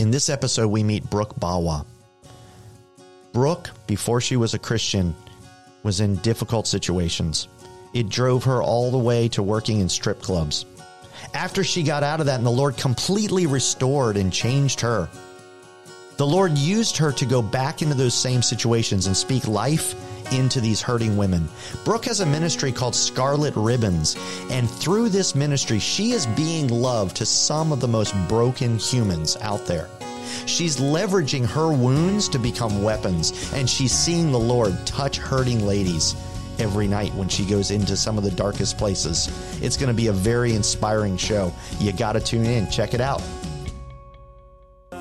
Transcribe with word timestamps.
In 0.00 0.10
this 0.10 0.30
episode, 0.30 0.68
we 0.68 0.82
meet 0.82 1.10
Brooke 1.10 1.38
Bawa. 1.38 1.84
Brooke, 3.34 3.68
before 3.86 4.22
she 4.22 4.34
was 4.34 4.54
a 4.54 4.58
Christian, 4.58 5.14
was 5.82 6.00
in 6.00 6.16
difficult 6.16 6.66
situations. 6.66 7.48
It 7.92 8.08
drove 8.08 8.44
her 8.44 8.62
all 8.62 8.90
the 8.90 8.96
way 8.96 9.28
to 9.28 9.42
working 9.42 9.80
in 9.80 9.90
strip 9.90 10.22
clubs. 10.22 10.64
After 11.34 11.62
she 11.62 11.82
got 11.82 12.02
out 12.02 12.18
of 12.18 12.24
that, 12.24 12.38
and 12.38 12.46
the 12.46 12.50
Lord 12.50 12.78
completely 12.78 13.44
restored 13.44 14.16
and 14.16 14.32
changed 14.32 14.80
her, 14.80 15.06
the 16.16 16.26
Lord 16.26 16.56
used 16.56 16.96
her 16.96 17.12
to 17.12 17.26
go 17.26 17.42
back 17.42 17.82
into 17.82 17.94
those 17.94 18.14
same 18.14 18.40
situations 18.40 19.06
and 19.06 19.14
speak 19.14 19.46
life 19.46 19.94
into 20.32 20.60
these 20.60 20.80
hurting 20.80 21.16
women. 21.16 21.48
Brooke 21.84 22.04
has 22.06 22.20
a 22.20 22.26
ministry 22.26 22.72
called 22.72 22.94
Scarlet 22.94 23.54
Ribbons, 23.56 24.16
and 24.50 24.70
through 24.70 25.08
this 25.08 25.34
ministry, 25.34 25.78
she 25.78 26.12
is 26.12 26.26
being 26.28 26.68
loved 26.68 27.16
to 27.16 27.26
some 27.26 27.72
of 27.72 27.80
the 27.80 27.88
most 27.88 28.14
broken 28.28 28.78
humans 28.78 29.36
out 29.40 29.66
there. 29.66 29.88
She's 30.46 30.76
leveraging 30.76 31.46
her 31.46 31.72
wounds 31.72 32.28
to 32.30 32.38
become 32.38 32.82
weapons, 32.82 33.52
and 33.52 33.68
she's 33.68 33.92
seeing 33.92 34.30
the 34.30 34.38
Lord 34.38 34.76
touch 34.86 35.18
hurting 35.18 35.66
ladies 35.66 36.14
every 36.58 36.86
night 36.86 37.14
when 37.14 37.28
she 37.28 37.44
goes 37.44 37.70
into 37.70 37.96
some 37.96 38.18
of 38.18 38.24
the 38.24 38.30
darkest 38.30 38.78
places. 38.78 39.28
It's 39.62 39.76
going 39.76 39.88
to 39.88 39.94
be 39.94 40.08
a 40.08 40.12
very 40.12 40.54
inspiring 40.54 41.16
show. 41.16 41.52
You 41.78 41.92
got 41.92 42.12
to 42.12 42.20
tune 42.20 42.46
in. 42.46 42.70
Check 42.70 42.94
it 42.94 43.00
out. 43.00 43.22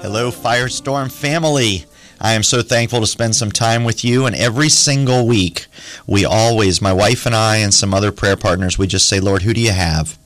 Hello, 0.02 0.31
Firestorm 0.31 1.11
family. 1.11 1.86
I 2.20 2.34
am 2.34 2.44
so 2.44 2.62
thankful 2.62 3.00
to 3.02 3.08
spend 3.08 3.36
some 3.36 3.52
time 3.52 3.84
with 3.84 4.04
you. 4.04 4.26
And 4.26 4.36
every 4.36 4.70
single 4.70 5.26
week, 5.26 5.68
we 6.05 6.26
always, 6.26 6.82
my 6.82 6.94
wife 6.94 7.26
and 7.26 7.36
I, 7.36 7.58
and 7.58 7.73
some 7.73 7.94
other 7.94 8.12
prayer 8.12 8.36
partners, 8.36 8.78
we 8.78 8.88
just 8.88 9.08
say, 9.08 9.20
Lord, 9.20 9.44
who 9.44 9.54
do 9.54 9.62
you 9.62 9.72
have? 9.72 10.18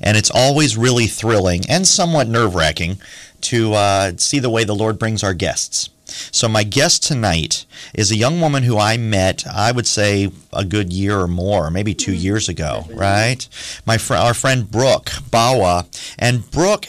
And 0.00 0.16
it's 0.16 0.30
always 0.30 0.76
really 0.76 1.06
thrilling 1.06 1.62
and 1.68 1.86
somewhat 1.86 2.28
nerve 2.28 2.54
wracking 2.54 2.98
to 3.42 3.74
uh, 3.74 4.12
see 4.16 4.38
the 4.38 4.50
way 4.50 4.64
the 4.64 4.74
Lord 4.74 4.98
brings 4.98 5.22
our 5.22 5.34
guests. 5.34 5.90
So, 6.30 6.48
my 6.48 6.62
guest 6.62 7.02
tonight 7.02 7.66
is 7.92 8.10
a 8.10 8.16
young 8.16 8.40
woman 8.40 8.62
who 8.62 8.78
I 8.78 8.96
met, 8.96 9.44
I 9.46 9.72
would 9.72 9.86
say, 9.86 10.30
a 10.52 10.64
good 10.64 10.92
year 10.92 11.18
or 11.18 11.26
more, 11.26 11.70
maybe 11.70 11.94
2 11.94 12.12
mm-hmm. 12.12 12.20
years 12.20 12.48
ago, 12.48 12.86
right? 12.94 13.46
My 13.84 13.98
fr- 13.98 14.14
our 14.14 14.32
friend 14.32 14.70
Brooke 14.70 15.10
Bawa. 15.30 15.86
And 16.18 16.48
Brooke 16.50 16.86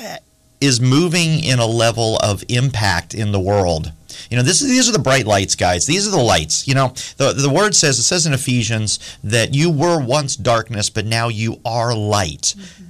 is 0.61 0.79
moving 0.79 1.43
in 1.43 1.59
a 1.59 1.65
level 1.65 2.17
of 2.17 2.43
impact 2.47 3.13
in 3.13 3.31
the 3.31 3.39
world. 3.39 3.91
You 4.29 4.37
know, 4.37 4.43
this 4.43 4.61
is, 4.61 4.67
these 4.69 4.89
are 4.89 4.93
the 4.93 4.99
bright 4.99 5.25
lights, 5.25 5.55
guys. 5.55 5.85
These 5.85 6.07
are 6.07 6.11
the 6.11 6.17
lights. 6.17 6.67
You 6.67 6.75
know, 6.75 6.93
the, 7.17 7.33
the 7.33 7.49
word 7.49 7.75
says, 7.75 7.99
it 7.99 8.03
says 8.03 8.25
in 8.25 8.33
Ephesians 8.33 8.99
that 9.23 9.53
you 9.53 9.69
were 9.69 9.99
once 9.99 10.35
darkness, 10.35 10.89
but 10.89 11.05
now 11.05 11.27
you 11.27 11.59
are 11.65 11.95
light. 11.95 12.55
Mm-hmm. 12.57 12.83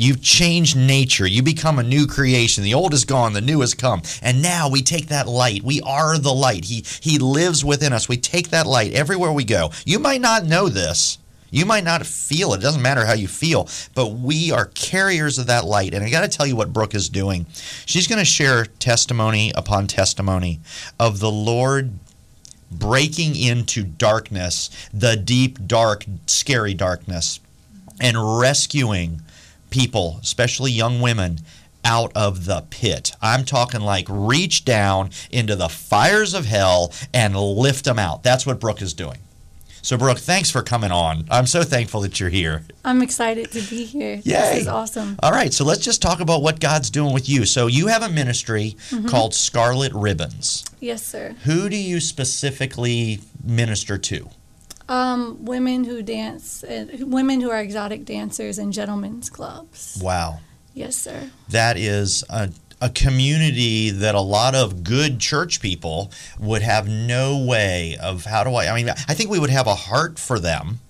You've 0.00 0.22
changed 0.22 0.76
nature. 0.76 1.26
You 1.26 1.42
become 1.42 1.78
a 1.78 1.82
new 1.82 2.06
creation. 2.06 2.62
The 2.62 2.74
old 2.74 2.94
is 2.94 3.04
gone, 3.04 3.32
the 3.32 3.40
new 3.40 3.60
has 3.62 3.74
come. 3.74 4.02
And 4.22 4.40
now 4.40 4.70
we 4.70 4.80
take 4.80 5.08
that 5.08 5.26
light. 5.26 5.64
We 5.64 5.80
are 5.82 6.16
the 6.18 6.32
light. 6.32 6.66
He 6.66 6.84
he 7.00 7.18
lives 7.18 7.64
within 7.64 7.92
us. 7.92 8.08
We 8.08 8.16
take 8.16 8.50
that 8.50 8.66
light 8.66 8.92
everywhere 8.92 9.32
we 9.32 9.42
go. 9.44 9.72
You 9.84 9.98
might 9.98 10.20
not 10.20 10.46
know 10.46 10.68
this. 10.68 11.18
You 11.50 11.64
might 11.64 11.84
not 11.84 12.06
feel 12.06 12.52
it. 12.52 12.58
It 12.58 12.62
doesn't 12.62 12.82
matter 12.82 13.06
how 13.06 13.14
you 13.14 13.28
feel, 13.28 13.68
but 13.94 14.08
we 14.08 14.50
are 14.50 14.66
carriers 14.66 15.38
of 15.38 15.46
that 15.46 15.64
light. 15.64 15.94
And 15.94 16.04
I 16.04 16.10
got 16.10 16.22
to 16.22 16.28
tell 16.36 16.46
you 16.46 16.56
what 16.56 16.72
Brooke 16.72 16.94
is 16.94 17.08
doing. 17.08 17.46
She's 17.86 18.06
going 18.06 18.18
to 18.18 18.24
share 18.24 18.66
testimony 18.66 19.52
upon 19.54 19.86
testimony 19.86 20.60
of 20.98 21.20
the 21.20 21.30
Lord 21.30 21.98
breaking 22.70 23.34
into 23.34 23.82
darkness, 23.82 24.70
the 24.92 25.16
deep, 25.16 25.66
dark, 25.66 26.04
scary 26.26 26.74
darkness, 26.74 27.40
and 28.00 28.38
rescuing 28.38 29.22
people, 29.70 30.18
especially 30.22 30.70
young 30.70 31.00
women, 31.00 31.38
out 31.84 32.12
of 32.14 32.44
the 32.44 32.64
pit. 32.68 33.12
I'm 33.22 33.44
talking 33.44 33.80
like 33.80 34.06
reach 34.08 34.64
down 34.64 35.10
into 35.30 35.56
the 35.56 35.68
fires 35.68 36.34
of 36.34 36.44
hell 36.44 36.92
and 37.14 37.34
lift 37.36 37.84
them 37.84 37.98
out. 37.98 38.22
That's 38.22 38.44
what 38.44 38.60
Brooke 38.60 38.82
is 38.82 38.92
doing. 38.92 39.18
So, 39.88 39.96
Brooke, 39.96 40.18
thanks 40.18 40.50
for 40.50 40.60
coming 40.60 40.90
on. 40.90 41.24
I'm 41.30 41.46
so 41.46 41.62
thankful 41.62 42.02
that 42.02 42.20
you're 42.20 42.28
here. 42.28 42.62
I'm 42.84 43.00
excited 43.00 43.50
to 43.52 43.62
be 43.62 43.86
here. 43.86 44.16
Yay. 44.16 44.20
This 44.22 44.60
is 44.60 44.68
awesome. 44.68 45.16
All 45.22 45.32
right, 45.32 45.50
so 45.50 45.64
let's 45.64 45.80
just 45.80 46.02
talk 46.02 46.20
about 46.20 46.42
what 46.42 46.60
God's 46.60 46.90
doing 46.90 47.14
with 47.14 47.26
you. 47.26 47.46
So, 47.46 47.68
you 47.68 47.86
have 47.86 48.02
a 48.02 48.10
ministry 48.10 48.76
mm-hmm. 48.90 49.08
called 49.08 49.32
Scarlet 49.32 49.94
Ribbons. 49.94 50.66
Yes, 50.78 51.02
sir. 51.02 51.34
Who 51.44 51.70
do 51.70 51.76
you 51.78 52.00
specifically 52.00 53.20
minister 53.42 53.96
to? 53.96 54.28
Um, 54.90 55.42
women 55.46 55.84
who 55.84 56.02
dance, 56.02 56.62
uh, 56.64 56.88
women 57.00 57.40
who 57.40 57.50
are 57.50 57.60
exotic 57.62 58.04
dancers 58.04 58.58
in 58.58 58.72
gentlemen's 58.72 59.30
clubs. 59.30 59.98
Wow. 60.02 60.40
Yes, 60.74 60.96
sir. 60.96 61.30
That 61.48 61.78
is 61.78 62.24
a, 62.28 62.50
a 62.80 62.90
community 62.90 63.90
that 63.90 64.14
a 64.14 64.20
lot 64.20 64.54
of 64.54 64.84
good 64.84 65.18
church 65.18 65.60
people 65.60 66.10
would 66.38 66.62
have 66.62 66.88
no 66.88 67.38
way 67.38 67.96
of 68.00 68.24
how 68.24 68.44
do 68.44 68.54
I? 68.54 68.68
I 68.68 68.74
mean, 68.74 68.88
I 68.90 69.14
think 69.14 69.30
we 69.30 69.38
would 69.38 69.50
have 69.50 69.66
a 69.66 69.74
heart 69.74 70.18
for 70.18 70.38
them. 70.38 70.80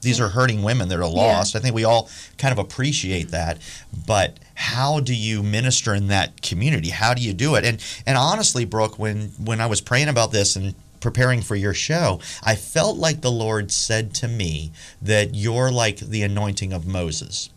These 0.00 0.20
are 0.20 0.28
hurting 0.28 0.62
women 0.62 0.88
that 0.88 0.98
are 0.98 1.08
lost. 1.08 1.54
Yeah. 1.54 1.60
I 1.60 1.62
think 1.62 1.74
we 1.74 1.84
all 1.84 2.10
kind 2.36 2.52
of 2.52 2.58
appreciate 2.58 3.30
that. 3.30 3.58
But 4.06 4.38
how 4.54 5.00
do 5.00 5.14
you 5.14 5.42
minister 5.42 5.94
in 5.94 6.08
that 6.08 6.42
community? 6.42 6.90
How 6.90 7.14
do 7.14 7.22
you 7.22 7.32
do 7.32 7.54
it? 7.54 7.64
And 7.64 7.82
and 8.06 8.16
honestly, 8.16 8.64
Brooke, 8.64 8.98
when 8.98 9.28
when 9.42 9.60
I 9.60 9.66
was 9.66 9.80
praying 9.80 10.08
about 10.08 10.30
this 10.30 10.56
and 10.56 10.74
preparing 11.00 11.42
for 11.42 11.56
your 11.56 11.74
show, 11.74 12.20
I 12.42 12.54
felt 12.54 12.96
like 12.96 13.20
the 13.20 13.30
Lord 13.30 13.72
said 13.72 14.14
to 14.16 14.28
me 14.28 14.72
that 15.02 15.34
you're 15.34 15.70
like 15.70 15.98
the 15.98 16.22
anointing 16.22 16.72
of 16.72 16.86
Moses. 16.86 17.50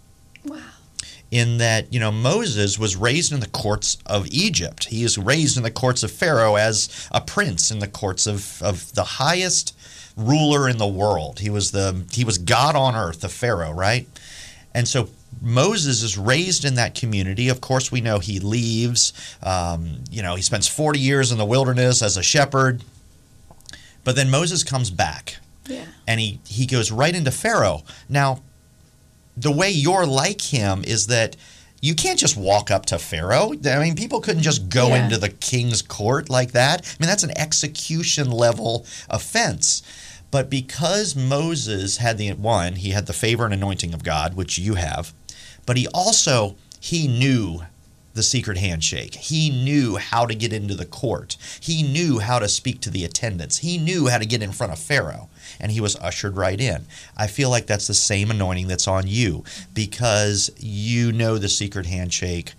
Wow. 0.43 0.59
In 1.29 1.57
that, 1.57 1.91
you 1.91 1.99
know, 1.99 2.11
Moses 2.11 2.79
was 2.79 2.95
raised 2.95 3.33
in 3.33 3.41
the 3.41 3.49
courts 3.49 3.97
of 4.05 4.27
Egypt. 4.27 4.85
He 4.85 5.03
is 5.03 5.17
raised 5.17 5.57
in 5.57 5.63
the 5.63 5.71
courts 5.71 6.01
of 6.01 6.09
Pharaoh 6.09 6.55
as 6.55 7.09
a 7.11 7.19
prince 7.19 7.69
in 7.69 7.79
the 7.79 7.87
courts 7.87 8.27
of, 8.27 8.61
of 8.61 8.93
the 8.93 9.03
highest 9.03 9.75
ruler 10.15 10.69
in 10.69 10.77
the 10.77 10.87
world. 10.87 11.39
He 11.39 11.49
was 11.49 11.71
the 11.71 12.05
he 12.11 12.23
was 12.23 12.37
God 12.37 12.75
on 12.75 12.95
earth, 12.95 13.21
the 13.21 13.29
Pharaoh, 13.29 13.71
right? 13.71 14.07
And 14.73 14.87
so 14.87 15.09
Moses 15.41 16.03
is 16.03 16.17
raised 16.17 16.65
in 16.65 16.75
that 16.75 16.95
community. 16.95 17.49
Of 17.49 17.61
course, 17.61 17.91
we 17.91 18.01
know 18.01 18.19
he 18.19 18.39
leaves. 18.39 19.13
Um, 19.43 20.03
you 20.09 20.21
know, 20.21 20.35
he 20.35 20.41
spends 20.41 20.67
40 20.67 20.99
years 20.99 21.31
in 21.31 21.37
the 21.37 21.45
wilderness 21.45 22.01
as 22.01 22.17
a 22.17 22.23
shepherd. 22.23 22.83
But 24.03 24.15
then 24.15 24.29
Moses 24.29 24.63
comes 24.63 24.89
back. 24.89 25.37
Yeah. 25.67 25.85
And 26.07 26.19
he, 26.19 26.39
he 26.47 26.65
goes 26.65 26.91
right 26.91 27.13
into 27.13 27.31
Pharaoh. 27.31 27.83
Now, 28.07 28.41
the 29.37 29.51
way 29.51 29.69
you're 29.69 30.05
like 30.05 30.41
him 30.41 30.83
is 30.85 31.07
that 31.07 31.37
you 31.79 31.93
can't 31.93 32.17
just 32.17 32.35
walk 32.35 32.71
up 32.71 32.87
to 32.87 32.97
Pharaoh. 32.97 33.53
I 33.65 33.79
mean, 33.79 33.95
people 33.95 34.19
couldn't 34.19 34.41
just 34.41 34.67
go 34.67 34.89
yeah. 34.89 35.03
into 35.03 35.17
the 35.17 35.29
king's 35.29 35.83
court 35.83 36.29
like 36.29 36.51
that. 36.53 36.81
I 36.81 37.03
mean, 37.03 37.07
that's 37.07 37.23
an 37.23 37.37
execution 37.37 38.31
level 38.31 38.85
offense. 39.09 39.83
But 40.31 40.49
because 40.49 41.15
Moses 41.15 41.97
had 41.97 42.17
the 42.17 42.33
one, 42.33 42.77
he 42.77 42.89
had 42.89 43.05
the 43.05 43.13
favor 43.13 43.45
and 43.45 43.53
anointing 43.53 43.93
of 43.93 44.03
God, 44.03 44.33
which 44.33 44.57
you 44.57 44.73
have, 44.73 45.13
but 45.65 45.77
he 45.77 45.87
also 45.89 46.55
he 46.79 47.07
knew 47.07 47.61
the 48.17 48.23
secret 48.23 48.57
handshake. 48.57 49.15
He 49.15 49.49
knew 49.49 49.95
how 49.95 50.25
to 50.25 50.35
get 50.35 50.51
into 50.51 50.75
the 50.75 50.85
court. 50.85 51.37
He 51.61 51.83
knew 51.83 52.19
how 52.19 52.39
to 52.39 52.49
speak 52.49 52.81
to 52.81 52.89
the 52.89 53.05
attendants. 53.05 53.59
He 53.59 53.77
knew 53.77 54.07
how 54.07 54.17
to 54.17 54.25
get 54.25 54.43
in 54.43 54.51
front 54.51 54.73
of 54.73 54.79
Pharaoh, 54.79 55.29
and 55.59 55.71
he 55.71 55.79
was 55.79 55.95
ushered 55.97 56.35
right 56.35 56.59
in. 56.59 56.85
I 57.15 57.27
feel 57.27 57.49
like 57.49 57.67
that's 57.67 57.87
the 57.87 57.93
same 57.93 58.29
anointing 58.29 58.67
that's 58.67 58.87
on 58.87 59.07
you 59.07 59.45
because 59.73 60.51
you 60.57 61.13
know 61.13 61.37
the 61.37 61.47
secret 61.47 61.85
handshake 61.85 62.53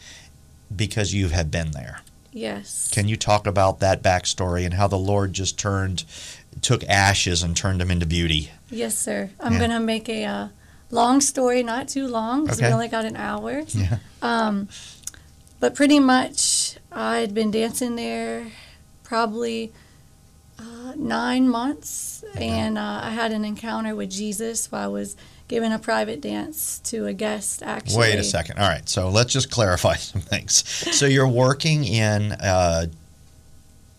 because 0.74 1.12
you 1.12 1.28
have 1.28 1.50
been 1.50 1.72
there. 1.72 2.00
Yes. 2.32 2.90
Can 2.92 3.08
you 3.08 3.16
talk 3.16 3.46
about 3.46 3.80
that 3.80 4.02
backstory 4.02 4.64
and 4.64 4.74
how 4.74 4.86
the 4.86 4.98
Lord 4.98 5.32
just 5.32 5.58
turned, 5.58 6.04
took 6.62 6.84
ashes 6.84 7.42
and 7.42 7.56
turned 7.56 7.80
them 7.80 7.90
into 7.90 8.06
beauty? 8.06 8.50
Yes, 8.70 8.96
sir. 8.96 9.30
I'm 9.40 9.54
yeah. 9.54 9.58
going 9.58 9.70
to 9.70 9.80
make 9.80 10.08
a 10.08 10.24
uh, 10.24 10.48
long 10.90 11.20
story, 11.20 11.62
not 11.62 11.88
too 11.88 12.06
long, 12.06 12.44
because 12.44 12.58
okay. 12.58 12.68
we 12.68 12.74
only 12.74 12.88
got 12.88 13.04
an 13.04 13.16
hour. 13.16 13.62
Yeah. 13.68 13.98
Um, 14.22 14.68
but 15.60 15.74
pretty 15.74 15.98
much, 15.98 16.78
I'd 16.92 17.34
been 17.34 17.50
dancing 17.50 17.96
there 17.96 18.46
probably 19.02 19.72
uh, 20.58 20.92
nine 20.96 21.48
months, 21.48 22.24
and 22.36 22.76
uh, 22.78 23.00
I 23.04 23.10
had 23.10 23.32
an 23.32 23.44
encounter 23.44 23.94
with 23.94 24.10
Jesus 24.10 24.70
while 24.70 24.84
I 24.84 24.86
was 24.88 25.16
giving 25.48 25.72
a 25.72 25.78
private 25.78 26.20
dance 26.20 26.78
to 26.80 27.06
a 27.06 27.12
guest. 27.12 27.62
Actually, 27.62 27.98
wait 27.98 28.18
a 28.18 28.24
second. 28.24 28.58
All 28.58 28.68
right, 28.68 28.88
so 28.88 29.08
let's 29.08 29.32
just 29.32 29.50
clarify 29.50 29.94
some 29.96 30.20
things. 30.20 30.68
So 30.94 31.06
you're 31.06 31.28
working 31.28 31.84
in. 31.84 32.32
Uh, 32.32 32.86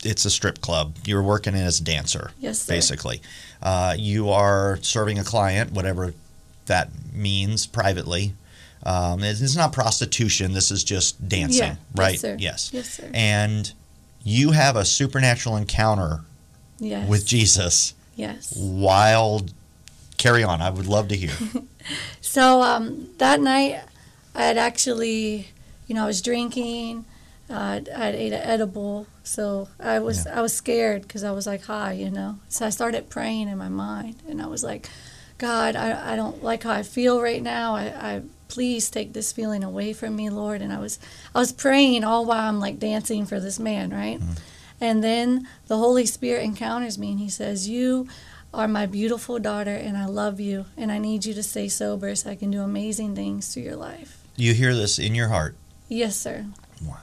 it's 0.04 0.24
a 0.24 0.30
strip 0.30 0.62
club. 0.62 0.96
You're 1.06 1.24
working 1.24 1.56
in 1.56 1.62
as 1.62 1.82
a 1.82 1.84
dancer. 1.84 2.32
Yes, 2.40 2.62
sir. 2.62 2.74
Basically, 2.74 3.22
uh, 3.62 3.96
you 3.98 4.30
are 4.30 4.78
serving 4.82 5.20
a 5.20 5.24
client, 5.24 5.74
whatever 5.74 6.14
that 6.68 6.90
means, 7.14 7.66
privately. 7.66 8.34
Um, 8.84 9.24
it's 9.24 9.56
not 9.56 9.74
prostitution. 9.74 10.54
This 10.54 10.72
is 10.72 10.84
just 10.84 11.28
dancing, 11.28 11.64
yeah. 11.64 11.76
right? 11.96 12.14
Yes, 12.14 12.22
sir. 12.22 12.36
Yes. 12.40 12.70
yes, 12.74 12.90
sir. 12.90 13.10
And 13.14 13.72
you 14.24 14.52
have 14.52 14.76
a 14.76 14.86
supernatural 14.86 15.58
encounter 15.58 16.22
yes. 16.80 17.08
with 17.08 17.26
Jesus. 17.26 17.94
Yes. 18.16 18.54
Wild. 18.56 19.54
Carry 20.18 20.44
on. 20.44 20.62
I 20.62 20.70
would 20.70 20.88
love 20.88 21.08
to 21.10 21.18
hear. 21.18 21.32
so 22.22 22.62
um, 22.62 23.10
that 23.18 23.40
night, 23.40 23.82
I 24.36 24.44
had 24.44 24.58
actually, 24.58 25.48
you 25.88 25.96
know, 25.96 26.04
I 26.04 26.08
was 26.08 26.22
drinking. 26.22 27.06
I 27.50 27.84
I 27.96 28.10
ate 28.10 28.34
an 28.34 28.42
edible, 28.42 29.08
so 29.24 29.70
I 29.80 30.00
was 30.00 30.26
Yeah. 30.26 30.38
I 30.38 30.42
was 30.42 30.54
scared 30.54 31.04
because 31.04 31.24
I 31.24 31.32
was 31.32 31.48
like 31.48 31.64
high, 31.64 31.94
you 31.94 32.12
know. 32.12 32.40
So 32.48 32.66
I 32.66 32.70
started 32.70 33.10
praying 33.10 33.48
in 33.48 33.58
my 33.58 33.70
mind, 33.70 34.18
and 34.28 34.42
I 34.42 34.48
was 34.48 34.64
like, 34.64 34.90
God, 35.38 35.76
I, 35.76 36.14
I 36.14 36.16
don't 36.16 36.44
like 36.44 36.64
how 36.64 36.72
I 36.72 36.84
feel 36.84 37.22
right 37.22 37.42
now. 37.42 37.76
I, 37.76 37.84
I 37.86 38.22
please 38.50 38.90
take 38.90 39.14
this 39.14 39.32
feeling 39.32 39.64
away 39.64 39.94
from 39.94 40.18
me, 40.18 40.30
Lord. 40.30 40.62
And 40.62 40.74
I 40.74 40.80
was 40.80 41.00
I 41.34 41.40
was 41.40 41.54
praying 41.54 42.04
all 42.04 42.26
while 42.26 42.50
I'm 42.50 42.60
like 42.60 42.80
dancing 42.80 43.26
for 43.26 43.40
this 43.40 43.60
man, 43.60 43.92
right? 43.92 44.20
Mm-hmm. 44.20 44.34
And 44.82 45.04
then 45.04 45.48
the 45.68 45.78
Holy 45.78 46.06
Spirit 46.06 46.44
encounters 46.44 46.98
me, 46.98 47.12
and 47.12 47.20
He 47.20 47.30
says, 47.30 47.70
"You." 47.70 48.08
Are 48.52 48.68
my 48.68 48.88
beautiful 48.88 49.38
daughter, 49.38 49.76
and 49.76 49.96
I 49.96 50.06
love 50.06 50.40
you, 50.40 50.66
and 50.76 50.92
I 50.92 50.98
need 50.98 51.24
you 51.24 51.36
to 51.36 51.44
stay 51.44 51.68
sober 51.68 52.16
so 52.16 52.32
I 52.32 52.36
can 52.36 52.50
do 52.50 52.64
amazing 52.64 53.16
things 53.16 53.54
through 53.54 53.62
your 53.62 53.76
life. 53.76 54.18
You 54.36 54.56
hear 54.56 54.74
this 54.74 54.98
in 54.98 55.14
your 55.14 55.28
heart. 55.28 55.56
Yes, 55.88 56.16
sir. 56.16 56.48
Wow. 56.84 56.98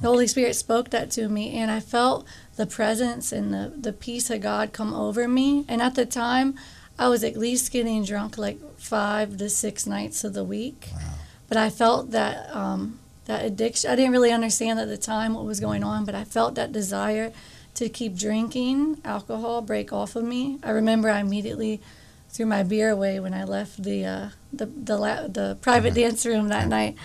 The 0.00 0.08
Holy 0.08 0.26
Spirit 0.26 0.56
spoke 0.56 0.90
that 0.90 1.12
to 1.12 1.28
me, 1.28 1.56
and 1.56 1.70
I 1.70 1.78
felt 1.78 2.26
the 2.56 2.66
presence 2.66 3.30
and 3.30 3.54
the, 3.54 3.72
the 3.78 3.92
peace 3.92 4.28
of 4.28 4.40
God 4.40 4.72
come 4.72 4.92
over 4.92 5.28
me. 5.28 5.64
And 5.68 5.80
at 5.80 5.94
the 5.94 6.04
time, 6.04 6.56
I 6.98 7.08
was 7.08 7.24
at 7.24 7.36
least 7.36 7.72
getting 7.72 8.04
drunk 8.04 8.38
like 8.38 8.58
five 8.78 9.36
to 9.38 9.48
six 9.48 9.86
nights 9.86 10.24
of 10.24 10.34
the 10.34 10.44
week. 10.44 10.88
Wow. 10.92 11.00
But 11.48 11.56
I 11.56 11.70
felt 11.70 12.10
that 12.12 12.54
um, 12.54 12.98
that 13.26 13.44
addiction. 13.44 13.90
I 13.90 13.96
didn't 13.96 14.12
really 14.12 14.32
understand 14.32 14.78
at 14.78 14.88
the 14.88 14.96
time 14.96 15.34
what 15.34 15.44
was 15.44 15.60
going 15.60 15.84
on, 15.84 16.04
but 16.04 16.14
I 16.14 16.24
felt 16.24 16.54
that 16.54 16.72
desire 16.72 17.32
to 17.74 17.88
keep 17.88 18.16
drinking 18.16 19.00
alcohol 19.04 19.62
break 19.62 19.92
off 19.92 20.16
of 20.16 20.24
me. 20.24 20.58
I 20.62 20.70
remember 20.70 21.08
I 21.10 21.20
immediately 21.20 21.80
threw 22.28 22.46
my 22.46 22.62
beer 22.62 22.90
away 22.90 23.20
when 23.20 23.34
I 23.34 23.44
left 23.44 23.82
the 23.82 24.04
uh, 24.04 24.28
the 24.52 24.66
the, 24.66 24.96
la- 24.96 25.28
the 25.28 25.58
private 25.60 25.94
dance 25.94 26.24
room 26.24 26.48
that 26.48 26.68
night, 26.68 26.96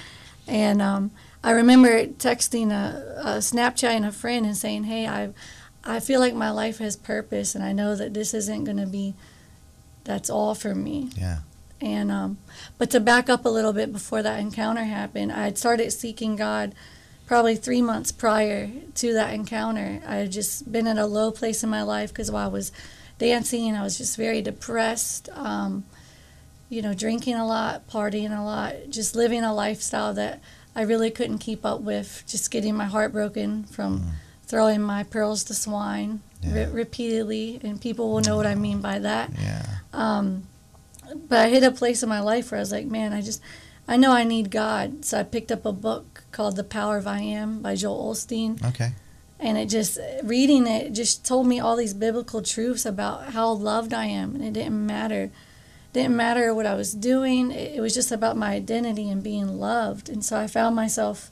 and 0.48 0.82
um, 0.82 1.12
I 1.44 1.52
remember 1.52 2.06
texting 2.06 2.72
a, 2.72 3.20
a 3.20 3.38
Snapchat 3.38 3.90
and 3.90 4.06
a 4.06 4.12
friend 4.12 4.46
and 4.46 4.58
saying, 4.58 4.86
"Hey, 4.86 5.08
I 5.08 5.30
I 5.84 6.00
feel 6.00 6.20
like 6.20 6.34
my 6.34 6.52
life 6.52 6.80
has 6.80 6.96
purpose, 6.96 7.56
and 7.56 7.64
I 7.64 7.72
know 7.72 7.96
that 7.96 8.14
this 8.14 8.34
isn't 8.34 8.66
going 8.66 8.78
to 8.78 8.88
be 8.88 9.14
that's 10.08 10.32
all 10.32 10.56
for 10.56 10.74
me." 10.74 11.12
Yeah. 11.16 11.40
And 11.80 12.12
um, 12.12 12.38
but 12.78 12.90
to 12.92 13.00
back 13.00 13.30
up 13.30 13.46
a 13.46 13.50
little 13.50 13.74
bit 13.74 13.92
before 13.92 14.24
that 14.24 14.40
encounter 14.40 14.84
happened, 14.84 15.32
I 15.32 15.44
had 15.44 15.58
started 15.58 15.92
seeking 15.92 16.36
God 16.36 16.74
probably 17.28 17.56
three 17.56 17.82
months 17.82 18.12
prior 18.12 18.72
to 18.96 19.14
that 19.14 19.34
encounter. 19.34 20.02
I 20.08 20.16
had 20.16 20.32
just 20.32 20.72
been 20.72 20.88
in 20.88 20.98
a 20.98 21.06
low 21.06 21.30
place 21.32 21.64
in 21.64 21.70
my 21.70 21.84
life 21.84 22.10
because 22.10 22.32
while 22.32 22.46
I 22.46 22.52
was 22.52 22.72
dancing, 23.20 23.76
I 23.76 23.84
was 23.84 23.98
just 23.98 24.18
very 24.18 24.42
depressed. 24.42 25.30
Um, 25.34 25.86
you 26.70 26.82
know, 26.82 26.94
drinking 26.94 27.36
a 27.36 27.46
lot, 27.46 27.88
partying 27.88 28.38
a 28.38 28.44
lot, 28.44 28.76
just 28.90 29.16
living 29.16 29.44
a 29.44 29.54
lifestyle 29.54 30.14
that 30.16 30.42
I 30.76 30.82
really 30.82 31.12
couldn't 31.12 31.38
keep 31.38 31.66
up 31.66 31.82
with. 31.82 32.24
Just 32.28 32.52
getting 32.52 32.76
my 32.76 32.86
heart 32.86 33.12
broken 33.12 33.64
from 33.66 34.12
throwing 34.46 34.82
my 34.82 35.04
pearls 35.04 35.44
to 35.46 35.54
swine 35.54 36.22
re- 36.46 36.66
repeatedly, 36.66 37.60
and 37.64 37.80
people 37.82 38.12
will 38.12 38.22
know 38.22 38.36
what 38.36 38.46
I 38.46 38.56
mean 38.56 38.82
by 38.82 39.00
that 39.00 39.32
Yeah. 39.42 39.66
um, 39.94 40.44
but 41.30 41.40
I 41.40 41.50
hit 41.50 41.64
a 41.64 41.72
place 41.72 42.04
in 42.04 42.10
my 42.10 42.20
life 42.20 42.52
where 42.52 42.58
I 42.58 42.62
was 42.62 42.72
like, 42.72 42.86
man, 42.86 43.14
I 43.14 43.22
just, 43.22 43.42
I 43.88 43.96
know 43.96 44.12
I 44.12 44.24
need 44.26 44.52
God. 44.52 45.06
So 45.06 45.18
I 45.20 45.24
picked 45.24 45.52
up 45.54 45.66
a 45.66 45.72
book 45.72 46.24
called 46.34 46.58
The 46.58 46.66
Power 46.66 46.98
of 46.98 47.08
I 47.08 47.22
Am 47.22 47.62
by 47.62 47.76
Joel 47.76 48.12
Osteen. 48.14 48.62
Okay. 48.66 48.92
And 49.40 49.58
it 49.58 49.70
just, 49.70 49.98
reading 50.24 50.68
it, 50.68 50.92
just 50.92 51.26
told 51.26 51.48
me 51.48 51.60
all 51.62 51.78
these 51.78 51.94
biblical 51.94 52.42
truths 52.42 52.86
about 52.86 53.32
how 53.34 53.52
loved 53.52 53.94
I 53.94 54.06
am. 54.06 54.36
And 54.36 54.44
it 54.44 54.52
didn't 54.52 54.86
matter. 54.86 55.32
Didn't 55.94 56.18
matter 56.18 56.54
what 56.54 56.66
I 56.66 56.74
was 56.76 56.94
doing. 56.94 57.52
It 57.52 57.76
it 57.78 57.82
was 57.82 57.94
just 57.94 58.12
about 58.12 58.36
my 58.36 58.52
identity 58.52 59.10
and 59.10 59.24
being 59.24 59.58
loved. 59.60 60.10
And 60.10 60.26
so 60.26 60.38
I 60.38 60.48
found 60.48 60.76
myself 60.76 61.32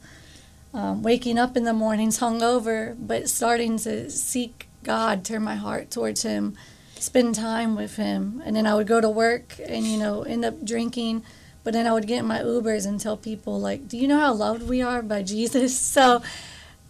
um, 0.73 1.03
waking 1.03 1.37
up 1.37 1.57
in 1.57 1.65
the 1.65 1.73
mornings 1.73 2.19
hungover, 2.19 2.95
but 2.97 3.27
starting 3.29 3.77
to 3.79 4.09
seek 4.09 4.64
God, 4.85 5.25
turn 5.25 5.43
my 5.43 5.55
heart 5.55 5.91
towards 5.91 6.21
Him, 6.21 6.55
spend 6.97 7.35
time 7.35 7.75
with 7.75 7.97
Him. 7.97 8.41
And 8.45 8.55
then 8.55 8.65
I 8.65 8.75
would 8.75 8.87
go 8.87 9.01
to 9.01 9.09
work 9.09 9.55
and, 9.67 9.85
you 9.85 9.97
know, 9.97 10.21
end 10.23 10.45
up 10.45 10.63
drinking. 10.63 11.23
But 11.63 11.73
then 11.73 11.87
I 11.87 11.93
would 11.93 12.07
get 12.07 12.19
in 12.19 12.25
my 12.27 12.39
Ubers 12.39 12.85
and 12.85 12.99
tell 12.99 13.17
people, 13.17 13.59
like, 13.59 13.87
do 13.87 13.97
you 13.97 14.07
know 14.07 14.19
how 14.19 14.33
loved 14.33 14.69
we 14.69 14.81
are 14.81 15.01
by 15.01 15.23
Jesus? 15.23 15.77
So 15.95 16.21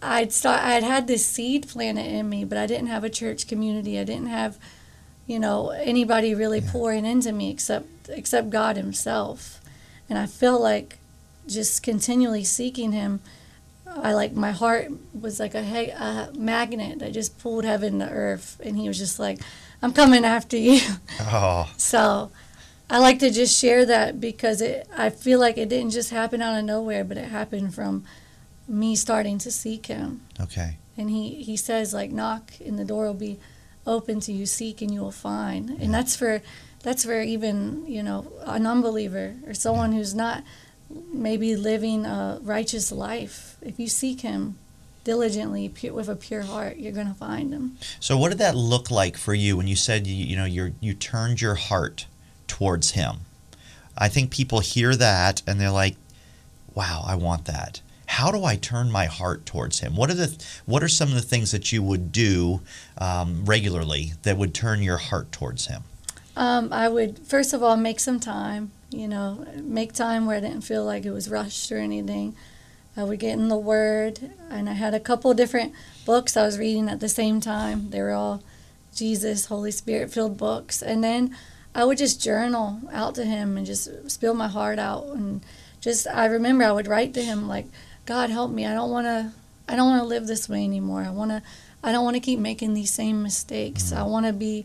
I'd 0.02 0.32
start, 0.32 0.62
I'd 0.62 0.82
had 0.82 1.06
this 1.06 1.24
seed 1.24 1.66
planted 1.68 2.04
in 2.06 2.28
me, 2.28 2.44
but 2.44 2.58
I 2.58 2.66
didn't 2.66 2.88
have 2.88 3.02
a 3.02 3.10
church 3.10 3.48
community. 3.48 3.98
I 3.98 4.04
didn't 4.04 4.26
have, 4.28 4.58
you 5.26 5.38
know, 5.38 5.70
anybody 5.70 6.34
really 6.34 6.60
Yeah. 6.60 6.70
pouring 6.70 7.06
into 7.06 7.32
me 7.32 7.50
except, 7.50 8.10
except 8.10 8.50
God 8.50 8.76
Himself. 8.76 9.60
And 10.08 10.18
I 10.18 10.26
feel 10.26 10.60
like 10.60 10.98
just 11.48 11.82
continually 11.82 12.44
seeking 12.44 12.92
Him, 12.92 13.20
I 14.02 14.12
like 14.14 14.32
my 14.34 14.52
heart 14.52 14.90
was 15.18 15.40
like 15.40 15.54
a, 15.54 15.62
he- 15.62 15.90
a 15.90 16.30
magnet 16.36 16.98
that 17.00 17.12
just 17.12 17.38
pulled 17.38 17.64
heaven 17.64 17.98
to 18.00 18.08
earth, 18.08 18.60
and 18.64 18.76
He 18.76 18.88
was 18.88 18.98
just 18.98 19.18
like, 19.18 19.38
"I'm 19.82 19.92
coming 19.92 20.24
after 20.24 20.56
you." 20.56 20.80
Oh. 21.20 21.70
so, 21.76 22.30
I 22.90 22.98
like 22.98 23.18
to 23.20 23.30
just 23.30 23.58
share 23.58 23.84
that 23.86 24.20
because 24.20 24.60
it. 24.60 24.86
I 24.96 25.10
feel 25.10 25.38
like 25.40 25.58
it 25.58 25.68
didn't 25.68 25.90
just 25.90 26.10
happen 26.10 26.42
out 26.42 26.58
of 26.58 26.64
nowhere, 26.64 27.04
but 27.04 27.16
it 27.16 27.28
happened 27.28 27.74
from 27.74 28.04
me 28.68 28.96
starting 28.96 29.38
to 29.38 29.50
seek 29.50 29.86
Him, 29.86 30.22
Okay. 30.40 30.76
and 30.96 31.10
He 31.10 31.42
He 31.42 31.56
says 31.56 31.92
like, 31.94 32.10
"Knock, 32.10 32.52
and 32.64 32.78
the 32.78 32.84
door 32.84 33.06
will 33.06 33.14
be 33.14 33.38
open 33.86 34.20
to 34.20 34.32
you. 34.32 34.46
Seek, 34.46 34.82
and 34.82 34.92
you 34.92 35.00
will 35.00 35.12
find." 35.12 35.70
And 35.70 35.92
that's 35.94 36.16
for 36.16 36.42
that's 36.82 37.04
for 37.04 37.20
even 37.20 37.84
you 37.86 38.02
know 38.02 38.32
an 38.44 38.66
unbeliever 38.66 39.36
or 39.46 39.54
someone 39.54 39.92
who's 39.92 40.14
not 40.14 40.42
maybe 41.12 41.56
living 41.56 42.06
a 42.06 42.38
righteous 42.42 42.92
life. 42.92 43.56
If 43.62 43.78
you 43.78 43.88
seek 43.88 44.20
Him 44.20 44.58
diligently, 45.04 45.72
with 45.92 46.08
a 46.08 46.16
pure 46.16 46.42
heart, 46.42 46.78
you're 46.78 46.92
going 46.92 47.06
to 47.06 47.14
find 47.14 47.52
Him. 47.52 47.76
So 48.00 48.18
what 48.18 48.30
did 48.30 48.38
that 48.38 48.56
look 48.56 48.90
like 48.90 49.16
for 49.16 49.34
you 49.34 49.56
when 49.56 49.68
you 49.68 49.76
said 49.76 50.06
you, 50.06 50.14
you 50.14 50.36
know 50.36 50.44
you 50.44 50.74
you 50.80 50.94
turned 50.94 51.40
your 51.40 51.54
heart 51.54 52.06
towards 52.46 52.92
him? 52.92 53.18
I 53.96 54.08
think 54.08 54.30
people 54.30 54.60
hear 54.60 54.94
that 54.96 55.42
and 55.46 55.60
they're 55.60 55.70
like, 55.70 55.96
"Wow, 56.74 57.04
I 57.06 57.14
want 57.14 57.44
that." 57.46 57.80
How 58.06 58.30
do 58.30 58.44
I 58.44 58.56
turn 58.56 58.90
my 58.90 59.06
heart 59.06 59.46
towards 59.46 59.80
him? 59.80 59.96
What 59.96 60.10
are 60.10 60.14
the 60.14 60.44
what 60.64 60.82
are 60.82 60.88
some 60.88 61.08
of 61.08 61.14
the 61.14 61.22
things 61.22 61.50
that 61.52 61.72
you 61.72 61.82
would 61.82 62.12
do 62.12 62.60
um, 62.98 63.44
regularly 63.44 64.12
that 64.22 64.36
would 64.36 64.54
turn 64.54 64.82
your 64.82 64.96
heart 64.96 65.32
towards 65.32 65.66
him? 65.66 65.84
Um, 66.36 66.72
I 66.72 66.88
would 66.88 67.18
first 67.20 67.52
of 67.52 67.62
all 67.62 67.76
make 67.76 68.00
some 68.00 68.20
time. 68.20 68.72
You 68.90 69.08
know, 69.08 69.44
make 69.56 69.92
time 69.92 70.26
where 70.26 70.36
I 70.36 70.40
didn't 70.40 70.60
feel 70.60 70.84
like 70.84 71.04
it 71.04 71.10
was 71.10 71.30
rushed 71.30 71.72
or 71.72 71.78
anything. 71.78 72.36
I 72.96 73.04
would 73.04 73.18
get 73.18 73.32
in 73.32 73.48
the 73.48 73.58
Word, 73.58 74.30
and 74.48 74.70
I 74.70 74.72
had 74.72 74.94
a 74.94 75.00
couple 75.00 75.34
different 75.34 75.74
books 76.06 76.36
I 76.36 76.44
was 76.44 76.58
reading 76.58 76.88
at 76.88 77.00
the 77.00 77.08
same 77.08 77.40
time. 77.40 77.90
They 77.90 78.00
were 78.00 78.12
all 78.12 78.42
Jesus, 78.94 79.46
Holy 79.46 79.70
Spirit 79.70 80.12
filled 80.12 80.38
books, 80.38 80.82
and 80.82 81.04
then 81.04 81.36
I 81.74 81.84
would 81.84 81.98
just 81.98 82.22
journal 82.22 82.80
out 82.92 83.14
to 83.16 83.24
Him 83.24 83.56
and 83.56 83.66
just 83.66 84.10
spill 84.10 84.34
my 84.34 84.48
heart 84.48 84.78
out. 84.78 85.06
And 85.08 85.44
just 85.80 86.06
I 86.06 86.26
remember 86.26 86.64
I 86.64 86.72
would 86.72 86.86
write 86.86 87.12
to 87.14 87.22
Him 87.22 87.48
like, 87.48 87.66
God 88.06 88.30
help 88.30 88.50
me. 88.50 88.64
I 88.64 88.72
don't 88.72 88.90
want 88.90 89.06
to. 89.06 89.32
I 89.68 89.74
don't 89.74 89.90
want 89.90 90.02
to 90.02 90.08
live 90.08 90.28
this 90.28 90.48
way 90.48 90.64
anymore. 90.64 91.02
I 91.02 91.10
want 91.10 91.32
to. 91.32 91.42
I 91.82 91.92
don't 91.92 92.04
want 92.04 92.14
to 92.14 92.20
keep 92.20 92.38
making 92.38 92.74
these 92.74 92.92
same 92.92 93.22
mistakes. 93.22 93.92
I 93.92 94.04
want 94.04 94.26
to 94.26 94.32
be 94.32 94.64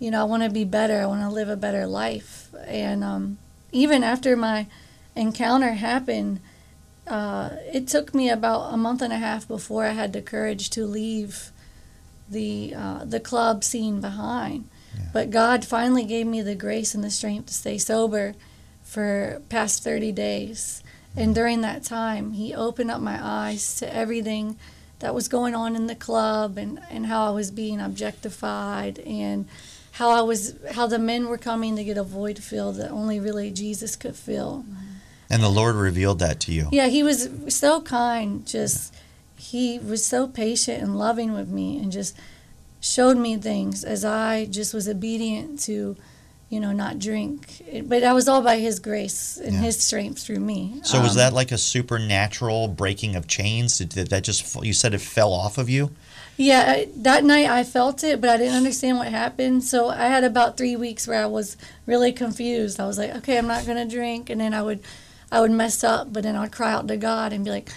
you 0.00 0.10
know, 0.10 0.22
I 0.22 0.24
want 0.24 0.42
to 0.42 0.50
be 0.50 0.64
better. 0.64 1.00
I 1.00 1.06
want 1.06 1.20
to 1.20 1.28
live 1.28 1.48
a 1.48 1.56
better 1.56 1.86
life. 1.86 2.48
And 2.66 3.04
um, 3.04 3.38
even 3.72 4.02
after 4.02 4.36
my 4.36 4.66
encounter 5.14 5.72
happened, 5.72 6.40
uh, 7.06 7.50
it 7.72 7.88
took 7.88 8.14
me 8.14 8.30
about 8.30 8.72
a 8.72 8.76
month 8.76 9.02
and 9.02 9.12
a 9.12 9.18
half 9.18 9.46
before 9.48 9.84
I 9.84 9.92
had 9.92 10.12
the 10.12 10.22
courage 10.22 10.70
to 10.70 10.86
leave 10.86 11.50
the 12.28 12.74
uh, 12.76 13.04
the 13.04 13.20
club 13.20 13.64
scene 13.64 14.00
behind. 14.00 14.68
Yeah. 14.94 15.06
But 15.12 15.30
God 15.30 15.64
finally 15.64 16.04
gave 16.04 16.26
me 16.26 16.42
the 16.42 16.54
grace 16.54 16.94
and 16.94 17.02
the 17.02 17.10
strength 17.10 17.46
to 17.46 17.54
stay 17.54 17.78
sober 17.78 18.34
for 18.82 19.42
past 19.48 19.82
30 19.82 20.12
days. 20.12 20.82
And 21.16 21.34
during 21.34 21.60
that 21.62 21.82
time, 21.82 22.32
He 22.32 22.54
opened 22.54 22.90
up 22.90 23.00
my 23.00 23.18
eyes 23.20 23.74
to 23.76 23.94
everything 23.94 24.56
that 25.00 25.14
was 25.14 25.28
going 25.28 25.54
on 25.54 25.74
in 25.74 25.86
the 25.86 25.94
club 25.94 26.56
and, 26.56 26.80
and 26.90 27.06
how 27.06 27.26
I 27.26 27.30
was 27.30 27.50
being 27.50 27.80
objectified 27.80 28.98
and 29.00 29.48
how 30.00 30.08
I 30.08 30.22
was 30.22 30.54
how 30.72 30.86
the 30.86 30.98
men 30.98 31.28
were 31.28 31.36
coming 31.36 31.76
to 31.76 31.84
get 31.84 31.98
a 31.98 32.02
void 32.02 32.38
filled 32.42 32.76
that 32.76 32.90
only 32.90 33.20
really 33.20 33.50
Jesus 33.50 33.96
could 33.96 34.16
fill. 34.16 34.64
And 35.28 35.42
the 35.42 35.50
Lord 35.50 35.76
revealed 35.76 36.18
that 36.20 36.40
to 36.40 36.52
you. 36.52 36.68
Yeah, 36.72 36.86
he 36.88 37.02
was 37.02 37.28
so 37.48 37.82
kind. 37.82 38.46
Just 38.46 38.94
he 39.36 39.78
was 39.78 40.04
so 40.04 40.26
patient 40.26 40.82
and 40.82 40.98
loving 40.98 41.32
with 41.34 41.48
me, 41.48 41.78
and 41.78 41.92
just 41.92 42.16
showed 42.80 43.18
me 43.18 43.36
things 43.36 43.84
as 43.84 44.02
I 44.04 44.46
just 44.46 44.72
was 44.72 44.88
obedient 44.88 45.60
to, 45.60 45.98
you 46.48 46.60
know, 46.60 46.72
not 46.72 46.98
drink. 46.98 47.62
But 47.84 48.00
that 48.00 48.14
was 48.14 48.26
all 48.26 48.40
by 48.40 48.56
His 48.58 48.80
grace 48.80 49.36
and 49.36 49.52
Yeah. 49.52 49.60
His 49.60 49.82
strength 49.82 50.22
through 50.22 50.40
me. 50.40 50.80
So 50.82 50.98
was 51.02 51.10
Um, 51.12 51.16
that 51.18 51.32
like 51.34 51.52
a 51.52 51.58
supernatural 51.58 52.68
breaking 52.68 53.16
of 53.16 53.26
chains? 53.28 53.76
Did 53.76 54.08
that 54.08 54.24
just 54.24 54.56
you 54.64 54.72
said 54.72 54.94
it 54.94 55.02
fell 55.02 55.34
off 55.34 55.58
of 55.58 55.68
you? 55.68 55.90
Yeah, 56.42 56.64
I- 56.68 56.88
that 56.96 57.22
night 57.22 57.50
I 57.50 57.64
felt 57.64 58.02
it, 58.02 58.18
but 58.18 58.30
I 58.30 58.38
didn't 58.38 58.54
understand 58.56 58.96
what 58.96 59.08
happened. 59.08 59.62
So 59.62 59.90
I 59.90 60.06
had 60.06 60.24
about 60.24 60.56
three 60.56 60.74
weeks 60.74 61.06
where 61.06 61.22
I 61.22 61.26
was 61.26 61.58
really 61.84 62.12
confused. 62.12 62.80
I 62.80 62.86
was 62.86 62.96
like, 62.96 63.14
okay, 63.16 63.36
I'm 63.36 63.46
not 63.46 63.66
gonna 63.66 63.84
drink, 63.84 64.30
and 64.30 64.40
then 64.40 64.54
I 64.54 64.62
would, 64.62 64.80
I 65.30 65.42
would 65.42 65.50
mess 65.50 65.84
up, 65.84 66.14
but 66.14 66.22
then 66.22 66.36
I'd 66.36 66.50
cry 66.50 66.72
out 66.72 66.88
to 66.88 66.96
God 66.96 67.34
and 67.34 67.44
be 67.44 67.50
like, 67.50 67.68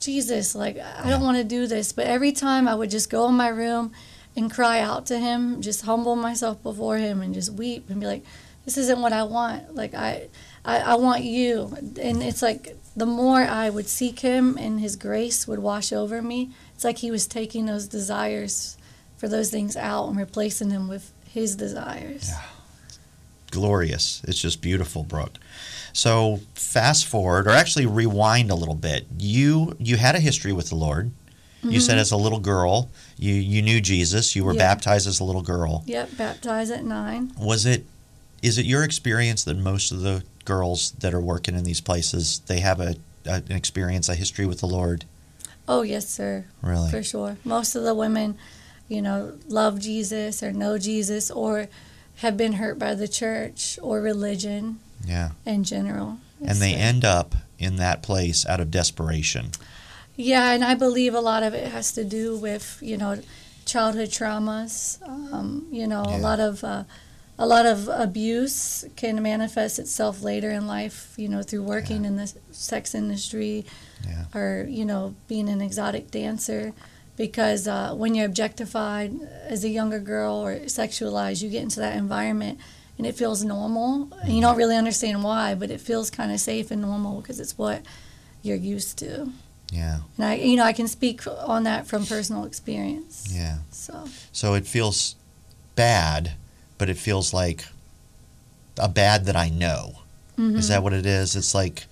Jesus, 0.00 0.54
like 0.54 0.76
I 0.78 1.08
don't 1.08 1.22
want 1.22 1.38
to 1.38 1.44
do 1.44 1.66
this. 1.66 1.92
But 1.92 2.08
every 2.08 2.32
time 2.32 2.68
I 2.68 2.74
would 2.74 2.90
just 2.90 3.08
go 3.08 3.26
in 3.28 3.36
my 3.36 3.48
room 3.48 3.92
and 4.36 4.50
cry 4.52 4.80
out 4.80 5.06
to 5.06 5.18
him, 5.18 5.62
just 5.62 5.82
humble 5.86 6.14
myself 6.14 6.62
before 6.62 6.98
him 6.98 7.22
and 7.22 7.32
just 7.32 7.52
weep 7.54 7.88
and 7.88 8.00
be 8.00 8.06
like, 8.06 8.24
This 8.66 8.76
isn't 8.76 9.00
what 9.00 9.14
I 9.14 9.22
want. 9.22 9.74
Like 9.74 9.94
I 9.94 10.28
I, 10.64 10.78
I 10.80 10.94
want 10.96 11.24
you. 11.24 11.74
And 12.00 12.22
it's 12.22 12.42
like 12.42 12.76
the 12.94 13.06
more 13.06 13.40
I 13.40 13.70
would 13.70 13.88
seek 13.88 14.20
him 14.20 14.58
and 14.58 14.78
his 14.80 14.96
grace 14.96 15.48
would 15.48 15.58
wash 15.60 15.90
over 15.92 16.20
me, 16.20 16.50
it's 16.80 16.84
like 16.86 16.96
he 16.96 17.10
was 17.10 17.26
taking 17.26 17.66
those 17.66 17.86
desires 17.86 18.78
for 19.18 19.28
those 19.28 19.50
things 19.50 19.76
out 19.76 20.08
and 20.08 20.16
replacing 20.16 20.70
them 20.70 20.88
with 20.88 21.12
his 21.28 21.54
desires. 21.54 22.30
Yeah. 22.30 22.40
Glorious. 23.50 24.22
It's 24.26 24.40
just 24.40 24.62
beautiful, 24.62 25.02
Brooke. 25.02 25.36
So 25.92 26.40
fast 26.54 27.04
forward, 27.06 27.46
or 27.46 27.50
actually 27.50 27.84
rewind 27.84 28.50
a 28.50 28.54
little 28.54 28.74
bit. 28.74 29.06
You 29.18 29.76
you 29.78 29.98
had 29.98 30.14
a 30.14 30.20
history 30.20 30.54
with 30.54 30.70
the 30.70 30.74
Lord. 30.74 31.10
You 31.62 31.80
said 31.80 31.92
mm-hmm. 31.92 32.00
as 32.00 32.12
a 32.12 32.16
little 32.16 32.40
girl, 32.40 32.88
you 33.18 33.34
you 33.34 33.60
knew 33.60 33.82
Jesus. 33.82 34.34
You 34.34 34.42
were 34.42 34.54
Yeah. 34.54 34.60
baptized 34.60 35.06
as 35.06 35.20
a 35.20 35.24
little 35.24 35.42
girl. 35.42 35.82
Yep, 35.84 36.16
baptized 36.16 36.72
at 36.72 36.86
nine. 36.86 37.32
Was 37.38 37.66
it? 37.66 37.84
Is 38.40 38.56
it 38.56 38.64
your 38.64 38.84
experience 38.84 39.44
that 39.44 39.58
most 39.58 39.92
of 39.92 40.00
the 40.00 40.22
girls 40.46 40.92
that 41.00 41.12
are 41.12 41.20
working 41.20 41.54
in 41.54 41.64
these 41.64 41.82
places 41.82 42.40
they 42.46 42.60
have 42.60 42.80
a, 42.80 42.96
a 43.26 43.42
an 43.50 43.52
experience, 43.52 44.08
a 44.08 44.14
history 44.14 44.46
with 44.46 44.60
the 44.60 44.66
Lord? 44.66 45.04
Oh 45.70 45.82
yes, 45.82 46.08
sir. 46.08 46.46
Really? 46.62 46.90
For 46.90 47.02
sure. 47.04 47.36
Most 47.44 47.76
of 47.76 47.84
the 47.84 47.94
women, 47.94 48.36
you 48.88 49.00
know, 49.00 49.34
love 49.46 49.78
Jesus 49.78 50.42
or 50.42 50.50
know 50.52 50.78
Jesus 50.78 51.30
or 51.30 51.68
have 52.16 52.36
been 52.36 52.54
hurt 52.54 52.76
by 52.76 52.94
the 52.96 53.06
church 53.06 53.78
or 53.80 54.00
religion 54.00 54.80
Yeah. 55.06 55.30
in 55.46 55.62
general. 55.62 56.18
And 56.44 56.58
they 56.58 56.72
So- 56.72 56.78
end 56.78 57.04
up 57.04 57.36
in 57.58 57.76
that 57.76 58.02
place 58.02 58.44
out 58.46 58.58
of 58.60 58.70
desperation. 58.72 59.52
Yeah, 60.16 60.50
and 60.52 60.64
I 60.64 60.74
believe 60.74 61.14
a 61.14 61.20
lot 61.20 61.42
of 61.44 61.54
it 61.54 61.68
has 61.68 61.92
to 61.92 62.02
do 62.04 62.36
with 62.36 62.78
you 62.82 62.96
know 62.96 63.20
childhood 63.64 64.08
traumas. 64.10 64.98
Um, 65.06 65.66
you 65.70 65.86
know, 65.86 66.04
Yeah. 66.08 66.16
a 66.16 66.20
lot 66.20 66.40
of 66.40 66.64
uh, 66.64 66.82
a 67.38 67.46
lot 67.46 67.64
of 67.64 67.88
abuse 67.88 68.84
can 68.96 69.22
manifest 69.22 69.78
itself 69.78 70.20
later 70.20 70.50
in 70.50 70.66
life. 70.66 71.14
You 71.16 71.28
know, 71.28 71.42
through 71.42 71.62
working 71.62 72.04
in 72.04 72.16
the 72.16 72.28
sex 72.50 72.92
industry 72.94 73.64
Yeah. 74.06 74.24
or 74.34 74.66
you 74.68 74.84
know 74.84 75.14
being 75.28 75.48
an 75.48 75.60
exotic 75.60 76.10
dancer. 76.10 76.72
Because 77.16 77.68
uh, 77.68 77.92
when 77.94 78.14
you're 78.14 78.24
objectified 78.24 79.12
as 79.46 79.62
a 79.62 79.68
younger 79.68 79.98
girl 79.98 80.36
or 80.36 80.54
sexualized, 80.60 81.42
you 81.42 81.50
get 81.50 81.62
into 81.62 81.78
that 81.80 81.94
environment 81.96 82.58
and 82.96 83.06
it 83.06 83.14
feels 83.14 83.44
normal. 83.44 84.08
And 84.22 84.32
you 84.32 84.40
don't 84.40 84.56
really 84.56 84.76
understand 84.76 85.22
why, 85.22 85.54
but 85.54 85.70
it 85.70 85.82
feels 85.82 86.08
kind 86.08 86.32
of 86.32 86.40
safe 86.40 86.70
and 86.70 86.80
normal 86.80 87.20
because 87.20 87.38
it's 87.38 87.58
what 87.58 87.82
you're 88.42 88.56
used 88.56 88.98
to. 89.00 89.32
Yeah. 89.70 89.98
And 90.16 90.26
I, 90.26 90.34
you 90.36 90.56
know, 90.56 90.64
I 90.64 90.72
can 90.72 90.88
speak 90.88 91.26
on 91.26 91.64
that 91.64 91.86
from 91.86 92.06
personal 92.06 92.44
experience. 92.44 93.28
Yeah. 93.30 93.58
So 93.70 94.08
So 94.32 94.54
it 94.54 94.66
feels 94.66 95.14
bad, 95.76 96.32
but 96.78 96.88
it 96.88 96.96
feels 96.96 97.34
like 97.34 97.66
a 98.78 98.88
bad 98.88 99.26
that 99.26 99.36
I 99.36 99.50
know. 99.50 99.98
Mm-hmm. 100.38 100.56
Is 100.56 100.68
that 100.68 100.82
what 100.82 100.94
it 100.94 101.04
is? 101.04 101.36
It's 101.36 101.54
like 101.54 101.84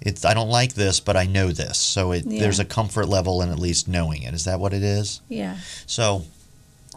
it's 0.00 0.24
I 0.24 0.34
don't 0.34 0.50
like 0.50 0.74
this, 0.74 1.00
but 1.00 1.16
I 1.16 1.24
know 1.26 1.50
this. 1.52 1.78
So 1.78 2.12
it, 2.12 2.24
Yeah. 2.26 2.40
there's 2.40 2.58
a 2.60 2.64
comfort 2.64 3.06
level 3.08 3.42
in 3.42 3.50
at 3.50 3.58
least 3.58 3.88
knowing 3.88 4.22
it. 4.22 4.34
Is 4.34 4.44
that 4.44 4.60
what 4.60 4.72
it 4.72 4.82
is? 4.82 5.20
yeah, 5.28 5.56
So 5.86 6.24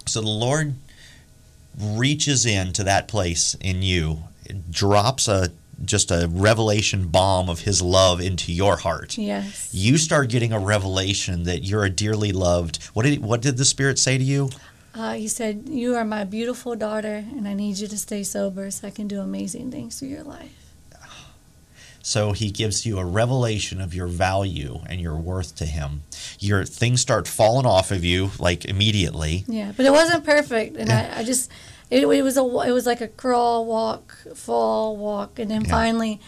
so 0.05 0.21
the 0.21 0.27
Lord 0.27 0.73
reaches 1.79 2.45
into 2.45 2.83
that 2.83 3.07
place 3.07 3.55
in 3.61 3.81
you, 3.81 4.23
drops 4.69 5.27
a 5.27 5.51
just 5.85 6.11
a 6.11 6.27
revelation 6.29 7.07
bomb 7.07 7.47
of 7.49 7.61
his 7.61 7.81
love 7.81 8.19
into 8.19 8.51
your 8.51 8.75
heart. 8.77 9.17
yes, 9.17 9.69
You 9.71 9.97
start 9.97 10.27
getting 10.29 10.51
a 10.51 10.59
revelation 10.59 11.43
that 11.43 11.63
you're 11.63 11.85
a 11.85 11.89
dearly 11.89 12.33
loved. 12.33 12.83
What 12.93 13.03
did 13.03 13.21
what 13.23 13.41
did 13.41 13.55
the 13.57 13.63
Spirit 13.65 13.97
say 13.97 14.17
to 14.17 14.23
you? 14.23 14.49
uh, 14.93 15.13
he 15.13 15.27
said, 15.29 15.69
"You 15.69 15.95
are 15.95 16.03
my 16.03 16.25
beautiful 16.25 16.75
daughter, 16.75 17.23
and 17.37 17.47
I 17.47 17.53
need 17.53 17.77
you 17.77 17.87
to 17.87 17.97
stay 17.97 18.23
sober 18.23 18.69
so 18.71 18.87
I 18.87 18.91
can 18.91 19.07
do 19.07 19.21
amazing 19.21 19.71
things 19.71 19.97
through 19.99 20.09
your 20.09 20.23
life." 20.23 20.51
So 22.09 22.31
he 22.31 22.49
gives 22.49 22.87
you 22.87 22.97
a 22.97 23.05
revelation 23.05 23.79
of 23.79 23.93
your 23.93 24.07
value 24.07 24.79
and 24.87 24.99
your 24.99 25.15
worth 25.15 25.55
to 25.57 25.65
him. 25.67 26.01
Your 26.39 26.65
things 26.65 27.01
start 27.01 27.27
falling 27.27 27.67
off 27.67 27.91
of 27.91 28.03
you 28.03 28.31
like 28.39 28.65
immediately. 28.65 29.43
Yeah, 29.47 29.73
but 29.77 29.85
it 29.85 29.91
wasn't 29.91 30.23
perfect, 30.25 30.75
and 30.75 30.91
I, 30.91 31.19
I 31.19 31.23
just 31.23 31.51
it, 31.91 32.01
it 32.05 32.23
was 32.23 32.35
a 32.35 32.41
it 32.41 32.71
was 32.71 32.87
like 32.87 33.01
a 33.01 33.07
crawl, 33.07 33.63
walk, 33.67 34.17
fall, 34.33 34.97
walk, 34.97 35.37
and 35.37 35.51
then 35.51 35.65
Yeah. 35.65 35.69
finally, 35.69 36.19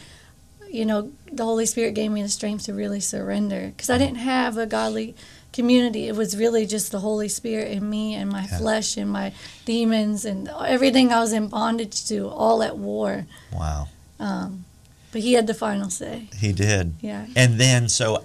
you 0.71 0.85
know, 0.85 1.11
the 1.31 1.43
Holy 1.43 1.65
Spirit 1.65 1.95
gave 1.95 2.11
me 2.11 2.21
the 2.21 2.29
strength 2.29 2.65
to 2.65 2.75
really 2.75 2.99
surrender 2.99 3.71
because 3.75 3.89
I 3.89 3.97
didn't 3.97 4.17
have 4.17 4.59
a 4.59 4.67
godly 4.67 5.15
community. 5.51 6.07
It 6.07 6.15
was 6.15 6.37
really 6.37 6.67
just 6.67 6.91
the 6.91 6.99
Holy 6.99 7.27
Spirit 7.27 7.69
in 7.71 7.89
me 7.89 8.13
and 8.13 8.29
my 8.29 8.43
Yeah. 8.43 8.59
flesh 8.59 8.97
and 8.97 9.09
my 9.09 9.33
demons 9.65 10.25
and 10.25 10.47
everything 10.47 11.11
I 11.11 11.21
was 11.21 11.33
in 11.33 11.47
bondage 11.47 12.05
to, 12.09 12.29
all 12.29 12.61
at 12.61 12.77
war. 12.77 13.25
Wow. 13.51 13.87
Um, 14.19 14.65
but 15.11 15.21
He 15.21 15.33
had 15.33 15.47
the 15.47 15.53
final 15.53 15.89
say. 15.89 16.27
He 16.37 16.53
did. 16.53 16.93
Yeah. 17.01 17.25
And 17.35 17.59
then 17.59 17.89
so 17.89 18.23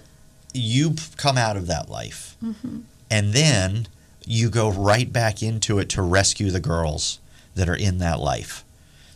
you 0.52 0.94
come 1.16 1.36
out 1.36 1.56
of 1.56 1.66
that 1.66 1.88
life. 1.88 2.36
Mm-hmm. 2.42 2.80
And 3.10 3.32
then 3.32 3.88
you 4.24 4.50
go 4.50 4.70
right 4.70 5.12
back 5.12 5.42
into 5.42 5.78
it 5.78 5.88
to 5.90 6.02
rescue 6.02 6.50
the 6.50 6.60
girls 6.60 7.20
that 7.54 7.68
are 7.68 7.76
in 7.76 7.98
that 7.98 8.20
life. 8.20 8.64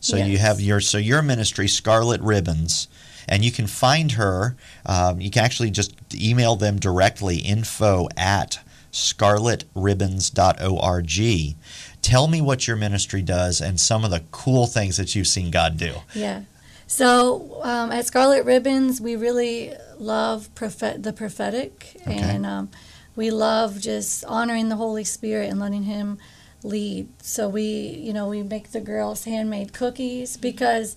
So 0.01 0.17
you 0.17 0.39
have 0.39 0.61
your 0.61 0.81
so 0.81 0.97
your 0.97 1.21
ministry 1.21 1.69
Scarlet 1.69 2.23
Ribbons 2.23 2.89
and 3.29 3.45
you 3.45 3.53
can 3.53 3.67
find 3.67 4.13
her 4.13 4.57
um, 4.87 5.21
you 5.21 5.31
can 5.31 5.45
actually 5.45 5.71
just 5.71 5.93
email 6.15 6.57
them 6.57 6.79
directly 6.79 7.39
info 7.39 8.09
at 8.17 8.61
scarletribbons.org 8.93 11.57
tell 12.03 12.29
me 12.29 12.41
what 12.41 12.67
your 12.67 12.77
ministry 12.77 13.23
does 13.23 13.61
and 13.61 13.79
some 13.79 14.05
of 14.05 14.11
the 14.11 14.23
cool 14.31 14.67
things 14.67 14.97
that 14.97 15.15
you've 15.15 15.27
seen 15.27 15.51
god 15.51 15.77
do 15.77 15.95
Yeah. 16.15 16.43
So 16.91 17.61
um, 17.63 17.93
at 17.93 18.05
Scarlet 18.07 18.45
Ribbons, 18.45 19.01
we 19.01 19.15
really 19.15 19.73
love 20.01 20.53
prophet- 20.57 21.05
the 21.05 21.13
prophetic, 21.13 21.93
Okay. 22.03 22.19
and 22.19 22.45
um, 22.45 22.69
we 23.15 23.31
love 23.31 23.81
just 23.81 24.25
honoring 24.25 24.71
the 24.71 24.75
Holy 24.77 25.05
Spirit 25.05 25.49
and 25.51 25.61
letting 25.61 25.85
Him 25.85 26.19
lead. 26.65 27.07
So 27.23 27.49
we, 27.49 27.63
you 27.63 28.13
know, 28.13 28.27
we 28.29 28.43
make 28.43 28.73
the 28.73 28.81
girls 28.81 29.23
handmade 29.25 29.73
cookies 29.73 30.37
because 30.37 30.97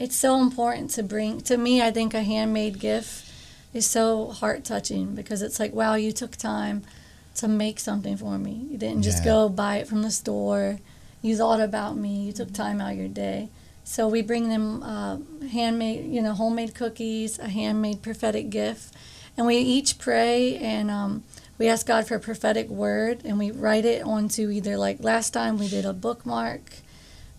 it's 0.00 0.16
so 0.16 0.42
important 0.42 0.90
to 0.92 1.04
bring. 1.04 1.40
To 1.42 1.56
me, 1.56 1.80
I 1.82 1.92
think 1.92 2.14
a 2.14 2.24
handmade 2.24 2.80
gift 2.80 3.30
is 3.72 3.86
so 3.86 4.30
heart 4.30 4.64
touching 4.64 5.14
because 5.14 5.40
it's 5.40 5.60
like, 5.60 5.72
wow, 5.72 5.94
you 5.94 6.10
took 6.10 6.34
time 6.34 6.82
to 7.36 7.46
make 7.46 7.78
something 7.78 8.16
for 8.16 8.38
me. 8.38 8.66
You 8.72 8.76
didn't 8.76 9.02
just 9.02 9.18
Yeah. 9.18 9.30
go 9.30 9.48
buy 9.48 9.76
it 9.76 9.86
from 9.86 10.02
the 10.02 10.10
store. 10.10 10.80
You 11.22 11.36
thought 11.36 11.60
about 11.60 11.96
me. 11.96 12.24
You 12.26 12.32
took 12.32 12.52
time 12.52 12.80
out 12.80 12.90
of 12.94 12.98
your 12.98 13.06
day. 13.06 13.50
So 13.88 14.06
we 14.06 14.20
bring 14.20 14.50
them 14.50 14.82
uh, 14.82 15.16
handmade, 15.50 16.12
you 16.12 16.20
know, 16.20 16.34
homemade 16.34 16.74
cookies, 16.74 17.38
a 17.38 17.48
handmade 17.48 18.02
prophetic 18.02 18.50
gift, 18.50 18.94
and 19.34 19.46
we 19.46 19.56
each 19.56 19.98
pray 19.98 20.58
and 20.58 20.90
um, 20.90 21.24
we 21.56 21.68
ask 21.68 21.86
God 21.86 22.06
for 22.06 22.16
a 22.16 22.20
prophetic 22.20 22.68
word, 22.68 23.22
and 23.24 23.38
we 23.38 23.50
write 23.50 23.86
it 23.86 24.02
onto 24.02 24.50
either 24.50 24.76
like 24.76 25.02
last 25.02 25.30
time 25.30 25.56
we 25.56 25.68
did 25.68 25.86
a 25.86 25.94
bookmark. 25.94 26.60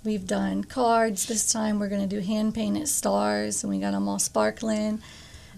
We've 0.03 0.25
done 0.25 0.63
cards. 0.63 1.27
This 1.27 1.53
time 1.53 1.77
we're 1.77 1.87
going 1.87 2.09
to 2.09 2.15
do 2.15 2.19
hand 2.19 2.55
painted 2.55 2.87
stars, 2.87 3.63
and 3.63 3.71
we 3.71 3.79
got 3.79 3.91
them 3.91 4.09
all 4.09 4.17
sparkling. 4.17 5.03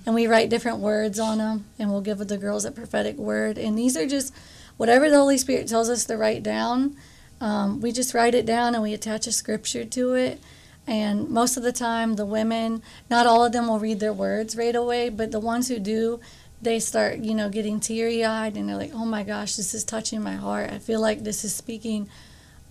And 0.05 0.13
we 0.13 0.27
write 0.27 0.49
different 0.49 0.79
words 0.79 1.21
on 1.21 1.37
them, 1.37 1.67
and 1.79 1.89
we'll 1.89 2.01
give 2.01 2.17
the 2.17 2.37
girls 2.37 2.65
a 2.65 2.71
prophetic 2.71 3.15
word. 3.15 3.57
And 3.57 3.77
these 3.77 3.95
are 3.95 4.05
just 4.05 4.33
whatever 4.75 5.09
the 5.09 5.19
Holy 5.19 5.37
Spirit 5.37 5.69
tells 5.69 5.89
us 5.89 6.03
to 6.05 6.17
write 6.17 6.43
down. 6.43 6.97
Um, 7.39 7.79
we 7.79 7.93
just 7.93 8.13
write 8.13 8.35
it 8.35 8.45
down 8.45 8.75
and 8.75 8.83
we 8.83 8.93
attach 8.93 9.25
a 9.25 9.31
scripture 9.31 9.85
to 9.85 10.15
it. 10.15 10.41
And 10.87 11.29
most 11.29 11.57
of 11.57 11.63
the 11.63 11.71
time, 11.71 12.15
the 12.15 12.25
women, 12.25 12.81
not 13.09 13.27
all 13.27 13.45
of 13.45 13.51
them 13.51 13.67
will 13.67 13.79
read 13.79 13.99
their 13.99 14.13
words 14.13 14.55
right 14.55 14.75
away, 14.75 15.09
but 15.09 15.31
the 15.31 15.39
ones 15.39 15.67
who 15.67 15.79
do, 15.79 16.19
they 16.61 16.79
start, 16.79 17.19
you 17.19 17.33
know, 17.33 17.49
getting 17.49 17.79
teary 17.79 18.25
eyed 18.25 18.57
and 18.57 18.67
they're 18.67 18.75
like, 18.77 18.91
oh 18.93 19.05
my 19.05 19.23
gosh, 19.23 19.55
this 19.55 19.73
is 19.73 19.83
touching 19.83 20.21
my 20.21 20.33
heart. 20.35 20.71
I 20.71 20.79
feel 20.79 20.99
like 20.99 21.23
this 21.23 21.43
is 21.43 21.53
speaking 21.55 22.09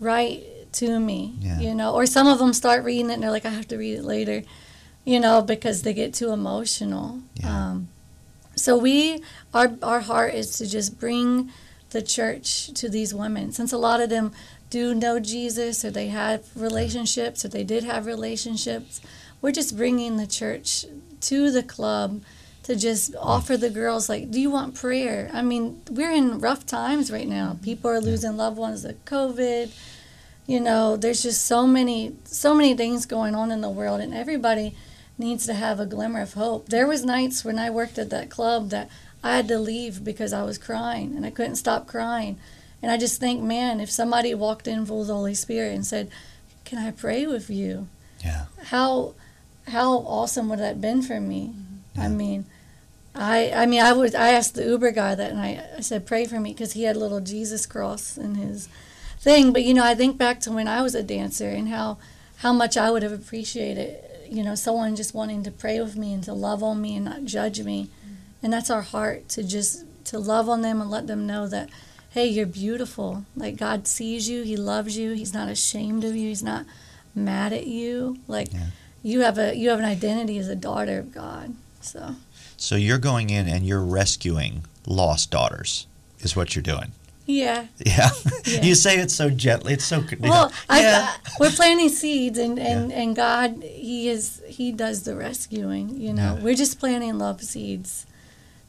right 0.01 0.43
to 0.73 0.99
me, 1.01 1.35
Yeah. 1.41 1.61
you 1.61 1.75
know. 1.75 1.95
Or 1.95 2.07
some 2.07 2.27
of 2.27 2.39
them 2.39 2.53
start 2.53 2.85
reading 2.85 3.11
it 3.11 3.15
and 3.15 3.23
they're 3.23 3.31
like, 3.31 3.47
I 3.47 3.51
have 3.51 3.69
to 3.69 3.77
read 3.77 3.99
it 3.99 4.05
later, 4.05 4.43
you 5.05 5.19
know, 5.21 5.41
because 5.43 5.83
they 5.83 5.95
get 5.95 6.13
too 6.15 6.31
emotional. 6.31 7.21
Yeah. 7.35 7.69
Um, 7.71 7.89
so 8.57 8.77
we, 8.77 9.23
our, 9.55 9.73
our 9.83 10.01
heart 10.01 10.35
is 10.35 10.59
to 10.59 10.67
just 10.69 10.99
bring 11.01 11.51
the 11.91 12.03
church 12.03 12.73
to 12.75 12.89
these 12.89 13.13
women, 13.15 13.51
since 13.53 13.73
a 13.73 13.79
lot 13.79 14.01
of 14.01 14.11
them 14.11 14.33
do 14.71 14.95
know 14.95 15.21
Jesus 15.21 15.85
or 15.85 15.91
they 15.91 16.09
have 16.09 16.45
relationships 16.55 17.45
or 17.45 17.49
they 17.49 17.65
did 17.65 17.85
have 17.85 18.07
relationships. 18.07 19.01
We're 19.43 19.53
just 19.53 19.77
bringing 19.77 20.17
the 20.17 20.27
church 20.27 20.87
to 21.23 21.51
the 21.51 21.63
club 21.63 22.23
to 22.63 22.77
just 22.77 23.17
offer 23.17 23.57
the 23.57 23.71
girls 23.71 24.09
like, 24.09 24.31
do 24.31 24.41
you 24.41 24.51
want 24.51 24.77
prayer? 24.77 25.29
I 25.33 25.43
mean, 25.43 25.83
we're 25.91 26.13
in 26.13 26.39
rough 26.39 26.67
times 26.67 27.11
right 27.11 27.27
now. 27.27 27.59
People 27.63 27.91
are 27.91 28.01
losing 28.01 28.37
loved 28.37 28.59
ones 28.59 28.83
to 28.83 28.95
COVID. 29.07 29.73
You 30.47 30.61
know, 30.61 30.97
there's 30.97 31.23
just 31.23 31.47
so 31.47 31.67
many 31.67 32.17
so 32.25 32.55
many 32.55 32.75
things 32.75 33.07
going 33.07 33.35
on 33.35 33.51
in 33.51 33.61
the 33.61 33.71
world 33.71 34.01
and 34.01 34.15
everybody 34.15 34.75
needs 35.19 35.47
to 35.47 35.55
have 35.55 35.81
a 35.81 35.87
glimmer 35.87 36.23
of 36.23 36.35
hope. 36.35 36.69
There 36.69 36.87
was 36.87 37.05
nights 37.05 37.45
when 37.45 37.59
I 37.59 37.71
worked 37.71 37.99
at 37.99 38.11
that 38.11 38.31
club 38.31 38.71
that 38.71 38.89
I 39.23 39.37
had 39.37 39.49
to 39.49 39.59
leave 39.59 40.05
because 40.05 40.33
I 40.33 40.43
was 40.43 40.57
crying 40.59 41.15
and 41.17 41.27
I 41.27 41.31
couldn't 41.31 41.57
stop 41.57 41.87
crying. 41.87 42.39
And 42.83 42.91
I 42.91 42.97
just 42.97 43.21
think, 43.21 43.43
man, 43.43 43.81
if 43.81 43.91
somebody 43.91 44.35
walked 44.35 44.67
in 44.67 44.87
full 44.87 45.03
of 45.03 45.07
the 45.09 45.15
Holy 45.15 45.35
Spirit 45.35 45.75
and 45.75 45.87
said, 45.87 46.11
"Can 46.65 46.79
I 46.79 46.91
pray 46.91 47.27
with 47.27 47.51
you?" 47.51 47.89
Yeah. 48.25 48.47
How 48.65 49.15
how 49.69 49.99
awesome 49.99 50.49
would 50.49 50.59
that 50.59 50.69
have 50.69 50.81
been 50.81 51.03
for 51.03 51.21
me? 51.21 51.53
Mm-hmm. 51.55 52.01
Yeah. 52.01 52.05
I 52.05 52.09
mean, 52.09 52.45
I 53.15 53.53
I 53.55 53.67
mean 53.67 53.83
I 53.83 53.93
was 53.93 54.15
I 54.15 54.31
asked 54.31 54.55
the 54.55 54.65
Uber 54.65 54.93
guy 54.93 55.15
that 55.15 55.31
and 55.31 55.41
I, 55.41 55.65
I 55.77 55.81
said 55.81 56.07
pray 56.07 56.25
for 56.27 56.41
me 56.41 56.53
because 56.53 56.73
he 56.73 56.85
had 56.85 56.97
a 56.97 57.01
little 57.01 57.21
Jesus 57.21 57.67
cross 57.67 58.17
in 58.17 58.37
his 58.37 58.69
thing. 59.19 59.53
But 59.53 59.65
you 59.65 59.75
know 59.75 59.85
I 59.85 59.95
think 59.95 60.17
back 60.17 60.41
to 60.41 60.53
when 60.53 60.69
I 60.69 60.83
was 60.83 60.95
a 60.95 61.03
dancer 61.03 61.51
and 61.51 61.69
how 61.69 61.99
how 62.39 62.53
much 62.53 62.77
I 62.77 62.91
would 62.91 63.03
have 63.03 63.13
appreciated 63.13 63.99
you 64.29 64.43
know 64.43 64.55
someone 64.55 64.97
just 64.97 65.15
wanting 65.15 65.43
to 65.43 65.51
pray 65.51 65.81
with 65.81 65.97
me 65.97 66.15
and 66.15 66.25
to 66.25 66.33
love 66.33 66.63
on 66.63 66.81
me 66.81 66.97
and 66.97 67.05
not 67.05 67.25
judge 67.25 67.61
me, 67.61 67.85
mm-hmm. 67.85 68.15
and 68.43 68.53
that's 68.53 68.71
our 68.71 68.83
heart 68.83 69.29
to 69.31 69.43
just 69.43 69.85
to 70.05 70.19
love 70.19 70.49
on 70.49 70.63
them 70.63 70.81
and 70.81 70.91
let 70.91 71.07
them 71.07 71.27
know 71.27 71.47
that 71.49 71.69
hey 72.11 72.27
you're 72.27 72.47
beautiful 72.47 73.25
like 73.37 73.57
God 73.57 73.87
sees 73.87 74.29
you 74.29 74.43
He 74.43 74.57
loves 74.57 74.97
you 74.97 75.13
He's 75.13 75.33
not 75.35 75.49
ashamed 75.49 76.05
of 76.05 76.15
you 76.17 76.29
He's 76.29 76.43
not 76.43 76.67
mad 77.15 77.53
at 77.53 77.67
you 77.67 78.19
like. 78.29 78.53
Yeah. 78.53 78.67
You 79.03 79.21
have 79.21 79.39
a 79.39 79.55
you 79.57 79.71
have 79.71 79.79
an 79.79 79.85
identity 79.85 80.39
as 80.39 80.49
a 80.49 80.55
daughter 80.57 80.99
of 80.99 81.13
God. 81.13 81.55
So 81.81 82.17
So 82.57 82.77
you're 82.77 82.99
going 82.99 83.31
in 83.31 83.49
and 83.49 83.67
you're 83.67 83.83
rescuing 83.85 84.65
lost 84.87 85.31
daughters, 85.31 85.87
is 86.21 86.37
what 86.37 86.55
you're 86.55 86.63
doing. 86.63 86.93
yeah, 87.27 87.67
Yeah. 87.85 88.11
Yeah. 88.47 88.63
you 88.63 88.75
say 88.75 88.99
it 88.99 89.11
so 89.11 89.31
gently. 89.31 89.73
It's 89.75 89.85
so 89.85 90.01
good. 90.03 90.21
Well, 90.21 90.51
yeah. 90.69 91.15
I, 91.15 91.17
we're 91.39 91.51
planting 91.51 91.89
seeds, 91.89 92.39
and, 92.39 92.59
and, 92.59 92.93
and 92.93 93.15
God, 93.17 93.63
He 93.63 94.09
is 94.09 94.43
He 94.49 94.73
does 94.73 95.05
the 95.05 95.15
rescuing. 95.17 95.97
You 96.01 96.13
know, 96.13 96.35
Yeah. 96.37 96.43
we're 96.45 96.55
just 96.65 96.79
planting 96.81 97.19
love 97.19 97.41
seeds, 97.43 98.05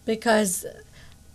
because, 0.06 0.66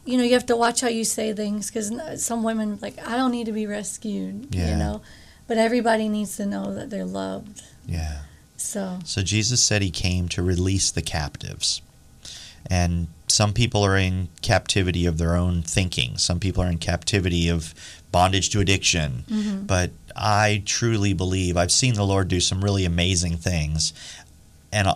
you 0.06 0.16
know, 0.16 0.24
you 0.24 0.32
have 0.34 0.46
to 0.46 0.56
watch 0.56 0.80
how 0.80 0.88
you 0.88 1.04
say 1.04 1.34
things, 1.34 1.70
because 1.70 1.92
some 2.22 2.42
women 2.42 2.78
like 2.80 2.96
I 3.06 3.16
don't 3.16 3.32
need 3.32 3.46
to 3.46 3.52
be 3.52 3.66
rescued. 3.66 4.54
Yeah. 4.54 4.70
You 4.70 4.76
know, 4.76 5.02
but 5.46 5.58
everybody 5.58 6.08
needs 6.08 6.36
to 6.36 6.46
know 6.46 6.72
that 6.74 6.90
they're 6.90 7.04
loved. 7.04 7.62
yeah. 7.86 8.18
So 8.56 8.98
So 9.04 9.20
Jesus 9.22 9.62
said 9.62 9.82
he 9.82 9.90
came 9.90 10.28
to 10.30 10.42
release 10.42 10.90
the 10.90 11.02
captives. 11.02 11.82
And 12.68 13.08
some 13.28 13.52
people 13.52 13.84
are 13.84 13.96
in 13.96 14.28
captivity 14.42 15.06
of 15.06 15.18
their 15.18 15.36
own 15.36 15.62
thinking. 15.62 16.16
Some 16.16 16.40
people 16.40 16.62
are 16.64 16.70
in 16.70 16.78
captivity 16.78 17.48
of 17.48 17.74
bondage 18.10 18.50
to 18.50 18.60
addiction. 18.60 19.64
But 19.66 19.90
I 20.16 20.62
truly 20.64 21.12
believe 21.12 21.56
I've 21.56 21.70
seen 21.70 21.94
the 21.94 22.04
Lord 22.04 22.28
do 22.28 22.40
some 22.40 22.64
really 22.64 22.84
amazing 22.84 23.36
things. 23.36 23.92
And 24.72 24.88
uh, 24.88 24.94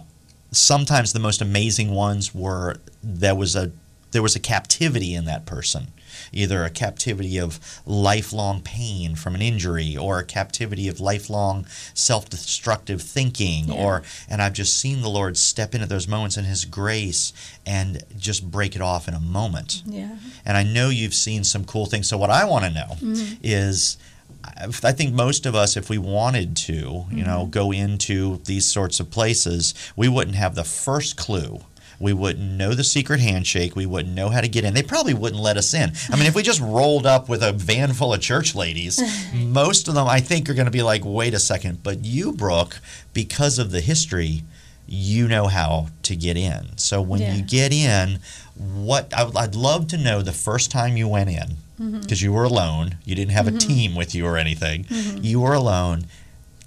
sometimes 0.50 1.12
the 1.12 1.20
most 1.20 1.40
amazing 1.40 1.92
ones 1.92 2.34
were 2.34 2.76
there 3.04 3.36
was 3.36 3.54
a 3.54 3.70
there 4.12 4.22
was 4.22 4.36
a 4.36 4.40
captivity 4.40 5.14
in 5.14 5.24
that 5.24 5.46
person 5.46 5.88
either 6.32 6.64
a 6.64 6.70
captivity 6.70 7.38
of 7.38 7.60
lifelong 7.86 8.60
pain 8.60 9.14
from 9.14 9.34
an 9.34 9.42
injury 9.42 9.96
or 9.96 10.18
a 10.18 10.24
captivity 10.24 10.88
of 10.88 11.00
lifelong 11.00 11.66
self-destructive 11.94 13.00
thinking 13.02 13.68
Yeah. 13.68 13.74
or 13.74 14.02
and 14.28 14.42
I've 14.42 14.52
just 14.52 14.78
seen 14.78 15.02
the 15.02 15.08
Lord 15.08 15.36
step 15.36 15.74
into 15.74 15.86
those 15.86 16.08
moments 16.08 16.36
in 16.36 16.44
his 16.44 16.64
grace 16.64 17.32
and 17.66 18.02
just 18.18 18.50
break 18.50 18.74
it 18.74 18.82
off 18.82 19.08
in 19.08 19.14
a 19.14 19.20
moment. 19.20 19.82
yeah, 19.86 20.16
And 20.44 20.56
I 20.56 20.62
know 20.62 20.88
you've 20.88 21.14
seen 21.14 21.44
some 21.44 21.64
cool 21.64 21.86
things. 21.86 22.08
So 22.08 22.18
what 22.18 22.30
I 22.30 22.44
want 22.44 22.64
to 22.64 22.70
know 22.70 22.96
mm-hmm. 23.00 23.34
is 23.42 23.96
I 24.44 24.68
I 24.84 24.92
think 24.92 25.12
most 25.14 25.46
of 25.46 25.54
us, 25.54 25.76
if 25.76 25.90
we 25.90 25.98
wanted 25.98 26.56
to, 26.56 27.06
you 27.10 27.24
know, 27.24 27.42
mm-hmm. 27.42 27.50
go 27.50 27.72
into 27.72 28.38
these 28.44 28.66
sorts 28.66 29.00
of 29.00 29.10
places, 29.10 29.74
we 29.96 30.08
wouldn't 30.08 30.36
have 30.36 30.54
the 30.54 30.64
first 30.64 31.16
clue. 31.16 31.60
We 32.00 32.14
wouldn't 32.14 32.50
know 32.52 32.72
the 32.74 32.82
secret 32.82 33.20
handshake. 33.20 33.76
We 33.76 33.84
wouldn't 33.84 34.14
know 34.14 34.30
how 34.30 34.40
to 34.40 34.48
get 34.48 34.64
in. 34.64 34.72
They 34.72 34.82
probably 34.82 35.12
wouldn't 35.12 35.40
let 35.40 35.58
us 35.58 35.74
in. 35.74 35.92
I 36.10 36.16
mean, 36.16 36.26
if 36.26 36.34
we 36.34 36.42
just 36.42 36.60
rolled 36.60 37.06
up 37.06 37.28
with 37.28 37.42
a 37.42 37.52
van 37.52 37.92
full 37.92 38.14
of 38.14 38.20
church 38.22 38.54
ladies, 38.54 39.00
most 39.34 39.86
of 39.86 39.94
them, 39.94 40.08
I 40.08 40.20
think, 40.20 40.48
are 40.48 40.54
going 40.54 40.64
to 40.64 40.70
be 40.70 40.82
like, 40.82 41.02
wait 41.04 41.34
a 41.34 41.38
second. 41.38 41.82
But 41.82 42.04
you, 42.04 42.32
Brooke, 42.32 42.80
because 43.12 43.58
of 43.58 43.70
the 43.70 43.80
history, 43.82 44.44
you 44.86 45.28
know 45.28 45.46
how 45.46 45.88
to 46.04 46.16
get 46.16 46.38
in. 46.38 46.76
So 46.76 47.02
when 47.02 47.20
Yeah. 47.20 47.34
you 47.34 47.42
get 47.42 47.72
in, 47.72 48.18
what 48.56 49.12
I 49.14 49.24
would- 49.24 49.36
I'd 49.36 49.54
love 49.54 49.86
to 49.88 49.98
know 49.98 50.22
the 50.22 50.32
first 50.32 50.70
time 50.70 50.96
you 50.96 51.06
went 51.06 51.30
in 51.30 51.56
mm-hmm. 51.80 52.00
because 52.00 52.22
you 52.22 52.32
were 52.32 52.44
alone. 52.44 52.96
You 53.04 53.14
didn't 53.14 53.32
have 53.32 53.46
a 53.46 53.52
mm-hmm. 53.52 53.68
team 53.68 53.94
with 53.94 54.14
you 54.14 54.26
or 54.26 54.36
anything. 54.36 54.84
Mm-hmm. 54.84 55.18
You 55.22 55.40
were 55.40 55.54
alone. 55.54 56.06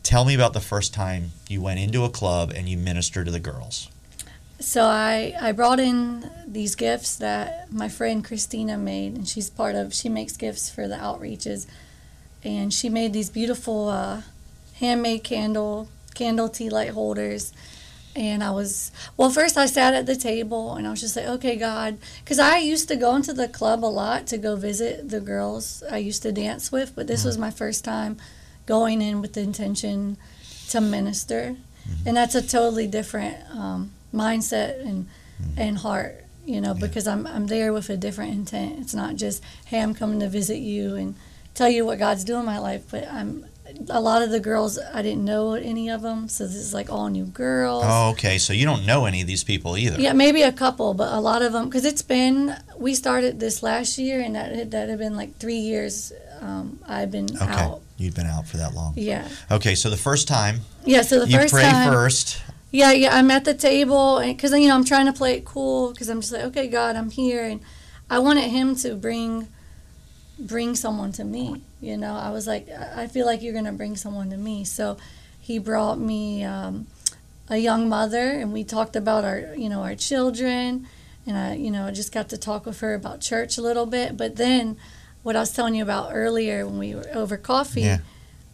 Tell 0.04 0.26
me 0.26 0.36
about 0.36 0.54
the 0.54 0.60
first 0.60 0.93
time 0.93 1.32
you 1.50 1.62
went 1.62 1.80
into 1.80 2.04
a 2.04 2.10
club 2.10 2.52
and 2.56 2.69
you 2.69 2.78
ministered 2.78 3.26
to 3.26 3.32
the 3.32 3.39
girls. 3.39 3.89
So 4.63 4.86
I, 4.86 5.36
I 5.39 5.52
brought 5.52 5.82
in 5.82 6.32
these 6.47 6.76
gifts 6.76 7.17
that 7.17 7.71
my 7.71 7.89
friend 7.89 8.23
Christina 8.23 8.78
made, 8.78 9.13
and 9.13 9.28
she's 9.28 9.49
part 9.49 9.76
of. 9.76 9.93
She 9.93 10.08
makes 10.08 10.38
gifts 10.38 10.69
for 10.69 10.88
the 10.88 10.95
outreaches, 10.95 11.67
and 12.45 12.73
she 12.73 12.88
made 12.88 13.12
these 13.12 13.30
beautiful 13.30 13.89
uh, 13.89 14.21
handmade 14.76 15.26
candle 15.26 15.89
candle 16.15 16.47
tea 16.47 16.69
light 16.69 16.91
holders. 16.91 17.52
And 18.15 18.41
I 18.41 18.52
was 18.52 18.91
well. 19.17 19.30
First, 19.30 19.58
I 19.58 19.65
sat 19.65 19.93
at 19.93 20.06
the 20.06 20.15
table, 20.15 20.76
and 20.76 20.88
I 20.88 20.91
was 20.91 21.02
just 21.02 21.17
like, 21.17 21.28
"Okay, 21.28 21.58
God," 21.58 21.97
because 22.23 22.39
I 22.39 22.58
used 22.60 22.88
to 22.88 22.95
go 22.95 23.15
into 23.15 23.34
the 23.34 23.49
club 23.49 23.84
a 23.84 23.88
lot 23.88 24.28
to 24.28 24.38
go 24.38 24.56
visit 24.56 25.10
the 25.10 25.19
girls 25.19 25.84
I 25.91 25.97
used 25.97 26.23
to 26.23 26.32
dance 26.32 26.71
with, 26.71 26.95
but 26.95 27.08
this 27.08 27.26
was 27.26 27.38
my 27.38 27.52
first 27.52 27.84
time 27.84 28.15
going 28.65 29.02
in 29.02 29.21
with 29.21 29.34
the 29.34 29.41
intention 29.41 30.15
to 30.69 30.80
minister, 30.80 31.58
and 32.06 32.15
that's 32.15 32.34
a 32.34 32.41
totally 32.41 32.88
different 32.88 33.38
um, 33.52 33.91
mindset 34.13 34.80
and 34.82 35.08
and 35.58 35.78
heart, 35.80 36.23
you 36.45 36.62
know, 36.62 36.73
because 36.73 37.08
I'm 37.08 37.28
I'm 37.28 37.47
there 37.47 37.73
with 37.73 37.89
a 37.89 37.97
different 37.97 38.34
intent. 38.34 38.80
It's 38.80 38.93
not 38.93 39.15
just, 39.15 39.41
"Hey, 39.65 39.82
I'm 39.82 39.93
coming 39.93 40.19
to 40.21 40.30
visit 40.30 40.58
you 40.60 40.95
and 40.95 41.15
tell 41.54 41.69
you 41.69 41.86
what 41.86 41.99
God's 41.99 42.23
doing 42.23 42.41
in 42.41 42.45
my 42.45 42.60
life," 42.60 42.84
but 42.91 43.08
I'm 43.12 43.45
a 43.89 43.99
lot 43.99 44.21
of 44.21 44.30
the 44.30 44.39
girls 44.39 44.78
I 44.93 45.02
didn't 45.02 45.26
know 45.26 45.54
any 45.54 45.89
of 45.89 46.02
them, 46.02 46.30
so 46.30 46.45
this 46.45 46.56
is 46.56 46.73
like 46.73 46.91
all 46.91 47.10
new 47.10 47.26
girls. 47.26 47.84
Oh, 47.88 48.10
okay. 48.12 48.38
So 48.38 48.54
you 48.54 48.65
don't 48.65 48.86
know 48.86 49.06
any 49.06 49.19
of 49.21 49.28
these 49.28 49.43
people 49.43 49.78
either. 49.78 49.99
Yeah, 49.99 50.13
maybe 50.13 50.43
a 50.43 50.52
couple, 50.52 50.93
but 50.93 51.12
a 51.12 51.19
lot 51.19 51.41
of 51.41 51.52
them 51.54 51.65
because 51.65 51.84
it's 51.84 52.04
been 52.04 52.56
we 52.78 52.93
started 52.93 53.39
this 53.39 53.63
last 53.63 53.97
year, 53.97 54.21
and 54.21 54.36
that 54.36 54.54
had- 54.56 54.71
that 54.71 54.89
had 54.89 54.99
been 54.99 55.17
like 55.17 55.38
three 55.39 55.58
years. 55.60 56.13
Um, 56.39 56.80
I've 56.88 57.10
been 57.12 57.30
Okay. 57.36 57.45
out. 57.52 57.82
You've 57.97 58.15
been 58.15 58.28
out 58.28 58.47
for 58.47 58.58
that 58.58 58.73
long. 58.76 58.93
Yeah, 58.95 59.28
Okay. 59.49 59.76
So 59.76 59.89
the 59.89 59.97
first 59.97 60.28
time 60.28 60.62
yeah. 60.86 61.02
So 61.02 61.19
the 61.21 61.28
you 61.30 61.38
first 61.38 61.54
pray 61.54 61.63
time, 61.63 61.91
first. 61.93 62.38
Yeah, 62.74 62.92
yeah. 62.92 63.16
I'm 63.16 63.32
at 63.32 63.46
the 63.46 63.54
table, 63.54 64.18
and 64.18 64.36
because 64.36 64.52
you 64.52 64.68
know 64.68 64.76
I'm 64.76 64.84
trying 64.84 65.06
to 65.06 65.14
play 65.14 65.36
it 65.38 65.46
cool 65.46 65.92
because 65.92 66.10
I'm 66.10 66.20
just 66.20 66.34
like, 66.34 66.44
okay, 66.50 66.68
God, 66.68 66.96
I'm 66.98 67.10
here, 67.12 67.44
and 67.46 67.62
I 68.10 68.20
wanted 68.20 68.50
Him 68.50 68.76
to 68.84 68.96
bring 68.96 69.48
bring 70.40 70.76
someone 70.76 71.12
to 71.14 71.24
me. 71.24 71.62
You 71.80 71.96
know, 71.98 72.16
I 72.16 72.32
was 72.32 72.48
like, 72.48 72.68
I 72.70 73.04
I 73.04 73.08
feel 73.08 73.26
like 73.26 73.42
you're 73.42 73.54
gonna 73.54 73.72
bring 73.74 73.96
someone 73.96 74.30
to 74.32 74.38
me. 74.38 74.66
So 74.66 74.98
He 75.40 75.60
brought 75.60 76.00
me 76.00 76.44
um, 76.44 76.88
a 77.50 77.58
young 77.58 77.88
mother, 77.88 78.28
and 78.42 78.52
we 78.52 78.64
talked 78.64 78.96
about 78.96 79.24
our, 79.24 79.54
you 79.56 79.70
know, 79.70 79.82
our 79.84 79.96
children, 79.96 80.88
and 81.28 81.38
I, 81.38 81.54
you 81.56 81.70
know, 81.72 81.86
I 81.88 81.92
just 81.92 82.12
got 82.12 82.30
to 82.30 82.38
talk 82.38 82.66
with 82.66 82.80
her 82.82 82.94
about 82.96 83.22
church 83.22 83.58
a 83.58 83.62
little 83.62 83.86
bit. 83.86 84.18
But 84.18 84.36
then, 84.38 84.78
what 85.22 85.36
I 85.36 85.40
was 85.42 85.52
telling 85.52 85.76
you 85.76 85.84
about 85.84 86.10
earlier 86.14 86.66
when 86.66 86.78
we 86.80 86.96
were 86.96 87.08
over 87.14 87.38
coffee, 87.38 87.82
Yeah. 87.82 88.00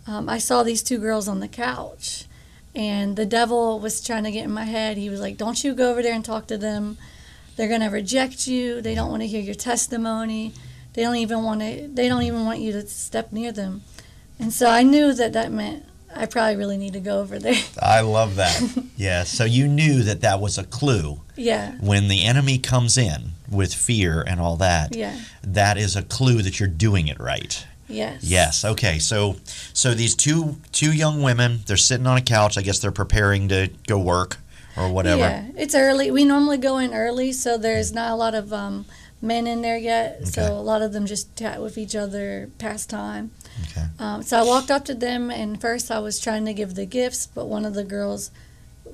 um, 0.07 0.27
I 0.27 0.39
saw 0.39 0.63
these 0.63 0.83
two 0.83 0.97
girls 0.97 1.27
on 1.27 1.39
the 1.39 1.47
couch, 1.47 2.25
and 2.75 3.15
the 3.15 3.25
devil 3.25 3.79
was 3.79 4.01
trying 4.01 4.23
to 4.25 4.31
get 4.31 4.45
in 4.45 4.51
my 4.51 4.65
head. 4.65 4.97
He 4.97 5.09
was 5.09 5.19
like, 5.19 5.37
"Don't 5.37 5.63
you 5.63 5.73
go 5.73 5.91
over 5.91 6.01
there 6.01 6.13
and 6.13 6.23
talk 6.23 6.47
to 6.47 6.57
them. 6.57 6.97
They're 7.55 7.69
gonna 7.69 7.89
reject 7.89 8.47
you. 8.47 8.81
They 8.81 8.95
don't 8.95 9.09
want 9.09 9.21
to 9.21 9.27
hear 9.27 9.41
your 9.41 9.55
testimony. 9.55 10.53
They 10.93 11.01
don't 11.03 11.15
even 11.17 11.43
want 11.43 11.61
to. 11.61 11.87
They 11.87 12.07
don't 12.07 12.23
even 12.23 12.45
want 12.45 12.59
you 12.59 12.71
to 12.73 12.87
step 12.87 13.31
near 13.31 13.51
them." 13.51 13.81
And 14.39 14.53
so 14.53 14.69
I 14.69 14.83
knew 14.83 15.13
that 15.13 15.33
that 15.33 15.51
meant 15.51 15.83
I 16.15 16.25
probably 16.25 16.55
really 16.55 16.77
need 16.77 16.93
to 16.93 16.99
go 16.99 17.19
over 17.19 17.37
there. 17.39 17.61
I 17.81 18.01
love 18.01 18.35
that. 18.37 18.61
yeah. 18.97 19.23
So 19.23 19.43
you 19.43 19.67
knew 19.67 20.01
that 20.03 20.21
that 20.21 20.39
was 20.39 20.57
a 20.57 20.63
clue 20.63 21.21
yeah, 21.35 21.73
when 21.81 22.07
the 22.07 22.25
enemy 22.25 22.57
comes 22.57 22.97
in 22.97 23.31
with 23.49 23.73
fear 23.73 24.21
and 24.25 24.39
all 24.39 24.55
that. 24.57 24.95
yeah, 24.95 25.19
That 25.43 25.77
is 25.77 25.95
a 25.95 26.03
clue 26.03 26.41
that 26.41 26.59
you're 26.59 26.69
doing 26.69 27.07
it 27.07 27.19
right. 27.19 27.65
Yes, 27.89 28.23
Yes. 28.23 28.63
Okay. 28.63 28.99
So 28.99 29.35
so 29.73 29.93
these 29.93 30.15
two 30.15 30.57
two 30.71 30.93
young 30.93 31.21
women, 31.21 31.59
they're 31.65 31.77
sitting 31.77 32.07
on 32.07 32.17
a 32.17 32.21
couch. 32.21 32.57
I 32.57 32.61
guess 32.61 32.79
they're 32.79 32.91
preparing 32.91 33.49
to 33.49 33.69
go 33.87 33.97
work 33.99 34.37
or 34.77 34.91
whatever. 34.91 35.21
Yeah, 35.21 35.45
it's 35.57 35.75
early. 35.75 36.11
We 36.11 36.25
normally 36.25 36.57
go 36.57 36.77
in 36.77 36.93
early, 36.93 37.31
so 37.33 37.57
there's 37.57 37.91
not 37.91 38.11
a 38.11 38.15
lot 38.15 38.35
of 38.35 38.53
um, 38.53 38.85
men 39.21 39.47
in 39.47 39.61
there 39.61 39.77
yet. 39.77 40.17
Okay. 40.21 40.29
So 40.29 40.53
a 40.53 40.61
lot 40.61 40.81
of 40.81 40.93
them 40.93 41.05
just 41.05 41.35
chat 41.37 41.61
with 41.61 41.77
each 41.77 41.95
other, 41.95 42.49
pass 42.57 42.85
time. 42.85 43.31
Okay. 43.71 43.85
Um, 43.99 44.23
so 44.23 44.39
I 44.39 44.43
walked 44.43 44.71
up 44.71 44.85
to 44.85 44.95
them, 44.95 45.29
and 45.29 45.59
first 45.59 45.91
I 45.91 45.99
was 45.99 46.19
trying 46.19 46.45
to 46.45 46.53
give 46.53 46.75
the 46.75 46.85
gifts, 46.85 47.27
but 47.27 47.45
one 47.47 47.65
of 47.65 47.73
the 47.73 47.83
girls 47.83 48.31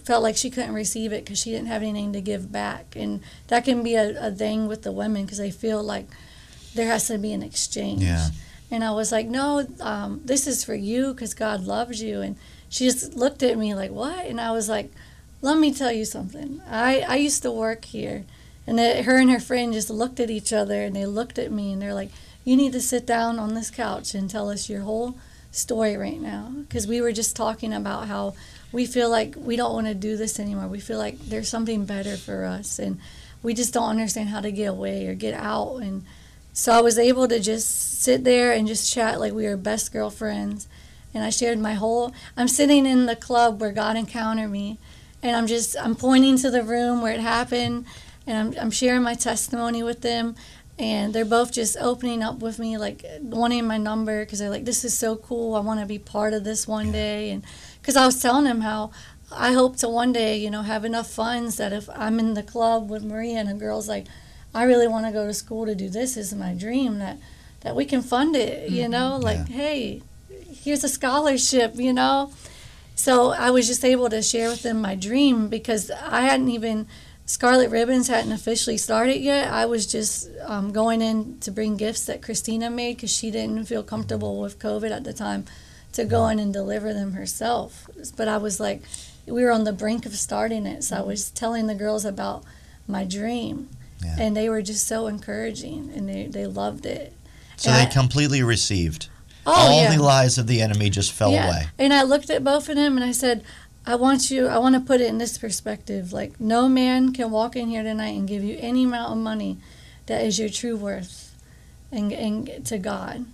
felt 0.04 0.24
like 0.24 0.38
she 0.38 0.50
couldn't 0.50 0.74
receive 0.74 1.14
it 1.14 1.24
because 1.24 1.40
she 1.40 1.52
didn't 1.52 1.68
have 1.68 1.82
anything 1.82 2.14
to 2.14 2.22
give 2.22 2.52
back, 2.52 2.96
and 2.96 3.22
that 3.48 3.66
can 3.66 3.84
be 3.84 3.96
a, 3.96 4.28
a 4.28 4.32
thing 4.32 4.68
with 4.68 4.84
the 4.84 4.92
women 4.92 5.26
because 5.26 5.38
they 5.38 5.52
feel 5.52 5.84
like 5.84 6.08
there 6.74 6.88
has 6.88 7.08
to 7.08 7.18
be 7.18 7.32
an 7.34 7.44
exchange. 7.44 8.04
Yeah. 8.04 8.28
And 8.76 8.84
I 8.84 8.92
was 8.92 9.10
like, 9.10 9.28
no, 9.28 9.66
um, 9.80 10.20
this 10.26 10.48
is 10.48 10.66
for 10.66 10.76
you 10.76 11.14
because 11.14 11.34
God 11.34 11.64
loves 11.64 12.02
you. 12.02 12.20
And 12.20 12.36
she 12.68 12.84
just 12.84 13.16
looked 13.16 13.42
at 13.42 13.58
me 13.58 13.74
like, 13.74 13.92
what? 13.92 14.26
And 14.26 14.40
I 14.42 14.52
was 14.52 14.68
like, 14.68 14.92
let 15.42 15.58
me 15.58 15.74
tell 15.74 15.94
you 15.94 16.04
something. 16.04 16.62
I, 16.70 17.00
I 17.08 17.16
used 17.16 17.42
to 17.44 17.52
work 17.52 17.86
here, 17.86 18.26
And 18.68 18.78
that 18.78 19.06
her 19.06 19.16
and 19.16 19.32
her 19.32 19.40
friend 19.40 19.72
just 19.72 19.90
looked 19.90 20.20
at 20.20 20.30
each 20.30 20.52
other 20.52 20.82
and 20.82 20.94
they 20.94 21.06
looked 21.06 21.40
at 21.40 21.54
me 21.54 21.72
and 21.72 21.82
they're 21.82 21.94
like, 21.94 22.10
"You 22.44 22.58
need 22.58 22.74
to 22.74 22.82
sit 22.82 23.06
down 23.06 23.40
on 23.40 23.54
this 23.54 23.70
couch 23.70 24.16
and 24.16 24.28
tell 24.30 24.50
us 24.50 24.70
your 24.70 24.82
whole 24.82 25.16
story 25.52 25.96
right 25.96 26.20
now." 26.20 26.52
Because 26.62 26.88
we 26.88 27.00
were 27.00 27.14
just 27.14 27.36
talking 27.36 27.74
about 27.74 28.08
how 28.08 28.34
we 28.72 28.86
feel 28.88 29.10
like 29.10 29.36
we 29.38 29.56
don't 29.56 29.74
want 29.74 29.88
to 29.88 29.94
do 29.94 30.18
this 30.18 30.40
anymore. 30.40 30.68
We 30.68 30.80
feel 30.80 30.98
like 30.98 31.20
there's 31.20 31.48
something 31.48 31.86
better 31.86 32.18
for 32.18 32.44
us, 32.44 32.80
and 32.80 33.00
we 33.44 33.54
just 33.54 33.74
don't 33.74 33.90
understand 33.90 34.30
how 34.30 34.42
to 34.42 34.52
get 34.52 34.66
away 34.66 35.08
or 35.08 35.14
get 35.14 35.36
out. 35.36 35.78
And 35.78 36.04
so 36.56 36.72
I 36.72 36.80
was 36.80 36.98
able 36.98 37.28
to 37.28 37.39
just 37.41 38.02
sit 38.02 38.24
there 38.24 38.54
and 38.54 38.65
just 38.65 38.91
chat 38.91 39.20
like 39.20 39.34
we 39.34 39.46
were 39.46 39.58
best 39.58 39.91
girlfriends. 39.91 40.70
And 41.13 41.22
I 41.22 41.30
shared 41.30 41.60
my 41.60 41.74
whole. 41.74 42.13
I'm 42.38 42.48
sitting 42.48 42.86
in 42.86 43.08
the 43.08 43.15
club 43.15 43.60
where 43.60 43.74
God 43.74 43.98
encountered 43.98 44.50
me, 44.50 44.80
and 45.22 45.36
I'm 45.36 45.48
just 45.48 45.76
I'm 45.78 45.96
pointing 45.96 46.38
to 46.39 46.50
the 46.50 46.63
room 46.63 47.02
where 47.02 47.13
it 47.13 47.20
happened, 47.20 47.86
and 48.26 48.38
I'm 48.38 48.60
I'm 48.60 48.72
sharing 48.72 49.04
my 49.04 49.15
testimony 49.15 49.84
with 49.84 50.02
them, 50.02 50.36
and 50.80 51.13
they're 51.13 51.26
both 51.26 51.52
just 51.52 51.76
opening 51.80 52.24
up 52.24 52.39
with 52.39 52.58
me, 52.58 52.78
like 52.78 53.06
wanting 53.22 53.68
my 53.68 53.78
number 53.78 54.24
because 54.24 54.39
they're 54.39 54.50
like, 54.50 54.65
"This 54.65 54.86
is 54.86 54.98
so 54.98 55.18
cool. 55.18 55.56
I 55.56 55.60
want 55.60 55.82
to 55.82 55.86
be 55.86 56.00
part 56.00 56.34
of 56.34 56.46
this 56.46 56.68
one 56.68 56.91
day." 56.91 57.32
And 57.32 57.44
because 57.82 57.98
I 57.98 58.06
was 58.06 58.22
telling 58.22 58.46
them 58.46 58.62
how 58.62 58.91
I 59.30 59.52
hope 59.54 59.76
to 59.78 59.89
one 59.89 60.13
day, 60.13 60.38
you 60.38 60.50
know, 60.50 60.62
have 60.62 60.86
enough 60.86 61.10
funds 61.10 61.58
that 61.58 61.74
if 61.74 61.89
I'm 61.89 62.18
in 62.20 62.34
the 62.34 62.44
club 62.44 62.89
with 62.89 63.04
Maria 63.04 63.39
and 63.39 63.50
a 63.50 63.54
girl's 63.54 63.89
like, 63.89 64.06
I 64.56 64.63
really 64.63 64.88
want 64.88 65.06
to 65.06 65.12
go 65.12 65.28
to 65.28 65.34
school 65.34 65.65
to 65.65 65.76
do 65.76 65.89
this. 65.89 66.15
this 66.15 66.32
is 66.32 66.34
my 66.34 66.54
dream 66.54 67.00
that 67.00 67.18
that 67.62 67.76
we 67.76 67.86
can 67.86 68.02
fund 68.02 68.36
it. 68.36 68.70
You 68.70 68.84
mm-hmm. 68.84 68.91
know, 68.91 69.18
like 69.18 69.50
Yeah. 69.50 69.56
hey, 69.56 70.02
here's 70.63 70.84
a 70.84 70.89
scholarship. 70.89 71.76
You 71.76 71.94
know. 71.94 72.32
So 72.96 73.32
I 73.32 73.52
was 73.52 73.68
just 73.68 73.84
able 73.84 74.10
to 74.10 74.22
share 74.22 74.50
with 74.50 74.63
them 74.63 74.82
my 74.82 74.96
dream 74.96 75.50
because 75.50 75.91
I 75.91 76.22
hadn't 76.22 76.50
even 76.50 76.88
Scarlet 77.26 77.72
Ribbons 77.72 78.08
hadn't 78.08 78.32
officially 78.32 78.78
started 78.78 79.18
yet. 79.18 79.52
I 79.52 79.65
was 79.65 79.88
just 79.88 80.30
um, 80.46 80.72
going 80.72 81.02
in 81.02 81.39
to 81.39 81.52
bring 81.52 81.76
gifts 81.76 82.06
that 82.06 82.22
Christina 82.22 82.70
made 82.70 82.98
because 82.98 83.12
she 83.12 83.32
didn't 83.32 83.65
feel 83.65 83.82
mm-hmm. 83.82 83.89
comfortable 83.89 84.39
with 84.39 84.60
COVID 84.60 84.91
at 84.91 85.04
the 85.04 85.13
time 85.13 85.46
to 85.94 86.06
go 86.06 86.28
in 86.28 86.39
and 86.39 86.54
deliver 86.54 86.94
them 86.94 87.13
herself. 87.13 87.89
But 88.15 88.28
I 88.28 88.38
was 88.38 88.60
like, 88.60 88.84
we 89.26 89.44
were 89.44 89.52
on 89.52 89.63
the 89.63 89.74
brink 89.74 90.06
of 90.06 90.13
starting 90.13 90.68
it, 90.68 90.84
so 90.84 90.96
I 90.96 91.00
mm-hmm. 91.00 91.08
was 91.08 91.32
telling 91.32 91.65
the 91.65 91.74
girls 91.74 92.06
about 92.06 92.44
my 92.88 93.04
dream, 93.04 93.70
Yeah. 94.04 94.16
and 94.20 94.36
they 94.36 94.50
were 94.50 94.62
just 94.62 94.88
so 94.88 95.08
encouraging, 95.08 95.92
and 95.96 96.08
they 96.10 96.28
they 96.28 96.46
loved 96.46 96.86
it. 96.86 97.14
So 97.58 97.70
And 97.72 97.80
they 97.80 97.90
I- 97.90 97.94
completely 97.94 98.44
received. 98.44 99.08
Oh 99.48 99.52
All 99.54 99.82
yeah. 99.82 99.96
the 99.96 100.02
lies 100.02 100.38
of 100.40 100.48
the 100.48 100.60
enemy 100.62 100.90
just 100.90 101.12
fell 101.12 101.32
yeah. 101.32 101.48
away. 101.48 101.66
And 101.78 101.94
I 101.94 102.02
looked 102.02 102.30
at 102.32 102.44
both 102.44 102.68
of 102.68 102.76
them 102.76 102.96
and 102.98 103.04
I 103.06 103.12
said, 103.12 103.44
I 103.86 103.94
want 103.94 104.32
you, 104.32 104.48
I 104.48 104.58
want 104.58 104.74
to 104.74 104.82
put 104.82 105.02
it 105.02 105.08
in 105.08 105.20
this 105.20 105.38
perspective. 105.38 106.12
Like, 106.12 106.40
no 106.42 106.68
man 106.68 107.14
can 107.14 107.30
walk 107.30 107.56
in 107.56 107.70
here 107.70 107.84
tonight 107.84 108.18
and 108.18 108.28
give 108.28 108.44
you 108.44 108.58
any 108.60 108.86
amount 108.86 109.12
of 109.12 109.18
money 109.20 109.58
that 110.08 110.24
is 110.24 110.40
your 110.40 110.50
true 110.50 110.76
worth 110.76 111.36
and, 111.92 112.12
and 112.12 112.66
to 112.66 112.80
God. 112.80 113.26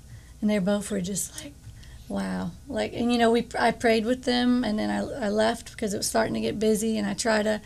And 0.42 0.50
they 0.50 0.60
both 0.60 0.92
were 0.92 1.00
just 1.00 1.42
like, 1.42 1.54
wow. 2.10 2.52
Like, 2.68 2.92
and 2.94 3.10
you 3.14 3.18
know, 3.18 3.32
we 3.32 3.48
I 3.58 3.72
prayed 3.72 4.06
with 4.06 4.24
them 4.26 4.66
and 4.66 4.78
then 4.78 4.90
I, 4.90 5.28
I 5.28 5.30
left 5.30 5.72
because 5.72 5.94
it 5.94 5.98
was 5.98 6.08
starting 6.08 6.34
to 6.34 6.42
get 6.42 6.60
busy. 6.60 6.98
And 6.98 7.08
I 7.08 7.14
try 7.14 7.42
to, 7.42 7.62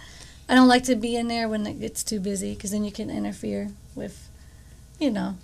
I 0.48 0.56
don't 0.56 0.68
like 0.68 0.84
to 0.86 0.96
be 0.96 1.16
in 1.16 1.28
there 1.28 1.48
when 1.50 1.66
it 1.66 1.80
gets 1.80 2.04
too 2.04 2.20
busy 2.20 2.54
because 2.54 2.72
then 2.72 2.84
you 2.84 2.92
can 2.92 3.10
interfere 3.10 3.70
with, 3.96 4.30
you 5.00 5.10
know, 5.12 5.36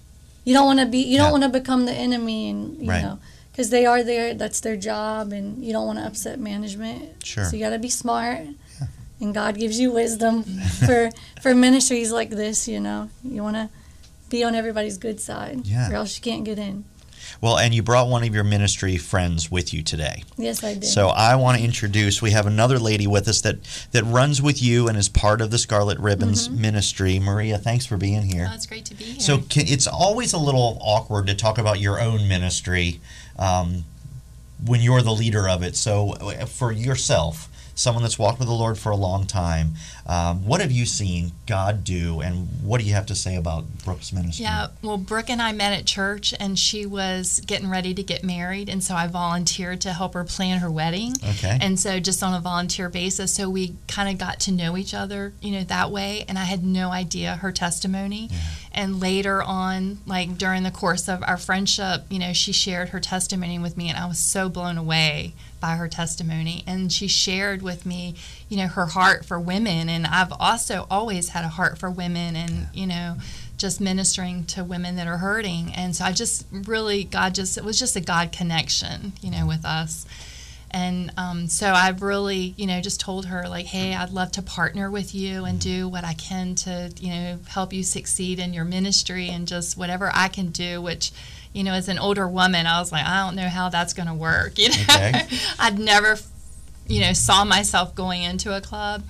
you 0.43 0.53
don't 0.53 0.65
want 0.65 0.79
to 0.79 0.85
be, 0.85 0.99
you 0.99 1.15
Yeah. 1.15 1.23
don't 1.23 1.31
want 1.31 1.43
to 1.43 1.49
become 1.49 1.85
the 1.85 1.93
enemy 1.93 2.49
and, 2.49 2.77
you 2.81 2.89
Right. 2.89 3.01
know, 3.01 3.19
because 3.51 3.69
they 3.69 3.85
are 3.85 4.03
there. 4.03 4.33
That's 4.33 4.59
their 4.59 4.77
job, 4.77 5.31
and 5.33 5.63
you 5.63 5.73
don't 5.73 5.85
want 5.87 5.99
to 5.99 6.05
upset 6.05 6.39
management. 6.39 7.23
Sure. 7.25 7.45
So 7.45 7.55
you 7.57 7.63
got 7.63 7.71
to 7.71 7.79
be 7.79 7.89
smart, 7.89 8.39
and 9.19 9.33
God 9.33 9.57
gives 9.57 9.79
you 9.79 9.91
wisdom 9.91 10.43
for 10.85 11.09
for 11.41 11.53
ministries 11.53 12.11
like 12.11 12.29
this. 12.29 12.67
You 12.67 12.79
know, 12.79 13.09
you 13.23 13.43
want 13.43 13.55
to 13.57 13.69
be 14.29 14.43
on 14.43 14.55
everybody's 14.55 14.97
good 14.97 15.19
side, 15.19 15.65
Yeah. 15.65 15.91
or 15.91 15.95
else 15.95 16.15
you 16.15 16.21
can't 16.21 16.45
get 16.45 16.57
in. 16.57 16.85
Well, 17.39 17.57
and 17.57 17.73
you 17.73 17.81
brought 17.83 18.07
one 18.09 18.23
of 18.23 18.33
your 18.35 18.43
ministry 18.43 18.97
friends 18.97 19.49
with 19.49 19.73
you 19.73 19.81
today. 19.83 20.23
Yes, 20.37 20.63
I 20.63 20.73
did. 20.73 20.85
So 20.85 21.07
I 21.09 21.35
want 21.35 21.57
to 21.57 21.63
introduce. 21.63 22.21
We 22.21 22.31
have 22.31 22.45
another 22.47 22.77
lady 22.79 23.07
with 23.07 23.27
us 23.27 23.41
that 23.41 23.57
that 23.91 24.03
runs 24.03 24.41
with 24.41 24.61
you 24.61 24.87
and 24.87 24.97
is 24.97 25.07
part 25.09 25.41
of 25.41 25.51
the 25.51 25.57
Scarlet 25.57 25.97
Ribbons 25.99 26.47
Mm-hmm. 26.47 26.61
ministry. 26.61 27.19
Maria, 27.19 27.57
thanks 27.57 27.85
for 27.85 27.97
being 27.97 28.23
here. 28.23 28.47
Oh, 28.49 28.53
it's 28.55 28.65
great 28.65 28.85
to 28.85 28.95
be 28.95 29.03
here. 29.05 29.19
So 29.19 29.37
can, 29.39 29.67
it's 29.67 29.87
always 29.87 30.33
a 30.33 30.37
little 30.39 30.77
awkward 30.81 31.27
to 31.27 31.35
talk 31.35 31.57
about 31.57 31.79
your 31.79 31.99
own 32.01 32.27
ministry 32.27 32.99
um, 33.37 33.83
when 34.65 34.81
you're 34.81 35.01
the 35.01 35.11
leader 35.13 35.47
of 35.47 35.63
it. 35.63 35.75
So 35.75 36.13
uh, 36.21 36.45
for 36.45 36.71
yourself, 36.71 37.47
someone 37.75 38.03
that's 38.03 38.19
walked 38.19 38.39
with 38.39 38.47
the 38.47 38.53
Lord 38.53 38.77
for 38.77 38.91
a 38.91 38.95
long 38.95 39.25
time, 39.25 39.73
um, 40.11 40.45
what 40.45 40.59
have 40.59 40.73
you 40.73 40.85
seen 40.85 41.31
God 41.47 41.85
do, 41.85 42.19
and 42.19 42.49
what 42.61 42.81
do 42.81 42.85
you 42.85 42.93
have 42.93 43.05
to 43.05 43.15
say 43.15 43.37
about 43.37 43.63
Brooke's 43.85 44.11
ministry? 44.11 44.43
yeah, 44.43 44.67
well, 44.81 44.97
Brooke 44.97 45.29
and 45.29 45.41
I 45.41 45.53
met 45.53 45.71
at 45.71 45.85
church, 45.85 46.33
and 46.37 46.59
she 46.59 46.85
was 46.85 47.39
getting 47.47 47.69
ready 47.69 47.93
to 47.93 48.03
get 48.03 48.21
married, 48.21 48.67
and 48.67 48.83
so 48.83 48.93
I 48.93 49.07
volunteered 49.07 49.79
to 49.81 49.93
help 49.93 50.13
her 50.13 50.25
plan 50.25 50.59
her 50.59 50.69
wedding. 50.69 51.13
Okay. 51.23 51.57
And 51.61 51.79
so, 51.79 52.01
just 52.01 52.21
on 52.23 52.33
a 52.33 52.41
volunteer 52.41 52.89
basis, 52.89 53.33
so 53.33 53.49
we 53.49 53.75
kind 53.87 54.09
of 54.09 54.17
got 54.17 54.41
to 54.41 54.51
know 54.51 54.75
each 54.75 54.93
other, 54.93 55.31
you 55.41 55.51
know, 55.51 55.63
that 55.63 55.91
way. 55.91 56.25
And 56.27 56.37
I 56.37 56.43
had 56.43 56.61
no 56.61 56.91
idea 56.91 57.37
her 57.37 57.53
testimony. 57.53 58.27
Yeah. 58.29 58.37
And 58.73 58.99
later 58.99 59.41
on, 59.41 59.99
like 60.05 60.37
during 60.37 60.63
the 60.63 60.71
course 60.71 61.07
of 61.07 61.23
our 61.23 61.37
friendship, 61.37 62.03
you 62.09 62.19
know, 62.19 62.33
she 62.33 62.51
shared 62.51 62.89
her 62.89 62.99
testimony 62.99 63.59
with 63.59 63.77
me, 63.77 63.87
and 63.87 63.97
I 63.97 64.07
was 64.07 64.19
so 64.19 64.49
blown 64.49 64.77
away 64.77 65.35
by 65.61 65.75
her 65.75 65.87
testimony. 65.87 66.63
And 66.67 66.91
she 66.91 67.07
shared 67.07 67.61
with 67.61 67.85
me, 67.85 68.15
you 68.49 68.57
know, 68.57 68.67
her 68.67 68.87
heart 68.87 69.23
for 69.23 69.39
women. 69.39 69.87
And 69.87 70.00
I've 70.05 70.33
also 70.39 70.87
always 70.89 71.29
had 71.29 71.43
a 71.45 71.49
heart 71.49 71.77
for 71.77 71.89
women 71.89 72.35
and, 72.35 72.67
you 72.73 72.87
know, 72.87 73.17
just 73.57 73.79
ministering 73.79 74.45
to 74.45 74.63
women 74.63 74.95
that 74.95 75.07
are 75.07 75.17
hurting. 75.17 75.71
And 75.75 75.95
so 75.95 76.05
I 76.05 76.11
just 76.11 76.45
really, 76.51 77.03
God 77.03 77.35
just, 77.35 77.57
it 77.57 77.63
was 77.63 77.77
just 77.77 77.95
a 77.95 78.01
God 78.01 78.31
connection, 78.31 79.13
you 79.21 79.29
know, 79.31 79.45
with 79.45 79.65
us. 79.65 80.05
And 80.73 81.11
um, 81.17 81.47
so 81.47 81.73
I've 81.73 82.01
really, 82.01 82.53
you 82.57 82.65
know, 82.65 82.79
just 82.79 83.01
told 83.01 83.25
her, 83.25 83.47
like, 83.49 83.65
hey, 83.65 83.93
I'd 83.93 84.11
love 84.11 84.31
to 84.33 84.41
partner 84.41 84.89
with 84.89 85.13
you 85.13 85.43
and 85.43 85.59
do 85.59 85.89
what 85.89 86.05
I 86.05 86.13
can 86.13 86.55
to, 86.55 86.91
you 86.97 87.09
know, 87.09 87.39
help 87.49 87.73
you 87.73 87.83
succeed 87.83 88.39
in 88.39 88.53
your 88.53 88.63
ministry 88.63 89.29
and 89.29 89.45
just 89.47 89.77
whatever 89.77 90.11
I 90.13 90.29
can 90.29 90.47
do, 90.51 90.81
which, 90.81 91.11
you 91.51 91.65
know, 91.65 91.73
as 91.73 91.89
an 91.89 91.99
older 91.99 92.25
woman, 92.25 92.65
I 92.67 92.79
was 92.79 92.89
like, 92.91 93.05
I 93.05 93.25
don't 93.25 93.35
know 93.35 93.49
how 93.49 93.67
that's 93.67 93.93
going 93.93 94.07
to 94.07 94.13
work. 94.13 94.53
You 94.57 94.69
know, 94.69 94.75
Okay. 94.83 95.27
I'd 95.59 95.77
never, 95.77 96.17
you 96.87 97.01
know, 97.01 97.11
saw 97.11 97.43
myself 97.43 97.93
going 97.93 98.23
into 98.23 98.55
a 98.55 98.61
club. 98.61 99.03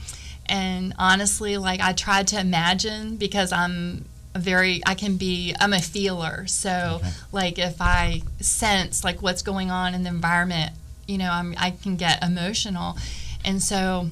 And 0.48 0.94
honestly, 0.98 1.58
like, 1.58 1.80
I 1.80 1.94
tried 1.94 2.28
to 2.28 2.40
imagine 2.40 3.18
because 3.18 3.52
I'm 3.52 4.06
a 4.34 4.40
very, 4.40 4.82
I 4.86 4.96
can 4.96 5.18
be, 5.18 5.56
I'm 5.60 5.74
a 5.74 5.82
feeler. 5.82 6.46
So, 6.48 7.00
Okay. 7.00 7.12
like, 7.32 7.60
if 7.60 7.82
I 7.82 8.22
sense, 8.40 9.04
like, 9.04 9.22
what's 9.22 9.42
going 9.42 9.72
on 9.72 9.94
in 9.94 10.04
the 10.04 10.10
environment, 10.10 10.72
you 11.08 11.18
know, 11.18 11.32
I'm, 11.32 11.54
I 11.58 11.72
can 11.72 11.96
get 11.96 12.24
emotional. 12.24 12.98
And 13.44 13.62
so, 13.62 14.10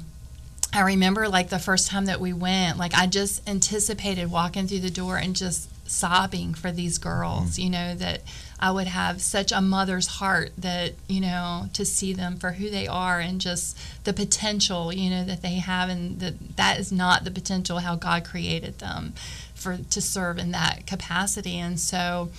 I 0.72 0.82
remember 0.82 1.28
like 1.28 1.50
the 1.50 1.60
first 1.60 1.88
time 1.90 2.06
that 2.06 2.20
we 2.20 2.32
went, 2.32 2.78
like 2.78 2.94
I 2.94 3.08
just 3.08 3.48
anticipated 3.50 4.30
walking 4.30 4.68
through 4.68 4.82
the 4.82 4.92
door 4.92 5.18
and 5.18 5.36
just 5.36 5.68
sobbing 5.90 6.54
for 6.54 6.72
these 6.72 7.00
girls, 7.00 7.58
mm. 7.58 7.64
you 7.64 7.70
know, 7.72 7.96
that 7.96 8.22
I 8.60 8.72
would 8.72 8.88
have 8.88 9.22
such 9.22 9.52
a 9.52 9.62
mother's 9.62 10.08
heart 10.08 10.52
that, 10.58 10.94
you 11.08 11.22
know, 11.22 11.70
to 11.74 11.86
see 11.86 12.14
them 12.14 12.38
for 12.38 12.54
who 12.54 12.70
they 12.70 12.88
are 12.88 13.20
and 13.20 13.40
just 13.40 13.78
the 14.04 14.14
potential, 14.14 14.92
you 14.92 15.10
know, 15.10 15.24
that 15.24 15.42
they 15.42 15.56
have 15.56 15.90
and 15.90 16.20
that 16.20 16.58
that 16.58 16.80
is 16.80 16.92
not 16.92 17.24
the 17.24 17.32
potential 17.32 17.80
how 17.80 17.96
God 17.96 18.26
created 18.26 18.80
them 18.80 19.14
for 19.56 19.78
to 19.78 20.02
serve 20.02 20.38
in 20.38 20.52
that 20.52 20.86
capacity. 20.86 21.58
And 21.58 21.80
so, 21.80 22.30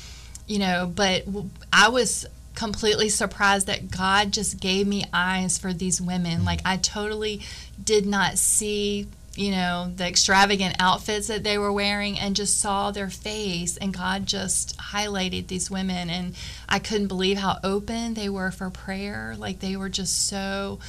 you 0.47 0.59
know, 0.59 0.91
but 0.95 1.25
I 1.73 1.89
was 1.89 2.27
completely 2.55 3.09
surprised 3.09 3.67
that 3.69 3.91
God 3.91 4.33
just 4.33 4.61
gave 4.61 4.87
me 4.87 5.05
eyes 5.13 5.57
for 5.57 5.73
these 5.73 6.01
women. 6.01 6.39
Mm-hmm. 6.39 6.47
Like 6.47 6.61
I 6.65 6.77
totally 6.77 7.41
did 7.83 8.05
not 8.05 8.37
see, 8.37 9.07
you 9.37 9.53
know, 9.53 9.93
the 9.95 10.07
extravagant 10.07 10.77
outfits 10.81 11.29
that 11.29 11.45
they 11.45 11.57
were 11.57 11.73
wearing 11.73 12.19
and 12.19 12.35
just 12.35 12.59
saw 12.59 12.91
their 12.91 13.11
face. 13.11 13.77
And 13.77 13.95
God 13.95 14.27
just 14.27 14.77
highlighted 14.77 15.47
these 15.47 15.71
women. 15.71 16.11
And 16.11 16.35
I 16.69 16.79
couldn't 16.79 17.07
believe 17.07 17.39
how 17.39 17.59
open 17.63 18.15
they 18.15 18.29
were 18.29 18.51
for 18.51 18.71
prayer. 18.71 19.35
Like 19.39 19.61
they 19.61 19.77
were 19.77 19.89
just 19.89 20.27
so 20.27 20.81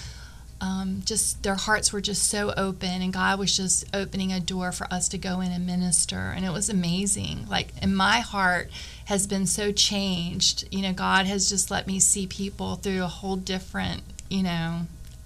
um, 0.60 1.01
just 1.06 1.41
their 1.41 1.56
hearts 1.56 1.91
were 1.91 2.01
just 2.01 2.27
so 2.27 2.54
open. 2.58 3.01
And 3.01 3.13
god 3.13 3.39
was 3.39 3.56
just 3.56 3.86
opening 3.95 4.34
a 4.34 4.39
door 4.39 4.71
for 4.71 4.91
us 4.91 5.08
to 5.10 5.17
go 5.17 5.39
in 5.41 5.51
and 5.51 5.65
minister. 5.65 6.34
And 6.36 6.43
it 6.43 6.51
was 6.51 6.69
amazing. 6.69 7.47
Like 7.47 7.69
and 7.82 7.95
my 7.95 8.19
heart 8.19 8.69
has 9.06 9.27
been 9.27 9.45
so 9.45 9.71
changed. 9.71 10.67
You 10.71 10.82
know 10.82 10.93
god 10.93 11.25
has 11.27 11.47
just 11.49 11.69
let 11.71 11.88
me 11.88 11.99
see 11.99 12.25
people 12.25 12.75
through 12.75 13.04
a 13.04 13.08
whole 13.08 13.36
different 13.36 14.01
you 14.30 14.43
know 14.43 14.82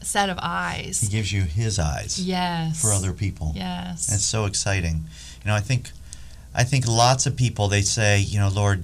set 0.06 0.30
of 0.30 0.38
eyes. 0.42 1.02
He 1.02 1.08
gives 1.08 1.32
you 1.32 1.42
His 1.44 1.80
eyes 1.80 2.20
yes 2.20 2.82
for 2.82 2.92
other 2.92 3.14
people. 3.14 3.52
yes 3.56 4.14
It's 4.14 4.26
so 4.26 4.46
exciting. 4.46 5.04
You 5.44 5.50
know, 5.52 5.56
I 5.56 5.60
think, 5.62 5.92
I 6.54 6.64
think 6.64 6.88
lots 6.88 7.26
of 7.26 7.36
people 7.36 7.68
they 7.68 7.82
say, 7.82 8.20
you 8.20 8.40
know, 8.40 8.50
Lord, 8.50 8.84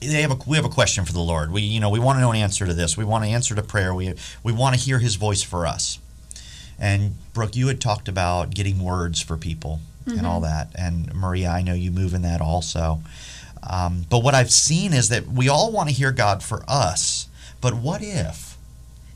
they 0.00 0.22
have 0.22 0.30
a 0.30 0.38
we 0.46 0.56
have 0.56 0.64
a 0.64 0.70
question 0.70 1.04
for 1.04 1.12
the 1.12 1.20
Lord. 1.20 1.52
We 1.52 1.62
you 1.62 1.80
know 1.80 1.90
we 1.90 1.98
want 1.98 2.16
to 2.18 2.20
know 2.20 2.30
an 2.30 2.36
answer 2.36 2.66
to 2.66 2.74
this. 2.74 2.96
We 2.96 3.04
want 3.04 3.24
an 3.24 3.30
answer 3.30 3.54
to 3.54 3.62
prayer. 3.62 3.92
We 3.94 4.14
we 4.42 4.52
want 4.52 4.76
to 4.76 4.80
hear 4.80 4.98
His 4.98 5.16
voice 5.16 5.42
for 5.42 5.66
us. 5.66 5.98
And 6.78 7.16
Brooke, 7.34 7.56
you 7.56 7.66
had 7.66 7.80
talked 7.80 8.06
about 8.08 8.50
getting 8.54 8.82
words 8.82 9.20
for 9.20 9.36
people 9.36 9.80
and 10.06 10.24
all 10.24 10.40
that. 10.40 10.68
And 10.74 11.12
Maria, 11.14 11.50
I 11.50 11.60
know 11.60 11.74
you 11.74 11.90
move 11.90 12.14
in 12.14 12.22
that 12.22 12.40
also. 12.40 13.00
Um, 13.68 14.06
but 14.08 14.22
what 14.22 14.34
I've 14.34 14.50
seen 14.50 14.94
is 14.94 15.10
that 15.10 15.26
we 15.26 15.48
all 15.50 15.70
want 15.70 15.90
to 15.90 15.94
hear 15.94 16.12
God 16.12 16.42
for 16.42 16.62
us. 16.66 17.28
But 17.60 17.74
what 17.74 18.00
if 18.00 18.47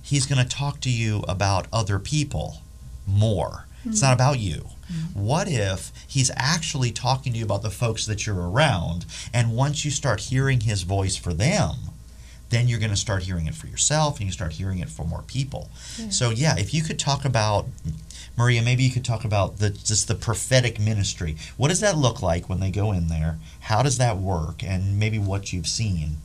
He's 0.02 0.26
going 0.26 0.44
to 0.44 0.48
talk 0.48 0.80
to 0.80 0.90
you 0.90 1.24
about 1.28 1.66
other 1.72 1.98
people 1.98 2.62
more? 3.06 3.66
It's 3.84 4.02
not 4.02 4.12
about 4.12 4.38
you. 4.38 4.66
Mm-hmm. 4.92 5.24
What 5.24 5.48
if 5.48 5.90
he's 6.06 6.30
actually 6.36 6.92
talking 6.92 7.32
to 7.32 7.38
you 7.38 7.44
about 7.44 7.62
the 7.62 7.70
folks 7.70 8.06
that 8.06 8.26
you're 8.26 8.48
around? 8.48 9.06
And 9.32 9.56
once 9.56 9.84
you 9.84 9.90
start 9.90 10.20
hearing 10.20 10.60
his 10.60 10.82
voice 10.82 11.16
for 11.16 11.32
them, 11.32 11.76
then 12.50 12.68
you're 12.68 12.78
going 12.78 12.90
to 12.90 12.96
start 12.96 13.22
hearing 13.24 13.46
it 13.46 13.54
for 13.54 13.66
yourself 13.66 14.18
and 14.18 14.26
you 14.26 14.32
start 14.32 14.52
hearing 14.52 14.78
it 14.78 14.90
for 14.90 15.04
more 15.04 15.22
people. 15.22 15.70
So, 16.10 16.30
yeah, 16.30 16.56
if 16.58 16.74
you 16.74 16.82
could 16.82 16.98
talk 16.98 17.24
about, 17.24 17.66
Maria, 18.36 18.62
maybe 18.62 18.82
you 18.82 18.90
could 18.90 19.04
talk 19.04 19.24
about 19.24 19.58
the 19.58 19.70
just 19.70 20.06
the 20.06 20.14
prophetic 20.14 20.78
ministry. 20.78 21.36
What 21.56 21.68
does 21.68 21.80
that 21.80 21.96
look 21.96 22.22
like 22.22 22.48
when 22.48 22.60
they 22.60 22.70
go 22.70 22.92
in 22.92 23.08
there? 23.08 23.38
How 23.60 23.82
does 23.82 23.98
that 23.98 24.18
work? 24.18 24.62
And 24.62 24.98
maybe 24.98 25.18
what 25.18 25.52
you've 25.52 25.66
seen. 25.66 26.18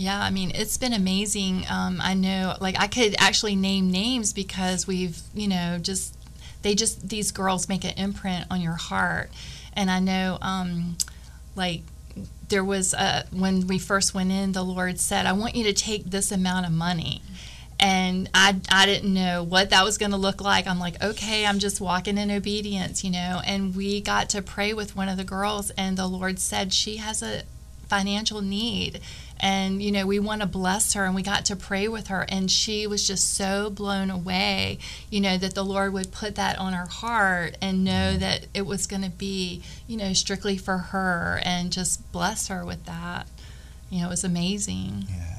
Yeah, 0.00 0.18
I 0.18 0.30
mean, 0.30 0.50
it's 0.54 0.78
been 0.78 0.94
amazing. 0.94 1.66
Um, 1.68 1.98
I 2.02 2.14
know, 2.14 2.56
like, 2.58 2.74
I 2.80 2.86
could 2.86 3.14
actually 3.18 3.54
name 3.54 3.90
names 3.90 4.32
because 4.32 4.86
we've, 4.86 5.20
you 5.34 5.46
know, 5.46 5.76
just, 5.76 6.16
they 6.62 6.74
just, 6.74 7.10
these 7.10 7.30
girls 7.30 7.68
make 7.68 7.84
an 7.84 7.92
imprint 7.98 8.46
on 8.50 8.62
your 8.62 8.76
heart. 8.76 9.30
And 9.74 9.90
I 9.90 10.00
know, 10.00 10.38
um, 10.40 10.96
like, 11.54 11.82
there 12.48 12.64
was 12.64 12.94
a, 12.94 13.26
when 13.30 13.66
we 13.66 13.78
first 13.78 14.14
went 14.14 14.32
in, 14.32 14.52
the 14.52 14.62
Lord 14.62 14.98
said, 14.98 15.26
I 15.26 15.34
want 15.34 15.54
you 15.54 15.64
to 15.64 15.74
take 15.74 16.06
this 16.06 16.32
amount 16.32 16.64
of 16.64 16.72
money. 16.72 17.20
And 17.78 18.30
I, 18.32 18.58
I 18.70 18.86
didn't 18.86 19.12
know 19.12 19.42
what 19.42 19.68
that 19.68 19.84
was 19.84 19.98
going 19.98 20.12
to 20.12 20.16
look 20.16 20.40
like. 20.40 20.66
I'm 20.66 20.78
like, 20.78 21.02
okay, 21.04 21.44
I'm 21.44 21.58
just 21.58 21.78
walking 21.78 22.16
in 22.16 22.30
obedience, 22.30 23.04
you 23.04 23.10
know. 23.10 23.42
And 23.44 23.76
we 23.76 24.00
got 24.00 24.30
to 24.30 24.40
pray 24.40 24.72
with 24.72 24.96
one 24.96 25.10
of 25.10 25.18
the 25.18 25.24
girls, 25.24 25.68
and 25.72 25.98
the 25.98 26.06
Lord 26.06 26.38
said 26.38 26.72
she 26.72 26.96
has 26.96 27.22
a 27.22 27.42
financial 27.86 28.40
need 28.40 29.00
and 29.40 29.82
you 29.82 29.90
know 29.90 30.06
we 30.06 30.18
want 30.18 30.40
to 30.40 30.46
bless 30.46 30.92
her 30.92 31.04
and 31.04 31.14
we 31.14 31.22
got 31.22 31.44
to 31.46 31.56
pray 31.56 31.88
with 31.88 32.08
her 32.08 32.24
and 32.28 32.50
she 32.50 32.86
was 32.86 33.06
just 33.06 33.34
so 33.34 33.70
blown 33.70 34.10
away 34.10 34.78
you 35.10 35.20
know 35.20 35.36
that 35.36 35.54
the 35.54 35.64
lord 35.64 35.92
would 35.92 36.12
put 36.12 36.34
that 36.36 36.58
on 36.58 36.72
her 36.72 36.86
heart 36.86 37.56
and 37.60 37.82
know 37.84 38.10
mm-hmm. 38.10 38.20
that 38.20 38.46
it 38.54 38.62
was 38.66 38.86
going 38.86 39.02
to 39.02 39.10
be 39.10 39.62
you 39.86 39.96
know 39.96 40.12
strictly 40.12 40.56
for 40.56 40.78
her 40.78 41.40
and 41.44 41.72
just 41.72 42.10
bless 42.12 42.48
her 42.48 42.64
with 42.64 42.84
that 42.84 43.26
you 43.90 44.00
know 44.00 44.06
it 44.06 44.10
was 44.10 44.24
amazing 44.24 45.04
Yeah. 45.08 45.36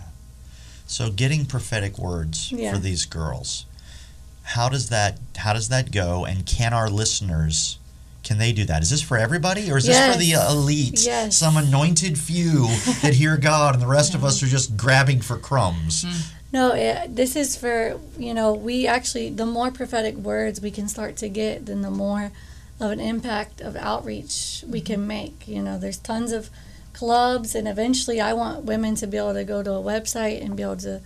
So 0.87 1.09
getting 1.09 1.45
prophetic 1.45 1.97
words 1.97 2.51
Yeah. 2.51 2.73
for 2.73 2.77
these 2.77 3.05
girls. 3.05 3.65
How 4.43 4.67
does 4.67 4.89
that 4.89 5.19
how 5.37 5.53
does 5.53 5.69
that 5.69 5.91
go 5.93 6.25
and 6.25 6.45
can 6.45 6.73
our 6.73 6.89
listeners 6.89 7.77
can 8.31 8.37
they 8.37 8.53
do 8.53 8.63
that? 8.63 8.81
Is 8.81 8.89
this 8.89 9.01
for 9.01 9.17
everybody 9.17 9.69
or 9.69 9.75
is 9.75 9.85
this 9.85 10.13
for 10.13 10.17
the 10.17 10.35
uh, 10.35 10.53
elite? 10.53 11.05
Yes. 11.05 11.35
Some 11.35 11.57
anointed 11.57 12.17
few 12.17 12.67
that 13.01 13.13
hear 13.13 13.35
God 13.35 13.73
and 13.73 13.83
the 13.83 13.87
rest 13.87 14.15
of 14.15 14.23
us 14.23 14.41
are 14.41 14.47
just 14.47 14.77
grabbing 14.77 15.19
for 15.19 15.37
crumbs. 15.37 16.03
Hmm. 16.03 16.33
No, 16.53 16.73
it, 16.73 17.13
this 17.13 17.35
is 17.35 17.57
for, 17.57 17.99
you 18.17 18.33
know, 18.33 18.53
we 18.53 18.87
actually, 18.87 19.31
the 19.31 19.45
more 19.45 19.69
prophetic 19.69 20.15
words 20.15 20.61
we 20.61 20.71
can 20.71 20.87
start 20.87 21.17
to 21.17 21.27
get, 21.27 21.65
then 21.65 21.81
the 21.81 21.91
more 21.91 22.31
of 22.79 22.91
an 22.91 23.01
impact 23.01 23.59
of 23.59 23.75
outreach 23.75 24.63
we 24.65 24.79
hmm. 24.79 24.85
can 24.85 25.07
make. 25.07 25.45
You 25.45 25.61
know, 25.61 25.77
there's 25.77 25.97
tons 25.97 26.31
of 26.31 26.49
clubs, 26.93 27.53
and 27.53 27.67
eventually 27.67 28.21
I 28.21 28.31
want 28.31 28.63
women 28.63 28.95
to 28.95 29.07
be 29.07 29.17
able 29.17 29.33
to 29.33 29.43
go 29.43 29.61
to 29.61 29.73
a 29.73 29.83
website 29.83 30.41
and 30.41 30.55
be 30.55 30.63
able 30.63 30.77
to 30.77 31.01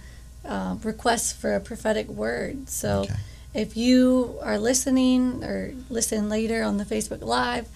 uh, 0.47 0.75
request 0.83 1.38
for 1.38 1.55
a 1.55 1.59
prophetic 1.59 2.07
word. 2.07 2.69
So 2.69 3.01
Okay. 3.01 3.15
If 3.55 3.75
you 3.77 4.37
are 4.41 4.59
listening 4.59 5.43
or 5.43 5.73
listen 5.89 6.29
later 6.29 6.61
on 6.63 6.77
the 6.77 6.85
Facebook 6.85 7.21
Live, 7.23 7.67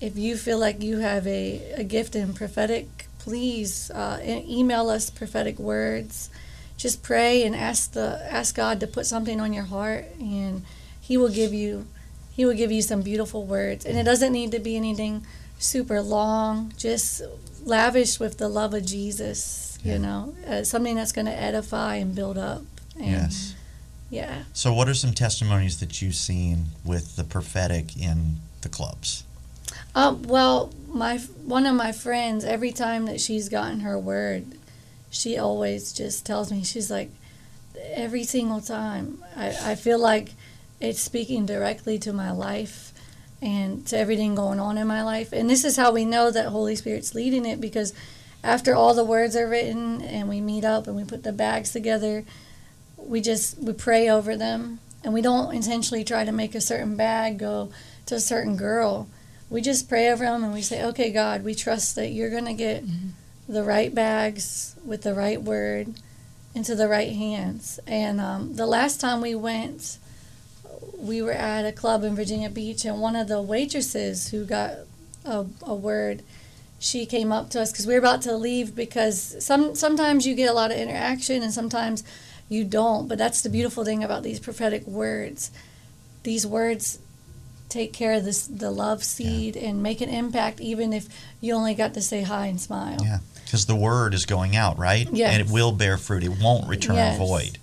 if 0.00 0.16
you 0.18 0.36
feel 0.36 0.58
like 0.58 0.82
you 0.82 0.98
have 0.98 1.26
a, 1.26 1.72
a 1.76 1.84
gift 1.84 2.14
in 2.16 2.34
prophetic, 2.34 3.06
please 3.18 3.90
uh, 3.90 4.18
email 4.24 4.88
us 4.90 5.10
prophetic 5.10 5.58
words 5.58 6.30
just 6.78 7.02
pray 7.02 7.42
and 7.44 7.54
ask 7.54 7.92
the 7.92 8.18
ask 8.32 8.56
God 8.56 8.80
to 8.80 8.86
put 8.86 9.04
something 9.04 9.38
on 9.38 9.52
your 9.52 9.64
heart 9.64 10.06
and 10.18 10.62
he 11.02 11.18
will 11.18 11.28
give 11.28 11.52
you 11.52 11.84
he 12.34 12.46
will 12.46 12.54
give 12.54 12.72
you 12.72 12.80
some 12.80 13.02
beautiful 13.02 13.44
words 13.44 13.84
and 13.84 13.98
it 13.98 14.04
doesn't 14.04 14.32
need 14.32 14.50
to 14.52 14.58
be 14.58 14.74
anything 14.78 15.26
super 15.58 16.00
long 16.00 16.72
just 16.78 17.20
lavish 17.66 18.18
with 18.18 18.38
the 18.38 18.48
love 18.48 18.72
of 18.72 18.86
Jesus 18.86 19.78
Yeah. 19.82 19.92
you 19.92 19.98
know 19.98 20.34
uh, 20.48 20.64
something 20.64 20.96
that's 20.96 21.12
going 21.12 21.26
to 21.26 21.38
edify 21.38 21.96
and 21.96 22.14
build 22.14 22.38
up 22.38 22.62
and 22.96 23.04
Yes. 23.10 23.54
Yeah 24.10 24.42
So 24.52 24.72
what 24.72 24.88
are 24.88 24.94
some 24.94 25.12
testimonies 25.12 25.80
that 25.80 26.02
you've 26.02 26.16
seen 26.16 26.66
with 26.84 27.16
the 27.16 27.24
prophetic 27.24 27.96
in 27.96 28.36
the 28.62 28.68
clubs? 28.68 29.24
Um, 29.94 30.22
well, 30.24 30.72
my 30.88 31.18
one 31.44 31.66
of 31.66 31.74
my 31.74 31.92
friends, 31.92 32.44
every 32.44 32.72
time 32.72 33.06
that 33.06 33.20
she's 33.20 33.48
gotten 33.48 33.80
her 33.80 33.98
word, 33.98 34.44
she 35.10 35.38
always 35.38 35.92
just 35.92 36.24
tells 36.26 36.52
me 36.52 36.62
she's 36.64 36.90
like, 36.90 37.10
every 37.92 38.24
single 38.24 38.60
time 38.60 39.22
I, 39.36 39.72
I 39.72 39.74
feel 39.74 39.98
like 39.98 40.30
it's 40.80 41.00
speaking 41.00 41.46
directly 41.46 41.98
to 42.00 42.12
my 42.12 42.30
life 42.30 42.92
and 43.42 43.86
to 43.86 43.98
everything 43.98 44.34
going 44.34 44.60
on 44.60 44.78
in 44.78 44.86
my 44.86 45.02
life. 45.02 45.32
And 45.32 45.48
this 45.48 45.64
is 45.64 45.76
how 45.76 45.92
we 45.92 46.04
know 46.04 46.30
that 46.30 46.46
Holy 46.46 46.76
Spirit's 46.76 47.14
leading 47.14 47.46
it 47.46 47.60
because 47.60 47.92
after 48.42 48.74
all 48.74 48.94
the 48.94 49.04
words 49.04 49.36
are 49.36 49.48
written 49.48 50.00
and 50.02 50.28
we 50.28 50.40
meet 50.40 50.64
up 50.64 50.86
and 50.86 50.96
we 50.96 51.04
put 51.04 51.22
the 51.22 51.32
bags 51.32 51.72
together, 51.72 52.24
we 53.10 53.20
just 53.20 53.58
we 53.58 53.72
pray 53.72 54.08
over 54.08 54.36
them. 54.36 54.78
And 55.02 55.12
we 55.12 55.22
don't 55.22 55.54
intentionally 55.54 56.04
try 56.04 56.24
to 56.24 56.32
make 56.32 56.54
a 56.54 56.60
certain 56.60 56.94
bag 56.94 57.38
go 57.38 57.72
to 58.06 58.14
a 58.14 58.20
certain 58.20 58.56
girl. 58.56 59.08
We 59.48 59.62
just 59.62 59.88
pray 59.88 60.10
over 60.10 60.24
them 60.24 60.44
and 60.44 60.52
we 60.52 60.62
say, 60.62 60.84
okay, 60.84 61.10
God, 61.10 61.42
we 61.42 61.54
trust 61.54 61.96
that 61.96 62.10
you're 62.10 62.30
going 62.30 62.44
to 62.44 62.52
get 62.52 62.84
the 63.48 63.64
right 63.64 63.92
bags 63.94 64.76
with 64.84 65.02
the 65.02 65.14
right 65.14 65.42
word 65.42 65.94
into 66.54 66.74
the 66.74 66.86
right 66.86 67.12
hands. 67.12 67.80
And 67.86 68.20
um, 68.20 68.54
the 68.56 68.66
last 68.66 69.00
time 69.00 69.20
we 69.20 69.34
went, 69.34 69.98
we 70.96 71.22
were 71.22 71.32
at 71.32 71.64
a 71.64 71.72
club 71.72 72.04
in 72.04 72.14
Virginia 72.14 72.50
Beach, 72.50 72.84
and 72.84 73.00
one 73.00 73.16
of 73.16 73.26
the 73.26 73.40
waitresses 73.40 74.28
who 74.28 74.44
got 74.44 74.72
a, 75.24 75.46
a 75.62 75.74
word, 75.74 76.22
she 76.78 77.06
came 77.06 77.32
up 77.32 77.50
to 77.50 77.60
us 77.62 77.72
because 77.72 77.86
we 77.86 77.94
were 77.94 78.00
about 78.00 78.22
to 78.22 78.36
leave 78.36 78.76
because 78.76 79.44
some 79.44 79.74
sometimes 79.74 80.26
you 80.26 80.34
get 80.34 80.50
a 80.50 80.52
lot 80.52 80.70
of 80.70 80.76
interaction 80.76 81.42
and 81.42 81.52
sometimes 81.52 82.04
you 82.50 82.64
don't. 82.64 83.08
But 83.08 83.16
that's 83.16 83.40
the 83.40 83.48
beautiful 83.48 83.84
thing 83.86 84.04
about 84.04 84.22
these 84.22 84.38
prophetic 84.38 84.86
words. 84.86 85.50
These 86.24 86.46
words 86.46 86.98
take 87.70 87.92
care 87.94 88.12
of 88.14 88.24
this 88.24 88.46
the 88.48 88.70
love 88.70 89.02
seed 89.04 89.56
and 89.56 89.80
make 89.82 90.00
an 90.00 90.08
impact 90.08 90.60
even 90.60 90.92
if 90.92 91.06
you 91.40 91.54
only 91.54 91.72
got 91.72 91.94
to 91.94 92.02
say 92.02 92.22
hi 92.22 92.46
and 92.46 92.60
smile. 92.60 92.98
Yeah. 93.02 93.20
Because 93.44 93.64
the 93.66 93.76
word 93.76 94.12
is 94.12 94.26
going 94.26 94.54
out, 94.56 94.76
right? 94.78 95.08
Yes. 95.10 95.32
And 95.32 95.40
it 95.46 95.52
will 95.52 95.72
bear 95.72 95.96
fruit. 95.96 96.22
It 96.24 96.32
won't 96.40 96.68
return 96.68 96.96
Yes. 96.96 97.16
void. 97.18 97.58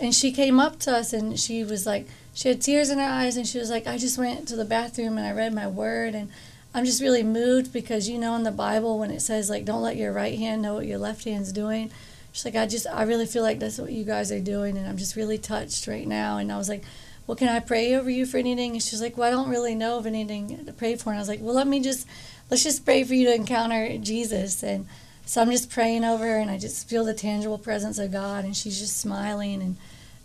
And 0.00 0.14
she 0.14 0.32
came 0.32 0.58
up 0.58 0.78
to 0.80 0.96
us 0.96 1.12
and 1.12 1.38
she 1.38 1.62
was 1.62 1.86
like, 1.86 2.08
she 2.34 2.48
had 2.48 2.60
tears 2.60 2.90
in 2.90 2.98
her 2.98 3.04
eyes 3.04 3.36
and 3.36 3.46
she 3.46 3.58
was 3.58 3.70
like, 3.70 3.86
I 3.86 3.98
just 3.98 4.18
went 4.18 4.48
to 4.48 4.56
the 4.56 4.64
bathroom 4.64 5.16
and 5.18 5.26
I 5.26 5.32
read 5.32 5.52
my 5.54 5.66
word 5.68 6.14
and 6.14 6.30
I'm 6.74 6.84
just 6.86 7.02
really 7.02 7.22
moved 7.22 7.72
because 7.72 8.08
you 8.08 8.18
know 8.18 8.34
in 8.34 8.42
the 8.44 8.50
Bible 8.50 8.98
when 8.98 9.10
it 9.10 9.20
says 9.20 9.50
like 9.50 9.66
don't 9.66 9.82
let 9.82 9.96
your 9.96 10.12
right 10.12 10.38
hand 10.38 10.62
know 10.62 10.74
what 10.74 10.86
your 10.86 10.98
left 10.98 11.24
hand's 11.24 11.52
doing. 11.52 11.90
She's 12.32 12.44
like, 12.44 12.56
I 12.56 12.66
just 12.66 12.86
I 12.86 13.02
really 13.02 13.26
feel 13.26 13.42
like 13.42 13.58
that's 13.58 13.78
what 13.78 13.92
you 13.92 14.04
guys 14.04 14.32
are 14.32 14.40
doing 14.40 14.76
and 14.76 14.88
I'm 14.88 14.96
just 14.96 15.16
really 15.16 15.38
touched 15.38 15.86
right 15.86 16.06
now. 16.06 16.38
And 16.38 16.50
I 16.50 16.58
was 16.58 16.68
like, 16.68 16.82
Well, 17.26 17.36
can 17.36 17.48
I 17.48 17.60
pray 17.60 17.94
over 17.94 18.10
you 18.10 18.26
for 18.26 18.38
anything? 18.38 18.72
And 18.72 18.82
she's 18.82 19.02
like, 19.02 19.16
Well, 19.16 19.28
I 19.28 19.30
don't 19.30 19.50
really 19.50 19.74
know 19.74 19.98
of 19.98 20.06
anything 20.06 20.64
to 20.64 20.72
pray 20.72 20.96
for. 20.96 21.10
And 21.10 21.18
I 21.18 21.20
was 21.20 21.28
like, 21.28 21.40
Well, 21.40 21.54
let 21.54 21.66
me 21.66 21.80
just 21.80 22.06
let's 22.50 22.64
just 22.64 22.84
pray 22.84 23.04
for 23.04 23.14
you 23.14 23.26
to 23.26 23.34
encounter 23.34 23.96
Jesus 23.98 24.62
and 24.62 24.86
so 25.24 25.40
I'm 25.40 25.50
just 25.50 25.70
praying 25.70 26.04
over 26.04 26.24
her 26.24 26.38
and 26.38 26.50
I 26.50 26.58
just 26.58 26.88
feel 26.88 27.04
the 27.04 27.14
tangible 27.14 27.58
presence 27.58 27.98
of 27.98 28.10
God 28.10 28.44
and 28.44 28.56
she's 28.56 28.78
just 28.78 28.98
smiling 28.98 29.62
and 29.62 29.76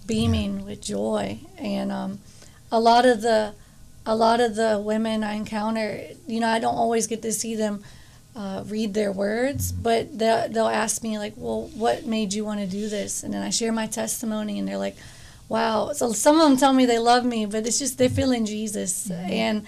beaming 0.05 0.65
with 0.65 0.81
joy. 0.81 1.39
And 1.57 1.91
um, 1.91 2.19
a 2.71 2.79
lot 2.79 3.05
of 3.05 3.21
the 3.21 3.53
a 4.05 4.15
lot 4.15 4.39
of 4.39 4.55
the 4.55 4.81
women 4.83 5.23
I 5.23 5.33
encounter, 5.33 6.01
you 6.25 6.39
know, 6.39 6.47
I 6.47 6.59
don't 6.59 6.75
always 6.75 7.07
get 7.07 7.21
to 7.23 7.31
see 7.33 7.55
them 7.55 7.83
uh, 8.37 8.63
read 8.67 8.93
their 8.93 9.11
words, 9.11 9.71
but 9.71 10.17
they'll, 10.17 10.47
they'll 10.47 10.67
ask 10.67 11.01
me 11.01 11.17
like, 11.17 11.33
"Well, 11.35 11.63
what 11.75 12.05
made 12.05 12.33
you 12.33 12.45
want 12.45 12.59
to 12.59 12.67
do 12.67 12.87
this?" 12.87 13.23
And 13.23 13.33
then 13.33 13.41
I 13.41 13.49
share 13.49 13.71
my 13.71 13.87
testimony, 13.87 14.59
and 14.59 14.67
they're 14.67 14.77
like, 14.77 14.95
"Wow!" 15.49 15.91
So 15.93 16.13
some 16.13 16.39
of 16.39 16.47
them 16.47 16.57
tell 16.57 16.71
me 16.71 16.85
they 16.85 16.99
love 16.99 17.25
me, 17.25 17.45
but 17.45 17.65
it's 17.65 17.79
just 17.79 17.97
they're 17.97 18.09
feeling 18.09 18.45
Jesus, 18.45 19.09
and 19.11 19.65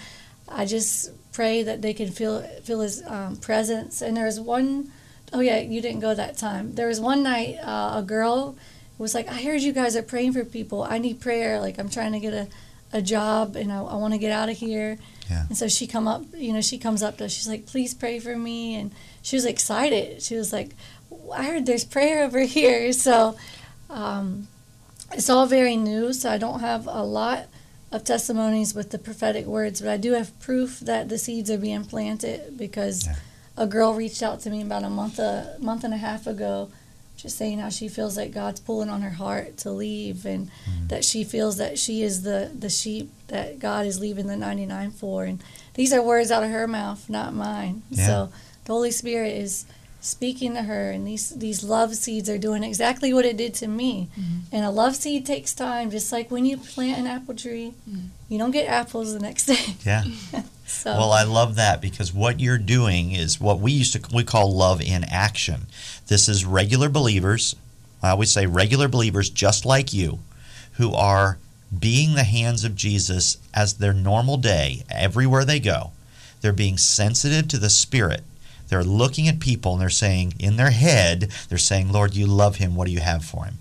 I 0.47 0.65
just 0.65 1.11
pray 1.33 1.63
that 1.63 1.81
they 1.81 1.93
can 1.93 2.11
feel 2.11 2.41
feel 2.63 2.81
His 2.81 3.03
um, 3.07 3.37
presence. 3.37 4.01
And 4.01 4.15
there 4.15 4.25
was 4.25 4.39
one 4.39 4.91
oh 5.33 5.39
yeah, 5.39 5.59
you 5.59 5.81
didn't 5.81 5.99
go 5.99 6.13
that 6.13 6.37
time. 6.37 6.75
There 6.75 6.87
was 6.87 6.99
one 6.99 7.23
night 7.23 7.57
uh, 7.61 7.93
a 7.97 8.03
girl 8.03 8.55
was 8.97 9.15
like, 9.15 9.29
I 9.29 9.41
heard 9.41 9.61
you 9.61 9.71
guys 9.71 9.95
are 9.95 10.03
praying 10.03 10.33
for 10.33 10.43
people. 10.43 10.83
I 10.83 10.97
need 10.97 11.19
prayer. 11.21 11.59
Like 11.59 11.79
I'm 11.79 11.89
trying 11.89 12.11
to 12.11 12.19
get 12.19 12.33
a, 12.33 12.47
a 12.91 13.01
job 13.01 13.55
and 13.55 13.71
I, 13.71 13.77
I 13.81 13.95
want 13.95 14.13
to 14.13 14.17
get 14.19 14.31
out 14.31 14.49
of 14.49 14.57
here. 14.57 14.97
Yeah. 15.29 15.45
And 15.47 15.57
so 15.57 15.67
she 15.67 15.85
come 15.87 16.07
up, 16.07 16.23
you 16.35 16.53
know, 16.53 16.61
she 16.61 16.77
comes 16.77 17.03
up 17.03 17.17
to 17.17 17.25
us. 17.25 17.31
She's 17.31 17.47
like, 17.47 17.65
please 17.67 17.93
pray 17.93 18.19
for 18.19 18.35
me. 18.35 18.75
And 18.75 18.91
she 19.21 19.35
was 19.35 19.45
excited. 19.45 20.21
She 20.23 20.35
was 20.35 20.51
like, 20.51 20.71
I 21.33 21.43
heard 21.45 21.65
there's 21.65 21.85
prayer 21.85 22.23
over 22.23 22.39
here. 22.41 22.91
So 22.93 23.37
um, 23.89 24.47
it's 25.11 25.29
all 25.29 25.45
very 25.45 25.75
new. 25.77 26.13
So 26.13 26.29
I 26.31 26.37
don't 26.37 26.59
have 26.61 26.87
a 26.87 27.03
lot 27.03 27.47
of 27.91 28.03
testimonies 28.03 28.73
with 28.75 28.91
the 28.91 28.99
prophetic 28.99 29.45
words, 29.45 29.81
but 29.81 29.89
I 29.89 29.97
do 29.97 30.13
have 30.13 30.37
proof 30.39 30.79
that 30.81 31.09
the 31.09 31.17
seeds 31.17 31.49
are 31.49 31.57
being 31.57 31.83
planted 31.85 32.55
because 32.57 33.05
Yeah. 33.07 33.15
a 33.57 33.65
girl 33.65 33.93
reached 33.95 34.21
out 34.21 34.41
to 34.41 34.49
me 34.51 34.61
about 34.61 34.83
a 34.83 34.89
month 34.89 35.17
a 35.17 35.55
month 35.59 35.83
and 35.83 35.93
a 35.93 35.97
half 35.97 36.27
ago, 36.27 36.69
just 37.21 37.37
saying 37.37 37.59
how 37.59 37.69
she 37.69 37.87
feels 37.87 38.15
like 38.17 38.31
God's 38.31 38.59
pulling 38.59 38.89
on 38.89 39.01
her 39.01 39.09
heart 39.11 39.57
to 39.57 39.71
leave, 39.71 40.25
and 40.25 40.47
Mm-hmm. 40.49 40.87
that 40.87 41.03
she 41.05 41.23
feels 41.23 41.57
that 41.57 41.77
she 41.77 42.01
is 42.03 42.23
the 42.23 42.51
the 42.57 42.69
sheep 42.69 43.09
that 43.27 43.59
God 43.59 43.85
is 43.85 43.99
leaving 43.99 44.27
the 44.27 44.37
ninety 44.37 44.65
nine 44.65 44.91
for, 44.91 45.23
and 45.25 45.39
these 45.75 45.93
are 45.93 46.01
words 46.01 46.31
out 46.31 46.43
of 46.43 46.49
her 46.51 46.67
mouth, 46.67 47.09
not 47.09 47.33
mine. 47.33 47.81
Yeah. 47.89 48.05
So 48.07 48.29
the 48.65 48.73
Holy 48.73 48.91
Spirit 48.91 49.35
is 49.35 49.65
speaking 50.01 50.53
to 50.53 50.61
her 50.61 50.91
and 50.91 51.05
these 51.05 51.31
these 51.31 51.61
love 51.61 51.93
seeds 51.93 52.29
are 52.29 52.37
doing 52.37 52.63
exactly 52.63 53.13
what 53.13 53.25
it 53.25 53.35
did 53.35 53.53
to 53.53 53.67
me 53.67 54.07
and 54.49 54.63
a 54.63 54.69
love 54.69 54.95
seed 54.95 55.25
takes 55.25 55.53
time 55.53 55.91
just 55.91 56.09
like 56.09 56.31
when 56.31 56.45
you 56.45 56.55
plant 56.55 56.97
an 56.97 57.05
apple 57.05 57.35
tree 57.35 57.73
you 58.29 58.37
don't 58.37 58.51
get 58.51 58.65
apples 58.69 59.11
the 59.11 59.19
next 59.19 59.45
day 59.51 59.75
Yeah. 59.83 60.05
so 60.69 60.91
Well, 60.91 61.11
I 61.11 61.23
love 61.23 61.55
that 61.55 61.81
because 61.81 62.13
what 62.13 62.39
you're 62.39 62.57
doing 62.57 63.11
is 63.11 63.39
what 63.39 63.59
we 63.59 63.71
used 63.71 63.93
to 63.93 64.15
we 64.15 64.23
call 64.23 64.55
love 64.55 64.81
in 64.81 65.03
action. 65.03 65.67
This 66.07 66.27
is 66.29 66.45
regular 66.45 66.89
believers. 66.89 67.55
I 68.01 68.09
always 68.11 68.31
say 68.31 68.45
regular 68.45 68.87
believers 68.87 69.29
just 69.29 69.65
like 69.65 69.93
you 69.93 70.19
who 70.73 70.93
are 70.93 71.37
being 71.77 72.15
the 72.15 72.23
hands 72.23 72.63
of 72.63 72.75
Jesus 72.75 73.37
as 73.53 73.75
their 73.75 73.93
normal 73.93 74.37
day 74.37 74.83
everywhere 74.89 75.45
they 75.45 75.59
go. 75.59 75.91
They're 76.41 76.53
being 76.53 76.77
sensitive 76.77 77.47
to 77.49 77.57
the 77.57 77.69
spirit. 77.69 78.23
They're 78.69 78.83
looking 78.83 79.27
at 79.27 79.39
people 79.39 79.73
and 79.73 79.81
they're 79.81 79.89
saying 79.89 80.33
in 80.39 80.55
their 80.55 80.71
head, 80.71 81.31
they're 81.49 81.57
saying, 81.57 81.91
"Lord, 81.91 82.15
you 82.15 82.25
love 82.27 82.55
him. 82.55 82.75
What 82.75 82.87
do 82.87 82.93
you 82.93 83.01
have 83.01 83.25
for 83.25 83.45
him?" 83.45 83.58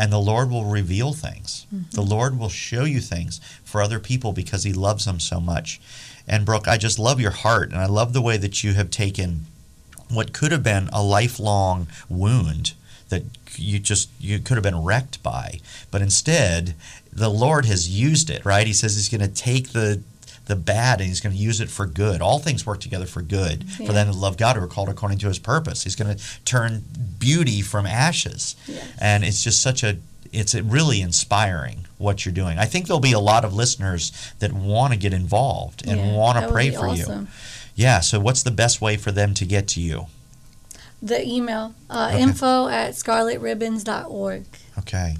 And 0.00 0.10
the 0.10 0.18
Lord 0.18 0.50
will 0.50 0.64
reveal 0.64 1.12
things. 1.12 1.66
Mm-hmm. 1.66 1.90
The 1.90 2.00
Lord 2.00 2.38
will 2.38 2.48
show 2.48 2.84
you 2.84 3.02
things 3.02 3.38
for 3.62 3.82
other 3.82 4.00
people 4.00 4.32
because 4.32 4.64
He 4.64 4.72
loves 4.72 5.04
them 5.04 5.20
so 5.20 5.40
much. 5.40 5.78
And 6.26 6.46
Brooke, 6.46 6.66
I 6.66 6.78
just 6.78 6.98
love 6.98 7.20
your 7.20 7.32
heart, 7.32 7.70
and 7.70 7.78
I 7.78 7.84
love 7.84 8.14
the 8.14 8.22
way 8.22 8.38
that 8.38 8.64
you 8.64 8.72
have 8.72 8.90
taken 8.90 9.44
what 10.08 10.32
could 10.32 10.52
have 10.52 10.62
been 10.62 10.88
a 10.90 11.02
lifelong 11.02 11.86
wound 12.08 12.72
that 13.10 13.24
you 13.56 13.78
just 13.78 14.08
you 14.18 14.38
could 14.38 14.56
have 14.56 14.62
been 14.62 14.82
wrecked 14.82 15.22
by, 15.22 15.60
but 15.90 16.00
instead 16.00 16.74
the 17.12 17.28
Lord 17.28 17.66
has 17.66 17.90
used 17.90 18.30
it. 18.30 18.42
Right? 18.42 18.66
He 18.66 18.72
says 18.72 18.96
He's 18.96 19.10
going 19.10 19.20
to 19.20 19.42
take 19.42 19.72
the 19.72 20.02
the 20.50 20.56
bad 20.56 21.00
and 21.00 21.08
he's 21.08 21.20
going 21.20 21.34
to 21.34 21.40
use 21.40 21.60
it 21.60 21.70
for 21.70 21.86
good. 21.86 22.20
All 22.20 22.38
things 22.38 22.66
work 22.66 22.80
together 22.80 23.06
for 23.06 23.22
good 23.22 23.64
for 23.72 23.92
them 23.94 24.06
that 24.08 24.14
love 24.14 24.36
God 24.36 24.56
who 24.56 24.62
are 24.62 24.66
called 24.66 24.90
according 24.90 25.18
to 25.18 25.28
his 25.28 25.38
purpose. 25.38 25.84
He's 25.84 25.96
going 25.96 26.14
to 26.16 26.22
turn 26.44 26.82
beauty 27.18 27.62
from 27.62 27.86
ashes. 27.86 28.54
Yes. 28.66 28.84
And 29.00 29.24
it's 29.24 29.42
just 29.42 29.62
such 29.62 29.82
a 29.82 29.96
it's 30.32 30.54
really 30.54 31.00
inspiring 31.00 31.86
what 31.98 32.24
you're 32.24 32.32
doing. 32.34 32.56
I 32.58 32.64
think 32.66 32.86
there'll 32.86 33.00
be 33.00 33.12
a 33.12 33.18
lot 33.32 33.44
of 33.44 33.52
listeners 33.52 34.12
that 34.38 34.52
want 34.52 34.92
to 34.92 34.98
get 34.98 35.12
involved 35.12 35.84
and 35.88 35.98
Yeah, 35.98 36.12
want 36.16 36.38
to 36.44 36.52
pray 36.52 36.70
for 36.70 36.88
you. 36.94 37.26
Yeah, 37.74 37.98
so 38.00 38.20
what's 38.20 38.42
the 38.44 38.50
best 38.52 38.80
way 38.80 38.96
for 38.96 39.10
them 39.10 39.34
to 39.34 39.44
get 39.44 39.66
to 39.68 39.80
you? 39.80 40.06
the 41.02 41.26
email 41.26 41.74
uh, 41.88 42.10
Okay. 42.12 42.20
info 42.22 42.68
at 42.68 42.92
scarletribbons.org 42.92 44.44
Okay. 44.78 45.16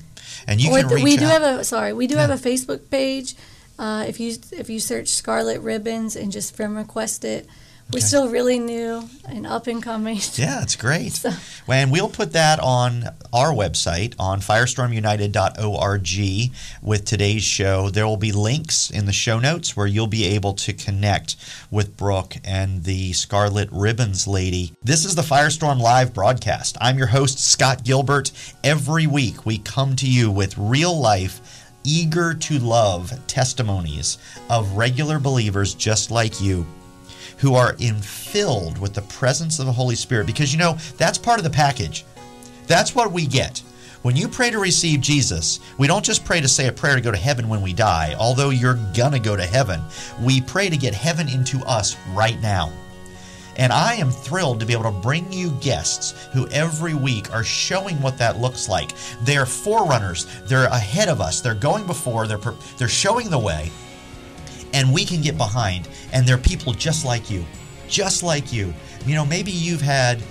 And 0.46 0.60
you 0.60 0.70
or 0.70 0.80
can 0.80 0.88
th- 0.88 0.96
reach 0.96 1.04
we 1.04 1.16
do 1.16 1.24
have 1.24 1.42
a 1.42 1.64
sorry 1.64 1.92
we 1.92 2.06
do 2.06 2.14
Yeah. 2.14 2.26
have 2.26 2.30
a 2.30 2.48
facebook 2.48 2.90
page 2.90 3.34
uh, 3.80 4.04
if 4.06 4.20
you 4.20 4.36
if 4.52 4.70
you 4.70 4.78
search 4.78 5.08
scarlet 5.08 5.60
ribbons 5.60 6.14
and 6.14 6.30
just 6.30 6.54
friend 6.54 6.76
request 6.76 7.24
it 7.24 7.48
we're 7.92 7.98
Okay. 7.98 8.06
still 8.06 8.28
really 8.28 8.60
new 8.60 9.08
and 9.28 9.44
up 9.44 9.66
and 9.66 9.82
coming 9.82 10.20
Yeah, 10.34 10.62
it's 10.62 10.76
great. 10.76 11.12
So- 11.14 11.32
And 11.66 11.90
we'll 11.90 12.08
put 12.08 12.32
that 12.34 12.60
on 12.60 13.06
our 13.32 13.52
website 13.52 14.14
on 14.16 14.40
firestormunited.org 14.40 16.52
with 16.82 17.04
today's 17.04 17.42
show. 17.42 17.90
There 17.90 18.06
will 18.06 18.16
be 18.16 18.30
links 18.32 18.90
in 18.90 19.06
the 19.06 19.12
show 19.12 19.40
notes 19.40 19.76
where 19.76 19.86
you'll 19.88 20.06
be 20.06 20.24
able 20.24 20.52
to 20.54 20.72
connect 20.72 21.34
with 21.70 21.96
Brooke 21.96 22.36
and 22.44 22.84
the 22.84 23.12
Scarlet 23.12 23.68
Ribbons 23.72 24.26
lady. 24.28 24.72
This 24.84 25.04
is 25.04 25.16
the 25.16 25.22
Firestorm 25.22 25.80
Live 25.80 26.14
broadcast. 26.14 26.76
I'm 26.80 26.96
your 26.98 27.08
host, 27.08 27.38
Scott 27.40 27.82
Gilbert. 27.84 28.30
Every 28.62 29.06
week 29.08 29.44
we 29.44 29.58
come 29.58 29.96
to 29.96 30.06
you 30.08 30.30
with 30.30 30.56
real 30.56 30.96
life, 30.98 31.40
eager 31.84 32.34
to 32.34 32.58
love 32.58 33.12
testimonies 33.26 34.18
of 34.48 34.76
regular 34.76 35.18
believers 35.18 35.74
just 35.74 36.10
like 36.10 36.40
you 36.40 36.66
who 37.38 37.54
are 37.54 37.74
infilled 37.74 38.78
with 38.78 38.94
the 38.94 39.02
presence 39.02 39.58
of 39.58 39.66
the 39.66 39.72
Holy 39.72 39.96
Spirit 39.96 40.26
because 40.26 40.52
you 40.52 40.58
know 40.58 40.76
that's 40.98 41.18
part 41.18 41.38
of 41.38 41.44
the 41.44 41.50
package. 41.50 42.04
That's 42.66 42.94
what 42.94 43.12
we 43.12 43.26
get. 43.26 43.62
When 44.02 44.16
you 44.16 44.28
pray 44.28 44.50
to 44.50 44.58
receive 44.58 45.00
Jesus, 45.00 45.60
we 45.76 45.86
don't 45.86 46.04
just 46.04 46.24
pray 46.24 46.40
to 46.40 46.48
say 46.48 46.68
a 46.68 46.72
prayer 46.72 46.94
to 46.94 47.02
go 47.02 47.10
to 47.10 47.18
heaven 47.18 47.48
when 47.48 47.60
we 47.60 47.74
die, 47.74 48.14
although 48.18 48.50
you're 48.50 48.78
gonna 48.94 49.18
go 49.18 49.36
to 49.36 49.44
heaven. 49.44 49.80
We 50.22 50.40
pray 50.40 50.70
to 50.70 50.76
get 50.76 50.94
heaven 50.94 51.28
into 51.28 51.58
us 51.66 51.96
right 52.14 52.40
now. 52.40 52.72
And 53.56 53.72
I 53.72 53.94
am 53.94 54.10
thrilled 54.10 54.60
to 54.60 54.66
be 54.66 54.72
able 54.72 54.84
to 54.84 54.90
bring 54.90 55.32
you 55.32 55.50
guests 55.60 56.28
who 56.32 56.48
every 56.48 56.94
week 56.94 57.32
are 57.32 57.44
showing 57.44 58.00
what 58.00 58.18
that 58.18 58.38
looks 58.38 58.68
like. 58.68 58.92
They're 59.22 59.46
forerunners. 59.46 60.26
They're 60.44 60.64
ahead 60.64 61.08
of 61.08 61.20
us. 61.20 61.40
They're 61.40 61.54
going 61.54 61.86
before. 61.86 62.26
They're 62.26 62.38
they're 62.78 62.88
showing 62.88 63.30
the 63.30 63.38
way 63.38 63.70
and 64.72 64.92
we 64.92 65.04
can 65.04 65.20
get 65.20 65.36
behind. 65.36 65.88
And 66.12 66.26
they're 66.26 66.38
people 66.38 66.72
just 66.72 67.04
like 67.04 67.30
you, 67.30 67.44
just 67.88 68.22
like 68.22 68.52
you. 68.52 68.72
You 69.06 69.14
know, 69.14 69.24
maybe 69.24 69.50
you've 69.50 69.80
had 69.80 70.22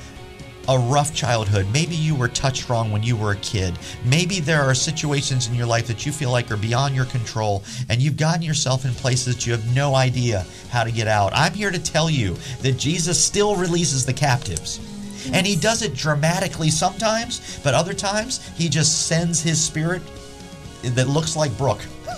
a 0.67 0.77
rough 0.77 1.13
childhood. 1.13 1.67
Maybe 1.73 1.95
you 1.95 2.15
were 2.15 2.27
touched 2.27 2.69
wrong 2.69 2.91
when 2.91 3.01
you 3.03 3.15
were 3.15 3.31
a 3.31 3.37
kid. 3.37 3.77
Maybe 4.05 4.39
there 4.39 4.61
are 4.61 4.75
situations 4.75 5.47
in 5.47 5.55
your 5.55 5.65
life 5.65 5.87
that 5.87 6.05
you 6.05 6.11
feel 6.11 6.31
like 6.31 6.51
are 6.51 6.57
beyond 6.57 6.95
your 6.95 7.05
control, 7.05 7.63
and 7.89 8.01
you've 8.01 8.17
gotten 8.17 8.41
yourself 8.41 8.85
in 8.85 8.91
places 8.91 9.35
that 9.35 9.45
you 9.45 9.51
have 9.51 9.75
no 9.75 9.95
idea 9.95 10.45
how 10.69 10.83
to 10.83 10.91
get 10.91 11.07
out. 11.07 11.31
I'm 11.33 11.53
here 11.53 11.71
to 11.71 11.79
tell 11.79 12.09
you 12.09 12.35
that 12.61 12.77
Jesus 12.77 13.23
still 13.23 13.55
releases 13.55 14.05
the 14.05 14.13
captives. 14.13 14.79
And 15.33 15.45
he 15.45 15.55
does 15.55 15.81
it 15.81 15.95
dramatically 15.95 16.69
sometimes, 16.69 17.59
but 17.63 17.73
other 17.73 17.93
times 17.93 18.47
he 18.55 18.69
just 18.69 19.07
sends 19.07 19.41
his 19.41 19.63
spirit 19.63 20.01
that 20.83 21.09
looks 21.09 21.35
like 21.35 21.55
Brooke 21.57 21.83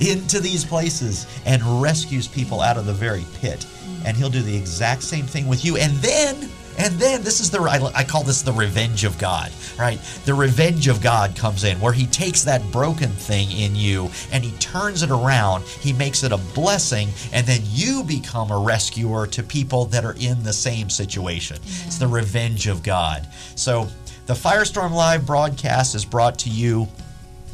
into 0.00 0.40
these 0.40 0.64
places 0.64 1.26
and 1.44 1.62
rescues 1.80 2.28
people 2.28 2.60
out 2.60 2.76
of 2.76 2.86
the 2.86 2.92
very 2.92 3.24
pit. 3.40 3.66
And 4.04 4.16
he'll 4.16 4.30
do 4.30 4.42
the 4.42 4.56
exact 4.56 5.02
same 5.02 5.26
thing 5.26 5.46
with 5.46 5.64
you. 5.64 5.76
And 5.76 5.92
then, 5.96 6.48
and 6.78 6.94
then, 6.94 7.22
this 7.22 7.40
is 7.40 7.50
the, 7.50 7.60
I, 7.60 8.04
call 8.04 8.22
this 8.22 8.42
the 8.42 8.52
revenge 8.52 9.04
of 9.04 9.18
God, 9.18 9.50
right? 9.78 9.98
The 10.24 10.34
revenge 10.34 10.88
of 10.88 11.00
God 11.00 11.34
comes 11.34 11.64
in 11.64 11.80
where 11.80 11.92
he 11.92 12.06
takes 12.06 12.42
that 12.44 12.62
broken 12.70 13.10
thing 13.10 13.50
in 13.50 13.74
you 13.74 14.10
and 14.30 14.44
he 14.44 14.52
turns 14.58 15.02
it 15.02 15.10
around. 15.10 15.64
He 15.64 15.92
makes 15.92 16.22
it 16.22 16.32
a 16.32 16.38
blessing. 16.38 17.08
And 17.32 17.46
then 17.46 17.60
you 17.64 18.04
become 18.04 18.50
a 18.50 18.58
rescuer 18.58 19.26
to 19.28 19.42
people 19.42 19.86
that 19.86 20.04
are 20.04 20.16
in 20.18 20.42
the 20.42 20.52
same 20.52 20.90
situation. 20.90 21.56
It's 21.62 21.98
the 21.98 22.08
revenge 22.08 22.66
of 22.66 22.82
God. 22.82 23.26
So, 23.54 23.88
the 24.26 24.34
Firestorm 24.34 24.90
Live 24.90 25.24
broadcast 25.24 25.94
is 25.94 26.04
brought 26.04 26.36
to 26.40 26.50
you 26.50 26.88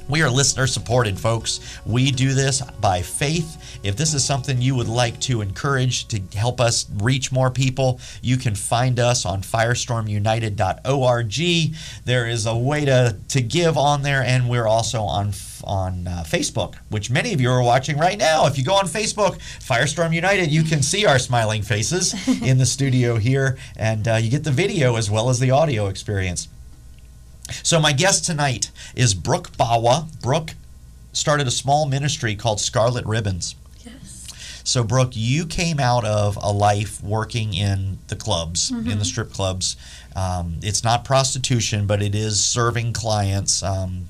we 0.08 0.22
are 0.22 0.30
listener 0.30 0.66
supported, 0.66 1.18
folks. 1.18 1.60
We 1.86 2.10
do 2.10 2.34
this 2.34 2.60
by 2.80 3.02
faith. 3.02 3.80
If 3.82 3.96
this 3.96 4.14
is 4.14 4.24
something 4.24 4.60
you 4.60 4.74
would 4.74 4.88
like 4.88 5.18
to 5.20 5.40
encourage 5.40 6.08
to 6.08 6.20
help 6.36 6.60
us 6.60 6.86
reach 6.98 7.32
more 7.32 7.50
people, 7.50 8.00
you 8.20 8.36
can 8.36 8.54
find 8.54 9.00
us 9.00 9.24
on 9.24 9.42
firestormunited.org. 9.42 11.76
There 12.04 12.26
is 12.26 12.46
a 12.46 12.56
way 12.56 12.84
to, 12.84 13.16
to 13.28 13.40
give 13.40 13.78
on 13.78 14.02
there, 14.02 14.22
and 14.22 14.48
we're 14.48 14.66
also 14.66 15.02
on 15.02 15.32
on 15.64 16.08
uh, 16.08 16.24
Facebook, 16.26 16.74
which 16.88 17.08
many 17.08 17.32
of 17.32 17.40
you 17.40 17.48
are 17.50 17.62
watching 17.62 17.96
right 17.96 18.18
now. 18.18 18.46
If 18.46 18.58
you 18.58 18.64
go 18.64 18.74
on 18.74 18.86
Facebook, 18.86 19.38
Firestorm 19.60 20.12
United, 20.12 20.50
you 20.50 20.64
can 20.64 20.82
see 20.82 21.06
our 21.06 21.20
smiling 21.20 21.62
faces 21.62 22.14
in 22.42 22.58
the 22.58 22.66
studio 22.66 23.16
here, 23.16 23.56
and 23.76 24.08
uh, 24.08 24.16
you 24.16 24.30
get 24.30 24.44
the 24.44 24.50
video 24.50 24.96
as 24.96 25.10
well 25.10 25.30
as 25.30 25.38
the 25.38 25.50
audio 25.50 25.86
experience. 25.86 26.48
So 27.62 27.80
my 27.80 27.92
guest 27.92 28.24
tonight 28.24 28.70
is 28.94 29.14
Brooke 29.14 29.52
Bawa. 29.56 30.06
Brooke 30.20 30.54
started 31.12 31.46
a 31.46 31.50
small 31.50 31.86
ministry 31.86 32.34
called 32.34 32.60
Scarlet 32.60 33.04
Ribbons. 33.06 33.54
yes 33.84 34.28
So 34.64 34.82
Brooke, 34.84 35.10
you 35.12 35.46
came 35.46 35.78
out 35.80 36.04
of 36.04 36.38
a 36.40 36.50
life 36.52 37.02
working 37.02 37.52
in 37.54 37.98
the 38.08 38.16
clubs, 38.16 38.70
in 38.70 38.98
the 38.98 39.04
strip 39.04 39.32
clubs. 39.32 39.76
Um, 40.16 40.56
it's 40.62 40.82
not 40.84 41.04
prostitution, 41.04 41.86
but 41.86 42.02
it 42.02 42.14
is 42.14 42.42
serving 42.42 42.92
clients. 42.94 43.62
Um, 43.62 44.08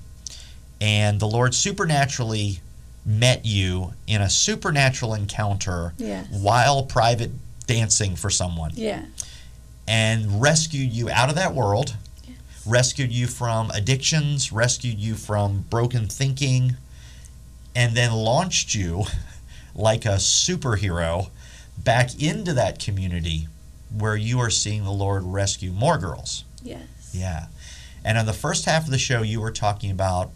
and 0.81 1.21
the 1.21 1.27
Lord 1.29 1.55
supernaturally 1.55 2.61
met 3.05 3.45
you 3.45 3.95
in 4.07 4.21
a 4.21 4.31
supernatural 4.31 5.15
encounter 5.15 5.93
Yes. 5.99 6.27
while 6.31 6.85
private 6.85 7.33
dancing 7.67 8.15
for 8.17 8.31
someone 8.31 8.71
yeah 8.75 9.03
and 9.89 10.41
rescued 10.41 10.93
you 10.93 11.11
out 11.11 11.29
of 11.29 11.35
that 11.35 11.53
world, 11.55 11.97
rescued 12.67 13.13
you 13.13 13.27
from 13.27 13.71
addictions, 13.71 14.53
rescued 14.53 14.99
you 14.99 15.15
from 15.15 15.65
broken 15.71 16.07
thinking, 16.07 16.77
and 17.75 17.97
then 17.97 18.13
launched 18.13 18.75
you 18.75 19.05
like 19.75 20.05
a 20.05 20.17
superhero 20.17 21.31
back 21.79 22.21
into 22.23 22.53
that 22.53 22.79
community 22.79 23.49
where 23.97 24.17
you 24.17 24.39
are 24.41 24.51
seeing 24.51 24.85
the 24.85 24.93
Lord 24.93 25.23
rescue 25.25 25.71
more 25.71 25.99
girls. 25.99 26.45
yes 26.63 26.83
Yeah. 27.13 27.47
And 28.05 28.19
on 28.19 28.27
the 28.27 28.33
first 28.33 28.65
half 28.65 28.85
of 28.85 28.91
the 28.91 28.99
show, 28.99 29.23
you 29.23 29.41
were 29.41 29.53
talking 29.53 29.91
about 29.91 30.31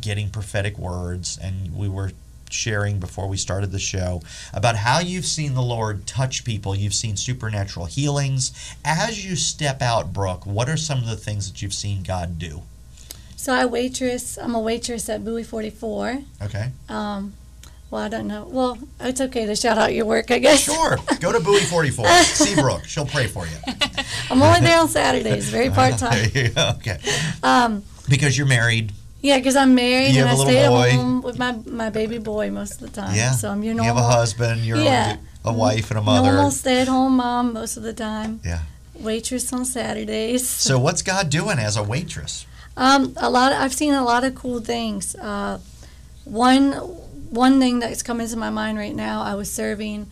getting 0.00 0.28
prophetic 0.30 0.78
words, 0.78 1.38
and 1.40 1.74
we 1.74 1.88
were 1.88 2.12
sharing 2.54 2.98
before 3.00 3.28
we 3.28 3.36
started 3.36 3.72
the 3.72 3.78
show 3.78 4.22
about 4.52 4.76
how 4.76 5.00
you've 5.00 5.26
seen 5.26 5.54
the 5.54 5.62
Lord 5.62 6.06
touch 6.06 6.44
people. 6.44 6.74
You've 6.74 6.94
seen 6.94 7.16
supernatural 7.16 7.86
healings. 7.86 8.52
As 8.84 9.24
you 9.26 9.36
step 9.36 9.82
out, 9.82 10.12
Brooke, 10.12 10.46
what 10.46 10.68
are 10.68 10.76
some 10.76 10.98
of 10.98 11.06
the 11.06 11.16
things 11.16 11.50
that 11.50 11.60
you've 11.60 11.74
seen 11.74 12.02
God 12.02 12.38
do? 12.38 12.62
So 13.36 13.52
I 13.52 13.66
waitress. 13.66 14.38
I'm 14.38 14.54
a 14.54 14.60
waitress 14.60 15.08
at 15.10 15.24
Bowie 15.24 15.42
44. 15.42 16.18
Okay. 16.44 16.70
Um, 16.88 17.34
well, 17.90 18.02
I 18.02 18.08
don't 18.08 18.26
know. 18.26 18.48
Well, 18.50 18.78
it's 19.00 19.20
okay 19.20 19.44
to 19.46 19.54
shout 19.54 19.76
out 19.76 19.92
your 19.92 20.06
work, 20.06 20.30
I 20.30 20.38
guess. 20.38 20.60
Sure. 20.60 20.96
Go 21.20 21.30
to 21.32 21.40
Bowie 21.40 21.60
44. 21.60 22.06
See 22.22 22.54
Brooke. 22.54 22.84
She'll 22.86 23.04
pray 23.06 23.26
for 23.26 23.46
you. 23.46 23.56
I'm 24.30 24.42
only 24.42 24.60
there 24.60 24.80
on 24.80 24.88
Saturdays, 24.88 25.48
very 25.50 25.68
part 25.78 25.98
time. 25.98 26.28
okay. 26.76 26.98
Um, 27.42 27.82
Because 28.08 28.36
you're 28.38 28.46
married. 28.46 28.92
Yeah, 29.24 29.38
because 29.38 29.56
I'm 29.56 29.74
married 29.74 30.14
You 30.14 30.20
and 30.20 30.30
I 30.30 30.34
a 30.34 30.36
stay 30.36 30.58
at 30.64 30.70
home 30.70 31.22
with 31.22 31.38
my 31.38 31.52
my 31.82 31.88
baby 31.90 32.18
boy 32.18 32.50
most 32.50 32.74
of 32.74 32.80
the 32.80 33.00
time. 33.00 33.14
Yeah. 33.16 33.32
So 33.32 33.50
I'm 33.50 33.62
your 33.64 33.74
normal. 33.74 33.94
You 33.94 34.00
have 34.00 34.10
a 34.10 34.16
husband. 34.18 34.60
You're 34.66 34.76
Yeah. 34.76 35.16
a 35.44 35.52
wife 35.52 35.90
and 35.90 35.98
a 35.98 36.02
mother. 36.02 36.30
normal 36.32 36.50
stay 36.50 36.82
at 36.82 36.88
home 36.88 37.16
mom 37.16 37.52
most 37.54 37.76
of 37.78 37.82
the 37.82 37.94
time. 37.94 38.40
Yeah. 38.44 38.60
Waitress 38.94 39.52
on 39.52 39.64
Saturdays. 39.64 40.46
So 40.48 40.78
what's 40.78 41.02
God 41.02 41.30
doing 41.30 41.58
as 41.58 41.76
a 41.76 41.82
waitress? 41.82 42.46
Um, 42.76 43.14
a 43.16 43.30
lot. 43.30 43.52
I've 43.52 43.72
seen 43.72 43.94
a 43.94 44.04
lot 44.04 44.24
of 44.24 44.34
cool 44.34 44.60
things. 44.60 45.14
Uh, 45.16 45.58
one 46.24 46.72
one 47.30 47.58
thing 47.60 47.80
that's 47.80 48.02
coming 48.02 48.28
to 48.28 48.36
my 48.36 48.50
mind 48.50 48.78
right 48.78 48.94
now. 48.94 49.22
I 49.22 49.34
was 49.34 49.50
serving 49.50 50.06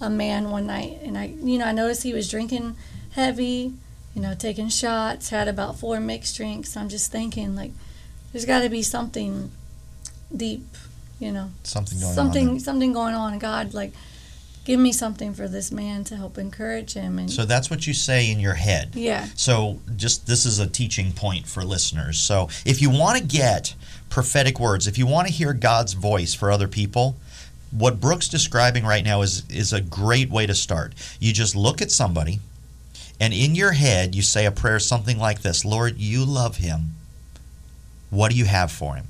a 0.00 0.08
man 0.08 0.50
one 0.50 0.66
night, 0.66 1.00
and 1.02 1.18
I, 1.18 1.26
you 1.42 1.58
know, 1.58 1.66
I 1.66 1.72
noticed 1.72 2.02
he 2.04 2.14
was 2.14 2.30
drinking 2.30 2.76
heavy. 3.12 3.72
You 4.14 4.20
know, 4.20 4.34
taking 4.34 4.68
shots. 4.68 5.30
Had 5.30 5.48
about 5.48 5.78
four 5.78 5.98
mixed 6.00 6.36
drinks. 6.36 6.76
I'm 6.76 6.88
just 6.90 7.10
thinking, 7.10 7.56
like, 7.56 7.72
there's 8.32 8.44
got 8.46 8.60
to 8.60 8.68
be 8.68 8.82
something 8.82 9.50
deep. 10.34 10.66
You 11.20 11.30
know, 11.30 11.50
Something 11.62 12.00
going 12.00 12.14
something 12.14 12.48
on. 12.48 12.60
something 12.60 12.92
going 12.92 13.14
on. 13.14 13.38
God, 13.38 13.74
like, 13.74 13.92
give 14.64 14.80
me 14.80 14.90
something 14.90 15.34
for 15.34 15.46
this 15.46 15.70
man 15.70 16.02
to 16.04 16.16
help 16.16 16.36
encourage 16.36 16.94
him. 16.94 17.18
And. 17.18 17.30
So 17.30 17.44
that's 17.44 17.70
what 17.70 17.86
you 17.86 17.94
say 17.94 18.28
in 18.30 18.40
your 18.40 18.54
head. 18.54 18.90
yeah, 18.94 19.26
So 19.36 19.78
just 19.94 20.26
this 20.26 20.44
is 20.44 20.58
a 20.58 20.66
teaching 20.66 21.12
point 21.12 21.46
for 21.46 21.62
listeners. 21.64 22.18
So 22.18 22.48
if 22.64 22.82
you 22.82 22.90
want 22.90 23.18
to 23.18 23.24
get 23.24 23.74
prophetic 24.08 24.58
words, 24.58 24.88
if 24.88 24.98
you 24.98 25.06
want 25.06 25.28
to 25.28 25.32
hear 25.32 25.52
God's 25.52 25.92
voice 25.92 26.34
for 26.34 26.50
other 26.50 26.66
people, 26.66 27.16
what 27.70 28.00
Brooke's 28.00 28.28
describing 28.28 28.84
right 28.84 29.04
now 29.04 29.22
is 29.22 29.44
is 29.48 29.72
a 29.72 29.80
great 29.80 30.28
way 30.28 30.46
to 30.46 30.54
start. 30.54 30.94
You 31.20 31.32
just 31.32 31.54
look 31.54 31.80
at 31.80 31.92
somebody 31.92 32.40
and 33.20 33.32
in 33.32 33.54
your 33.54 33.72
head 33.72 34.14
you 34.16 34.22
say 34.22 34.44
a 34.44 34.50
prayer 34.50 34.80
something 34.80 35.18
like 35.18 35.42
this, 35.42 35.64
Lord, 35.64 35.98
you 35.98 36.24
love 36.24 36.56
him. 36.56 36.96
What 38.12 38.30
do 38.30 38.36
you 38.36 38.44
have 38.44 38.70
for 38.70 38.94
him? 38.94 39.06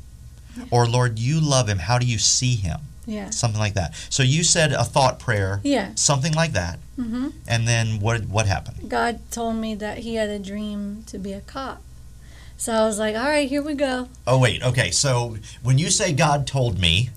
Or 0.70 0.86
Lord, 0.86 1.18
you 1.18 1.40
love 1.40 1.68
him. 1.68 1.78
How 1.78 1.98
do 1.98 2.06
you 2.06 2.18
see 2.18 2.54
him? 2.54 2.78
yeah, 3.04 3.30
Something 3.30 3.58
like 3.58 3.74
that. 3.74 3.94
So 4.10 4.22
you 4.22 4.44
said 4.44 4.72
a 4.72 4.84
thought 4.84 5.18
prayer, 5.18 5.60
yeah. 5.64 5.90
something 5.96 6.32
like 6.34 6.52
that. 6.52 6.78
Mm-hmm. 6.96 7.30
And 7.48 7.66
then 7.66 7.98
what 7.98 8.26
what 8.26 8.46
happened? 8.46 8.88
God 8.88 9.18
told 9.32 9.56
me 9.56 9.74
that 9.74 9.98
he 9.98 10.14
had 10.14 10.28
a 10.28 10.38
dream 10.38 11.02
to 11.08 11.18
be 11.18 11.32
a 11.32 11.40
cop. 11.40 11.82
So 12.56 12.72
I 12.72 12.84
was 12.84 13.00
like, 13.00 13.16
all 13.16 13.24
right, 13.24 13.48
here 13.48 13.60
we 13.60 13.74
go. 13.74 14.08
Oh, 14.24 14.38
wait. 14.38 14.62
Okay. 14.62 14.92
So 14.92 15.36
when 15.64 15.78
you 15.78 15.90
say 15.90 16.12
God 16.12 16.46
told 16.46 16.78
me, 16.78 17.10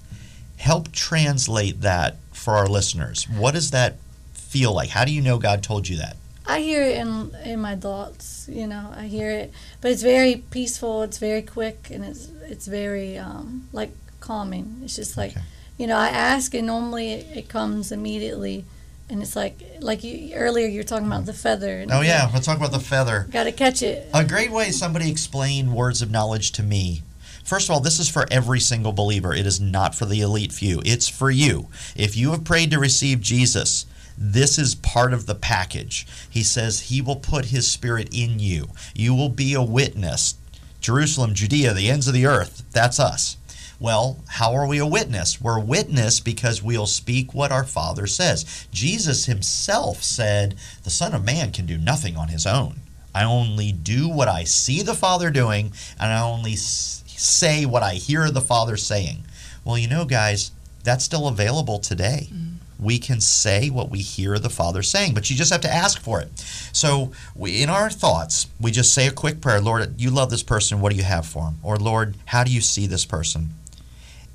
help 0.58 0.92
translate 0.92 1.82
that 1.82 2.16
for 2.34 2.56
our 2.56 2.66
listeners. 2.68 3.30
What 3.30 3.54
does 3.54 3.70
that 3.70 3.98
feel 4.34 4.74
like? 4.74 4.90
How 4.90 5.06
do 5.06 5.14
you 5.14 5.22
know 5.22 5.38
God 5.38 5.62
told 5.62 5.88
you 5.88 5.98
that? 5.98 6.18
I 6.48 6.60
hear 6.60 6.84
it 6.84 6.98
in 6.98 7.36
in 7.44 7.60
my 7.60 7.76
thoughts, 7.76 8.48
you 8.52 8.68
know. 8.68 8.94
I 8.96 9.08
hear 9.08 9.30
it, 9.32 9.52
but 9.82 9.92
it's 9.92 10.04
very 10.04 10.44
peaceful. 10.52 11.02
It's 11.04 11.18
very 11.18 11.42
quick, 11.42 11.90
and 11.92 12.04
it's 12.06 12.30
it's 12.50 12.68
very 12.68 13.18
um, 13.18 13.68
like 13.74 13.92
calming. 14.20 14.82
It's 14.84 14.96
just 14.96 15.18
like, 15.18 15.32
Okay. 15.32 15.42
you 15.78 15.88
know, 15.88 15.98
I 15.98 16.08
ask, 16.10 16.54
and 16.54 16.68
normally 16.68 17.14
it, 17.14 17.38
it 17.38 17.50
comes 17.50 17.92
immediately, 17.92 18.64
and 19.10 19.22
it's 19.24 19.36
like 19.36 19.60
like 19.80 20.04
you 20.04 20.34
earlier 20.36 20.68
you 20.68 20.80
were 20.80 20.84
talking 20.84 21.08
about 21.08 21.26
the 21.26 21.34
feather. 21.34 21.86
Oh, 21.90 22.02
yeah. 22.02 22.30
Let's 22.34 22.46
talk 22.46 22.58
about 22.58 22.72
the 22.72 22.80
feather. 22.80 23.28
got 23.32 23.46
to 23.46 23.52
catch 23.52 23.82
it. 23.82 24.08
A 24.14 24.24
great 24.24 24.52
way 24.52 24.70
somebody 24.72 25.10
explained 25.10 25.74
words 25.76 26.02
of 26.02 26.12
knowledge 26.12 26.52
to 26.54 26.64
me. 26.64 27.02
First 27.44 27.70
of 27.70 27.74
all, 27.76 27.80
this 27.80 28.00
is 28.00 28.10
for 28.10 28.26
every 28.32 28.60
single 28.60 28.92
believer. 28.92 29.32
It 29.34 29.46
is 29.46 29.60
not 29.62 29.94
for 29.94 30.06
the 30.06 30.22
elite 30.22 30.52
few. 30.52 30.82
It's 30.84 31.08
for 31.08 31.30
you. 31.30 31.68
If 31.96 32.18
you 32.18 32.32
have 32.32 32.44
prayed 32.44 32.72
to 32.72 32.80
receive 32.80 33.22
Jesus, 33.22 33.86
this 34.18 34.58
is 34.58 34.76
part 34.76 35.14
of 35.14 35.26
the 35.26 35.36
package. 35.36 36.08
He 36.30 36.44
says 36.44 36.82
he 36.82 37.02
will 37.02 37.18
put 37.18 37.46
his 37.46 37.70
spirit 37.70 38.10
in 38.12 38.40
you. 38.40 38.70
You 38.94 39.14
will 39.14 39.30
be 39.30 39.54
a 39.54 39.62
witness. 39.62 40.36
Jerusalem, 40.80 41.34
Judea, 41.34 41.74
the 41.74 41.90
ends 41.90 42.08
of 42.08 42.14
the 42.14 42.26
earth. 42.26 42.64
That's 42.72 43.00
us. 43.00 43.38
Well, 43.80 44.20
how 44.28 44.54
are 44.54 44.68
we 44.68 44.78
a 44.78 44.86
witness? 44.86 45.42
We're 45.42 45.58
a 45.58 45.62
witness 45.62 46.20
because 46.20 46.64
we'll 46.64 46.86
speak 46.86 47.34
what 47.34 47.52
our 47.52 47.66
Father 47.66 48.08
says. 48.08 48.68
Jesus 48.72 49.26
himself 49.26 50.02
said, 50.02 50.56
The 50.84 50.90
Son 50.90 51.14
of 51.14 51.26
Man 51.26 51.52
can 51.52 51.66
do 51.66 51.78
nothing 51.78 52.16
on 52.16 52.30
his 52.30 52.46
own. 52.46 52.78
I 53.14 53.24
only 53.24 53.72
do 53.72 54.10
what 54.10 54.28
I 54.28 54.44
see 54.44 54.82
the 54.82 54.94
Father 54.94 55.30
doing, 55.30 55.74
and 56.00 56.12
I 56.12 56.22
only 56.22 56.56
say 56.56 57.66
what 57.66 57.84
I 57.84 57.94
hear 57.94 58.30
the 58.30 58.42
Father 58.42 58.78
saying. 58.78 59.26
Well, 59.64 59.78
you 59.78 59.88
know, 59.88 60.06
guys, 60.06 60.52
that's 60.84 61.04
still 61.04 61.28
available 61.28 61.80
today. 61.80 62.30
Mm. 62.32 62.56
We 62.80 63.00
can 63.00 63.22
say 63.22 63.70
what 63.70 63.90
we 63.90 64.00
hear 64.00 64.38
the 64.38 64.50
Father 64.50 64.84
saying, 64.84 65.14
but 65.14 65.30
you 65.30 65.36
just 65.36 65.52
have 65.52 65.62
to 65.62 65.74
ask 65.74 66.02
for 66.02 66.20
it. 66.20 66.38
So, 66.74 67.12
we, 67.36 67.62
in 67.62 67.70
our 67.70 67.90
thoughts, 67.90 68.48
we 68.60 68.72
just 68.72 68.94
say 68.94 69.08
a 69.08 69.12
quick 69.12 69.42
prayer 69.42 69.62
Lord, 69.62 70.00
you 70.00 70.10
love 70.10 70.30
this 70.30 70.44
person. 70.44 70.82
What 70.82 70.92
do 70.92 70.98
you 70.98 71.04
have 71.04 71.26
for 71.26 71.46
him? 71.46 71.56
Or, 71.64 71.78
Lord, 71.78 72.16
how 72.26 72.44
do 72.44 72.52
you 72.52 72.62
see 72.62 72.88
this 72.88 73.06
person? 73.06 73.52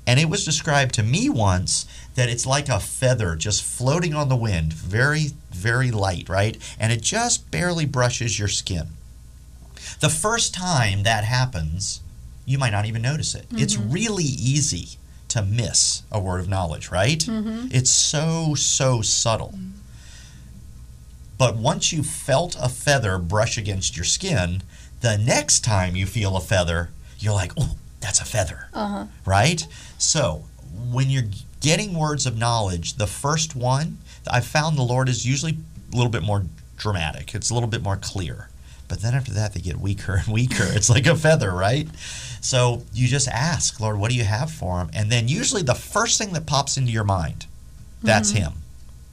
And 0.07 0.19
it 0.19 0.29
was 0.29 0.43
described 0.43 0.95
to 0.95 1.03
me 1.03 1.29
once 1.29 1.85
that 2.15 2.29
it's 2.29 2.45
like 2.45 2.69
a 2.69 2.79
feather 2.79 3.35
just 3.35 3.63
floating 3.63 4.13
on 4.13 4.29
the 4.29 4.35
wind, 4.35 4.73
very, 4.73 5.27
very 5.51 5.91
light, 5.91 6.27
right? 6.27 6.57
And 6.79 6.91
it 6.91 7.01
just 7.01 7.51
barely 7.51 7.85
brushes 7.85 8.39
your 8.39 8.47
skin. 8.47 8.87
The 9.99 10.09
first 10.09 10.53
time 10.53 11.03
that 11.03 11.23
happens, 11.23 12.01
you 12.45 12.57
might 12.57 12.71
not 12.71 12.85
even 12.85 13.01
notice 13.01 13.35
it. 13.35 13.45
It's 13.51 13.75
mm-hmm. 13.75 13.91
really 13.91 14.23
easy 14.23 14.97
to 15.31 15.41
miss 15.41 16.03
a 16.11 16.19
word 16.19 16.39
of 16.39 16.47
knowledge, 16.49 16.89
right? 16.91 17.23
It's 17.71 17.89
so, 17.89 18.53
so 18.55 19.01
subtle. 19.01 19.53
But 21.37 21.55
once 21.57 21.91
you 21.91 22.03
felt 22.03 22.55
a 22.59 22.69
feather 22.69 23.17
brush 23.17 23.57
against 23.57 23.95
your 23.97 24.05
skin, 24.05 24.61
the 25.01 25.17
next 25.17 25.61
time 25.61 25.95
you 25.95 26.05
feel 26.05 26.37
a 26.37 26.41
feather, 26.41 26.89
you're 27.19 27.33
like, 27.33 27.51
oh, 27.57 27.75
that's 27.99 28.19
a 28.19 28.25
feather 28.25 28.67
Uh 28.73 28.87
huh. 28.87 29.05
right? 29.25 29.65
So 29.97 30.45
when 30.91 31.09
you're 31.09 31.29
getting 31.59 31.93
words 31.97 32.25
of 32.25 32.37
knowledge, 32.37 32.93
the 32.95 33.07
first 33.07 33.55
one, 33.55 33.97
I've 34.29 34.45
found 34.45 34.77
the 34.77 34.83
Lord 34.83 35.09
is 35.09 35.25
usually 35.25 35.57
a 35.91 35.95
little 35.95 36.11
bit 36.11 36.23
more 36.23 36.43
dramatic. 36.77 37.33
It's 37.35 37.49
a 37.49 37.53
little 37.53 37.69
bit 37.69 37.81
more 37.81 37.97
clear. 37.97 38.49
But 38.87 39.01
then 39.01 39.13
after 39.15 39.31
that, 39.33 39.53
they 39.53 39.61
get 39.61 39.79
weaker 39.79 40.15
and 40.23 40.27
weaker. 40.33 40.65
It's 40.69 40.89
like 40.89 41.07
a 41.07 41.15
feather, 41.15 41.51
right? 41.51 41.87
So 42.41 42.83
you 42.93 43.07
just 43.07 43.27
ask, 43.27 43.79
Lord, 43.79 43.97
what 43.99 44.09
do 44.11 44.17
you 44.17 44.23
have 44.23 44.51
for 44.51 44.79
him? 44.81 44.89
And 44.93 45.11
then 45.11 45.27
usually 45.27 45.61
the 45.61 45.75
first 45.75 46.17
thing 46.17 46.33
that 46.33 46.45
pops 46.45 46.75
into 46.77 46.91
your 46.91 47.03
mind, 47.03 47.45
that's 48.03 48.31
him. 48.31 48.53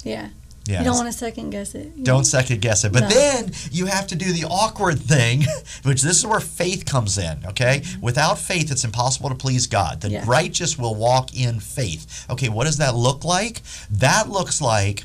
Yeah. 0.02 0.28
Yeah. 0.64 0.80
You 0.80 0.84
don't 0.84 0.96
want 0.96 1.08
to 1.10 1.16
second 1.16 1.48
guess 1.50 1.74
it. 1.74 2.04
Don't 2.04 2.18
know? 2.18 2.22
second 2.24 2.60
guess 2.60 2.84
it. 2.84 2.92
But 2.92 3.00
No. 3.04 3.08
then 3.08 3.52
you 3.70 3.86
have 3.86 4.06
to 4.08 4.14
do 4.16 4.32
the 4.34 4.44
awkward 4.44 4.98
thing, 5.00 5.44
which 5.82 6.02
this 6.02 6.18
is 6.18 6.26
where 6.26 6.40
faith 6.40 6.84
comes 6.84 7.16
in, 7.16 7.38
okay? 7.46 7.82
Without 8.02 8.38
faith, 8.38 8.70
it's 8.70 8.84
impossible 8.84 9.30
to 9.30 9.34
please 9.34 9.66
God. 9.66 10.00
The 10.02 10.08
Mm-hmm. 10.08 10.14
Yeah. 10.16 10.24
righteous 10.26 10.76
will 10.78 10.94
walk 10.94 11.34
in 11.34 11.60
faith. 11.60 12.26
Okay, 12.28 12.48
what 12.50 12.64
does 12.64 12.76
that 12.78 12.94
look 12.94 13.24
like? 13.24 13.62
That 13.90 14.28
looks 14.28 14.60
like, 14.60 15.04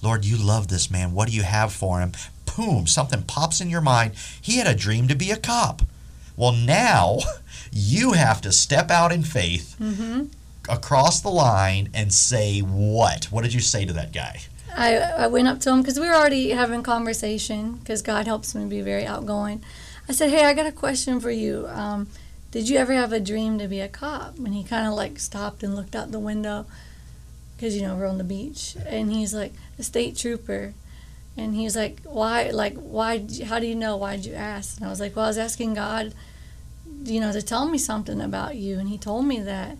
Lord, 0.00 0.24
you 0.24 0.36
love 0.38 0.68
this 0.68 0.90
man. 0.90 1.12
What 1.12 1.28
do 1.28 1.34
you 1.34 1.42
have 1.42 1.72
for 1.74 2.00
him? 2.00 2.12
Boom, 2.56 2.86
something 2.86 3.22
pops 3.22 3.60
in 3.60 3.68
your 3.70 3.80
mind. 3.82 4.12
He 4.40 4.56
had 4.58 4.66
a 4.66 4.74
dream 4.74 5.08
to 5.08 5.14
be 5.14 5.30
a 5.30 5.36
cop. 5.36 5.82
Well, 6.36 6.52
now 6.52 7.18
you 7.72 8.12
have 8.12 8.40
to 8.42 8.52
step 8.52 8.90
out 8.90 9.12
in 9.12 9.22
faith 9.22 9.76
Mm-hmm. 9.80 10.24
across 10.68 11.20
the 11.20 11.30
line 11.30 11.88
and 11.94 12.12
say 12.12 12.60
what? 12.60 13.24
What 13.26 13.42
did 13.42 13.54
you 13.54 13.60
say 13.60 13.84
to 13.84 13.92
that 13.94 14.12
guy? 14.12 14.40
I, 14.74 14.96
I 14.96 15.26
went 15.26 15.48
up 15.48 15.60
to 15.60 15.70
him 15.70 15.80
because 15.82 15.98
we 15.98 16.06
were 16.06 16.14
already 16.14 16.50
having 16.50 16.82
conversation 16.82 17.74
because 17.74 18.00
God 18.02 18.26
helps 18.26 18.54
me 18.54 18.64
be 18.66 18.80
very 18.80 19.04
outgoing. 19.06 19.62
I 20.08 20.12
said, 20.12 20.30
"Hey, 20.30 20.44
I 20.44 20.54
got 20.54 20.66
a 20.66 20.72
question 20.72 21.20
for 21.20 21.30
you. 21.30 21.66
Um, 21.68 22.06
did 22.50 22.68
you 22.68 22.78
ever 22.78 22.92
have 22.94 23.12
a 23.12 23.20
dream 23.20 23.58
to 23.58 23.68
be 23.68 23.80
a 23.80 23.88
cop?" 23.88 24.36
And 24.38 24.54
he 24.54 24.64
kind 24.64 24.86
of 24.86 24.94
like 24.94 25.18
stopped 25.18 25.62
and 25.62 25.74
looked 25.76 25.94
out 25.94 26.10
the 26.10 26.18
window 26.18 26.64
because 27.56 27.76
you 27.76 27.82
know 27.82 27.96
we're 27.96 28.06
on 28.06 28.18
the 28.18 28.24
beach, 28.24 28.76
and 28.86 29.12
he's 29.12 29.34
like, 29.34 29.52
"A 29.78 29.82
state 29.82 30.16
trooper." 30.16 30.72
And 31.36 31.54
he's 31.54 31.76
like, 31.76 32.00
"Why? 32.04 32.48
Like, 32.50 32.76
why? 32.76 33.26
How 33.44 33.58
do 33.58 33.66
you 33.66 33.74
know? 33.74 33.96
Why'd 33.96 34.24
you 34.24 34.34
ask?" 34.34 34.78
And 34.78 34.86
I 34.86 34.90
was 34.90 35.00
like, 35.00 35.14
"Well, 35.16 35.26
I 35.26 35.28
was 35.28 35.38
asking 35.38 35.74
God, 35.74 36.14
you 37.04 37.20
know, 37.20 37.32
to 37.32 37.42
tell 37.42 37.68
me 37.68 37.78
something 37.78 38.20
about 38.20 38.56
you." 38.56 38.78
And 38.78 38.88
he 38.88 38.98
told 38.98 39.26
me 39.26 39.40
that. 39.40 39.76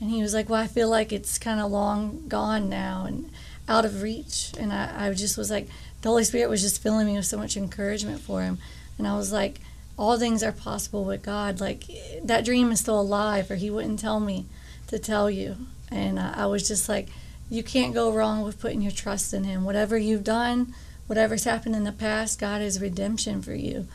And 0.00 0.10
he 0.10 0.22
was 0.22 0.34
like, 0.34 0.48
"Well, 0.48 0.60
I 0.60 0.66
feel 0.66 0.90
like 0.90 1.12
it's 1.12 1.38
kind 1.38 1.60
of 1.60 1.70
long 1.70 2.28
gone 2.28 2.68
now 2.68 3.04
and 3.06 3.30
out 3.68 3.84
of 3.84 4.02
reach." 4.02 4.52
And 4.58 4.72
I, 4.72 5.06
I 5.06 5.12
just 5.14 5.38
was 5.38 5.50
like, 5.50 5.68
the 6.02 6.08
Holy 6.08 6.24
Spirit 6.24 6.50
was 6.50 6.62
just 6.62 6.82
filling 6.82 7.06
me 7.06 7.16
with 7.16 7.26
so 7.26 7.36
much 7.36 7.56
encouragement 7.56 8.20
for 8.20 8.42
him. 8.42 8.58
And 8.98 9.08
I 9.08 9.16
was 9.16 9.32
like, 9.32 9.60
all 9.98 10.18
things 10.18 10.42
are 10.42 10.52
possible 10.52 11.04
with 11.04 11.22
God. 11.22 11.60
Like 11.60 11.84
that 12.22 12.44
dream 12.44 12.70
is 12.70 12.80
still 12.80 13.00
alive, 13.00 13.50
or 13.50 13.56
He 13.56 13.70
wouldn't 13.70 13.98
tell 13.98 14.20
me 14.20 14.46
to 14.88 14.98
tell 14.98 15.30
you. 15.30 15.56
And 15.90 16.18
uh, 16.18 16.32
I 16.34 16.46
was 16.46 16.68
just 16.68 16.88
like, 16.88 17.08
you 17.48 17.62
can't 17.62 17.94
go 17.94 18.12
wrong 18.12 18.42
with 18.42 18.60
putting 18.60 18.82
your 18.82 18.92
trust 18.92 19.32
in 19.32 19.44
Him. 19.44 19.64
Whatever 19.64 19.96
you've 19.96 20.24
done, 20.24 20.74
whatever's 21.06 21.44
happened 21.44 21.76
in 21.76 21.84
the 21.84 21.92
past, 21.92 22.38
God 22.38 22.60
is 22.60 22.80
redemption 22.80 23.40
for 23.42 23.54
you. 23.54 23.86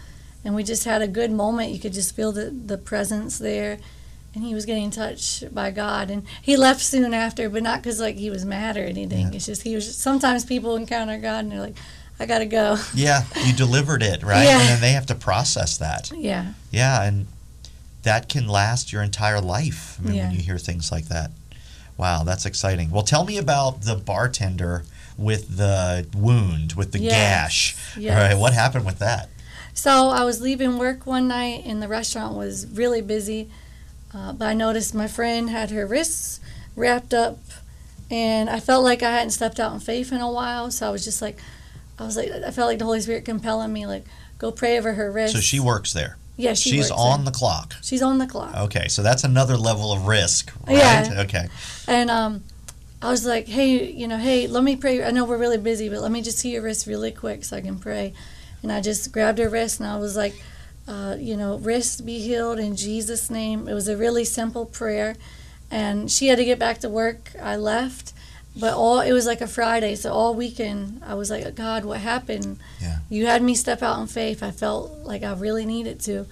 And 0.44 0.56
we 0.56 0.64
just 0.64 0.86
had 0.86 1.02
a 1.02 1.08
good 1.08 1.32
moment. 1.32 1.72
You 1.72 1.80
could 1.80 1.94
just 1.94 2.16
feel 2.16 2.32
the, 2.32 2.46
the 2.50 2.78
presence 2.78 3.38
there. 3.38 3.78
And 4.34 4.44
he 4.44 4.54
was 4.54 4.66
getting 4.66 4.92
touched 4.92 5.54
by 5.54 5.72
God. 5.72 6.10
And 6.10 6.24
he 6.42 6.56
left 6.58 6.82
soon 6.82 7.14
after, 7.14 7.50
but 7.50 7.62
not 7.64 7.82
because 7.84 8.00
like 8.00 8.16
he 8.16 8.30
was 8.30 8.46
mad 8.46 8.78
or 8.78 8.84
anything. 8.86 9.28
Yeah. 9.28 9.34
It's 9.36 9.46
just 9.46 9.62
he 9.64 9.76
was. 9.76 9.96
Sometimes 9.96 10.46
people 10.46 10.76
encounter 10.78 11.18
God 11.20 11.40
and 11.44 11.52
they're 11.52 11.60
like, 11.60 11.76
I 12.20 12.26
gotta 12.26 12.46
go. 12.46 12.78
Yeah, 12.96 13.24
you 13.46 13.54
delivered 13.54 14.02
it, 14.04 14.24
right? 14.24 14.44
Yeah. 14.46 14.60
And 14.60 14.70
then 14.70 14.82
they 14.82 14.92
have 14.94 15.06
to 15.08 15.16
process 15.16 15.78
that. 15.80 16.12
Yeah. 16.16 16.54
Yeah, 16.72 17.04
and 17.04 17.28
that 18.04 18.30
can 18.30 18.48
last 18.48 18.92
your 18.94 19.02
entire 19.04 19.42
life. 19.42 19.98
I 20.00 20.06
mean, 20.06 20.16
Yeah. 20.16 20.28
when 20.30 20.38
you 20.38 20.42
hear 20.42 20.58
things 20.58 20.92
like 20.92 21.08
that. 21.10 21.32
Wow, 21.98 22.24
that's 22.24 22.46
exciting. 22.46 22.90
Well, 22.90 23.04
tell 23.04 23.26
me 23.26 23.38
about 23.38 23.82
the 23.82 23.96
bartender 23.96 24.86
with 25.18 25.58
the 25.58 26.08
wound, 26.16 26.74
with 26.74 26.94
the 26.94 27.00
Yes. 27.00 27.12
gash. 27.12 27.76
Yes. 27.98 28.16
All 28.16 28.24
right, 28.30 28.38
what 28.40 28.54
happened 28.54 28.86
with 28.86 29.00
that? 29.00 29.30
So 29.74 30.10
I 30.10 30.24
was 30.24 30.42
leaving 30.42 30.78
work 30.78 31.06
one 31.06 31.28
night 31.28 31.64
and 31.66 31.82
the 31.82 31.88
restaurant 31.88 32.36
was 32.36 32.68
really 32.68 33.02
busy. 33.02 33.50
Uh, 34.14 34.34
but 34.34 34.46
I 34.46 34.54
noticed 34.54 34.94
my 34.94 35.08
friend 35.08 35.50
had 35.50 35.72
her 35.72 35.86
wrists 35.86 36.40
wrapped 36.76 37.14
up 37.14 37.40
and 38.10 38.50
I 38.50 38.60
felt 38.60 38.84
like 38.84 39.02
I 39.04 39.12
hadn't 39.12 39.32
stepped 39.32 39.60
out 39.60 39.74
in 39.74 39.80
faith 39.80 40.12
in 40.12 40.20
a 40.20 40.30
while. 40.32 40.70
So 40.72 40.88
I 40.88 40.92
was 40.92 41.06
just 41.06 41.22
like, 41.22 41.38
I 41.98 42.04
was 42.06 42.18
like, 42.18 42.30
I 42.32 42.52
felt 42.52 42.68
like 42.68 42.80
the 42.80 42.86
Holy 42.86 43.00
Spirit 43.00 43.24
compelling 43.26 43.72
me, 43.72 43.86
like, 43.86 44.06
go 44.38 44.52
pray 44.52 44.78
over 44.78 44.94
her 44.94 45.12
wrists. 45.12 45.36
So 45.36 45.42
she 45.42 45.60
works 45.60 45.94
there. 45.94 46.18
yeah, 46.36 46.54
she 46.56 46.72
She's 46.72 46.92
on 46.92 47.24
there. 47.24 47.32
the 47.32 47.38
clock. 47.38 47.76
She's 47.82 48.02
on 48.02 48.18
the 48.18 48.28
clock. 48.28 48.56
Okay, 48.56 48.88
so 48.90 49.02
that's 49.02 49.24
another 49.24 49.56
level 49.56 49.92
of 49.94 50.08
risk, 50.08 50.52
right? 50.68 50.78
Yeah. 50.78 51.22
Okay. 51.26 51.48
And 51.88 52.10
um, 52.10 52.44
I 53.02 53.10
was 53.12 53.26
like, 53.26 53.48
hey, 53.48 53.92
you 53.92 54.08
know, 54.08 54.18
hey, 54.18 54.48
let 54.48 54.64
me 54.64 54.76
pray. 54.76 55.04
I 55.04 55.12
know 55.12 55.26
we're 55.26 55.38
really 55.38 55.58
busy, 55.60 55.88
but 55.90 56.02
let 56.02 56.12
me 56.12 56.22
just 56.22 56.40
see 56.40 56.52
your 56.52 56.64
wrist 56.64 56.88
really 56.88 57.12
quick 57.12 57.46
so 57.46 57.56
I 57.56 57.62
can 57.62 57.80
pray. 57.80 58.14
And 58.62 58.72
I 58.72 58.82
just 58.82 59.12
grabbed 59.12 59.40
her 59.40 59.50
wrist 59.50 59.80
and 59.80 59.90
I 59.90 59.98
was 59.98 60.16
like, 60.16 60.42
uh, 60.88 61.16
you 61.20 61.38
know, 61.38 61.58
wrist 61.58 62.06
be 62.06 62.20
healed 62.20 62.60
in 62.60 62.76
Jesus' 62.76 63.30
name. 63.30 63.68
It 63.68 63.74
was 63.74 63.88
a 63.88 63.98
really 63.98 64.26
simple 64.26 64.66
prayer. 64.66 65.16
And 65.70 66.12
she 66.12 66.28
had 66.28 66.38
to 66.38 66.46
get 66.46 66.60
back 66.60 66.80
to 66.80 66.90
work. 66.90 67.32
I 67.42 67.56
left. 67.56 68.14
But 68.56 68.74
all 68.74 69.00
it 69.00 69.14
was 69.14 69.26
like 69.26 69.40
a 69.40 69.48
Friday, 69.48 69.96
so 69.96 70.12
all 70.12 70.36
weekend 70.36 71.02
I 71.06 71.14
was 71.14 71.30
like, 71.30 71.56
God, 71.56 71.86
what 71.86 72.02
happened? 72.02 72.60
Yeah. 72.82 73.00
You 73.10 73.26
had 73.26 73.42
me 73.42 73.56
step 73.56 73.82
out 73.82 74.00
in 74.02 74.08
faith. 74.08 74.44
I 74.44 74.52
felt 74.52 74.92
like 75.04 75.24
I 75.24 75.34
really 75.34 75.66
needed 75.66 76.02
to. 76.02 76.26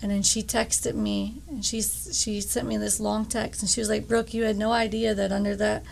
And 0.00 0.12
then 0.12 0.22
she 0.22 0.42
texted 0.42 0.94
me, 0.94 1.36
and 1.48 1.64
she 1.64 1.80
she 1.80 2.40
sent 2.40 2.68
me 2.68 2.76
this 2.76 3.00
long 3.00 3.24
text, 3.24 3.62
and 3.62 3.70
she 3.70 3.80
was 3.80 3.88
like, 3.88 4.06
"Brooke, 4.06 4.34
you 4.34 4.44
had 4.44 4.56
no 4.56 4.70
idea 4.70 5.14
that 5.14 5.32
under 5.32 5.56
that 5.56 5.82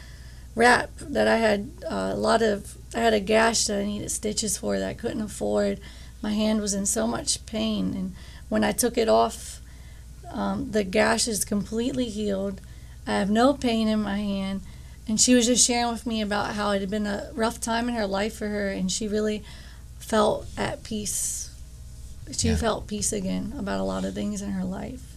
wrap 0.55 0.91
that 0.99 1.27
I 1.29 1.37
had 1.37 1.71
uh, 1.91 2.11
a 2.15 2.17
lot 2.17 2.43
of 2.43 2.77
I 2.95 3.01
had 3.01 3.15
a 3.15 3.21
gash 3.21 3.65
that 3.67 3.81
I 3.81 3.85
needed 3.87 4.11
stitches 4.11 4.59
for 4.59 4.79
that 4.79 4.89
I 4.89 4.95
couldn't 4.95 5.23
afford. 5.23 5.81
My 6.21 6.33
hand 6.33 6.61
was 6.61 6.75
in 6.75 6.87
so 6.87 7.07
much 7.07 7.45
pain, 7.47 7.95
and 7.95 8.15
when 8.49 8.63
I 8.63 8.73
took 8.73 8.97
it 8.99 9.09
off, 9.09 9.61
um, 10.31 10.71
the 10.73 10.85
gash 10.85 11.27
is 11.27 11.45
completely 11.45 12.09
healed. 12.11 12.61
I 13.07 13.13
have 13.13 13.31
no 13.31 13.55
pain 13.55 13.89
in 13.89 14.03
my 14.03 14.19
hand." 14.19 14.61
And 15.09 15.21
she 15.21 15.35
was 15.35 15.47
just 15.47 15.67
sharing 15.67 15.91
with 15.91 16.07
me 16.07 16.21
about 16.23 16.55
how 16.55 16.71
it 16.71 16.81
had 16.81 16.89
been 16.91 17.07
a 17.09 17.31
rough 17.35 17.61
time 17.61 17.89
in 17.89 17.97
her 17.97 18.07
life 18.07 18.35
for 18.37 18.49
her, 18.49 18.69
and 18.71 18.91
she 18.91 19.09
really 19.09 19.43
felt 19.99 20.47
at 20.57 20.85
peace. 20.85 21.51
She 22.31 22.49
Yeah. 22.49 22.57
felt 22.57 22.87
peace 22.87 23.13
again 23.13 23.53
about 23.59 23.81
a 23.81 23.83
lot 23.83 24.05
of 24.05 24.15
things 24.15 24.41
in 24.43 24.51
her 24.53 24.65
life. 24.65 25.17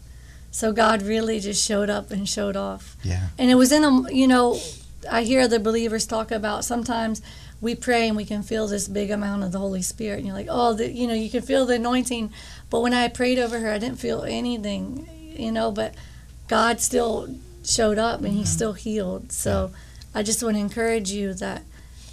So 0.50 0.72
God 0.72 1.04
really 1.04 1.40
just 1.40 1.64
showed 1.64 1.90
up 1.90 2.10
and 2.10 2.28
showed 2.28 2.56
off. 2.56 2.96
Yeah. 3.04 3.28
And 3.38 3.52
it 3.52 3.56
was 3.56 3.72
in 3.72 3.84
a, 3.84 4.12
you 4.12 4.28
know, 4.28 4.60
I 5.10 5.24
hear 5.24 5.42
other 5.42 5.60
believers 5.60 6.06
talk 6.06 6.32
about 6.32 6.66
sometimes 6.66 7.22
we 7.62 7.76
pray 7.76 8.08
and 8.08 8.18
we 8.18 8.26
can 8.26 8.44
feel 8.44 8.68
this 8.68 8.88
big 8.88 9.12
amount 9.12 9.44
of 9.44 9.52
the 9.52 9.60
Holy 9.60 9.82
Spirit. 9.82 10.18
And 10.18 10.28
you're 10.28 10.36
like, 10.36 10.48
oh, 10.50 10.74
the, 10.74 10.92
you 10.92 11.08
know, 11.08 11.14
you 11.14 11.30
can 11.30 11.42
feel 11.42 11.66
the 11.66 11.76
anointing. 11.76 12.32
But 12.70 12.82
when 12.82 12.94
I 12.94 13.08
prayed 13.08 13.40
over 13.40 13.60
her, 13.60 13.72
I 13.72 13.78
didn't 13.78 14.00
feel 14.00 14.24
anything, 14.24 15.08
you 15.38 15.52
know, 15.52 15.72
but 15.72 15.96
God 16.48 16.80
still 16.80 17.36
showed 17.64 17.98
up 17.98 18.20
and 18.20 18.34
He 18.34 18.40
mm-hmm. 18.40 18.46
still 18.46 18.74
healed. 18.74 19.32
So 19.32 19.72
I 20.14 20.24
just 20.24 20.44
want 20.44 20.56
to 20.56 20.60
encourage 20.60 21.12
you 21.12 21.34
that, 21.36 21.64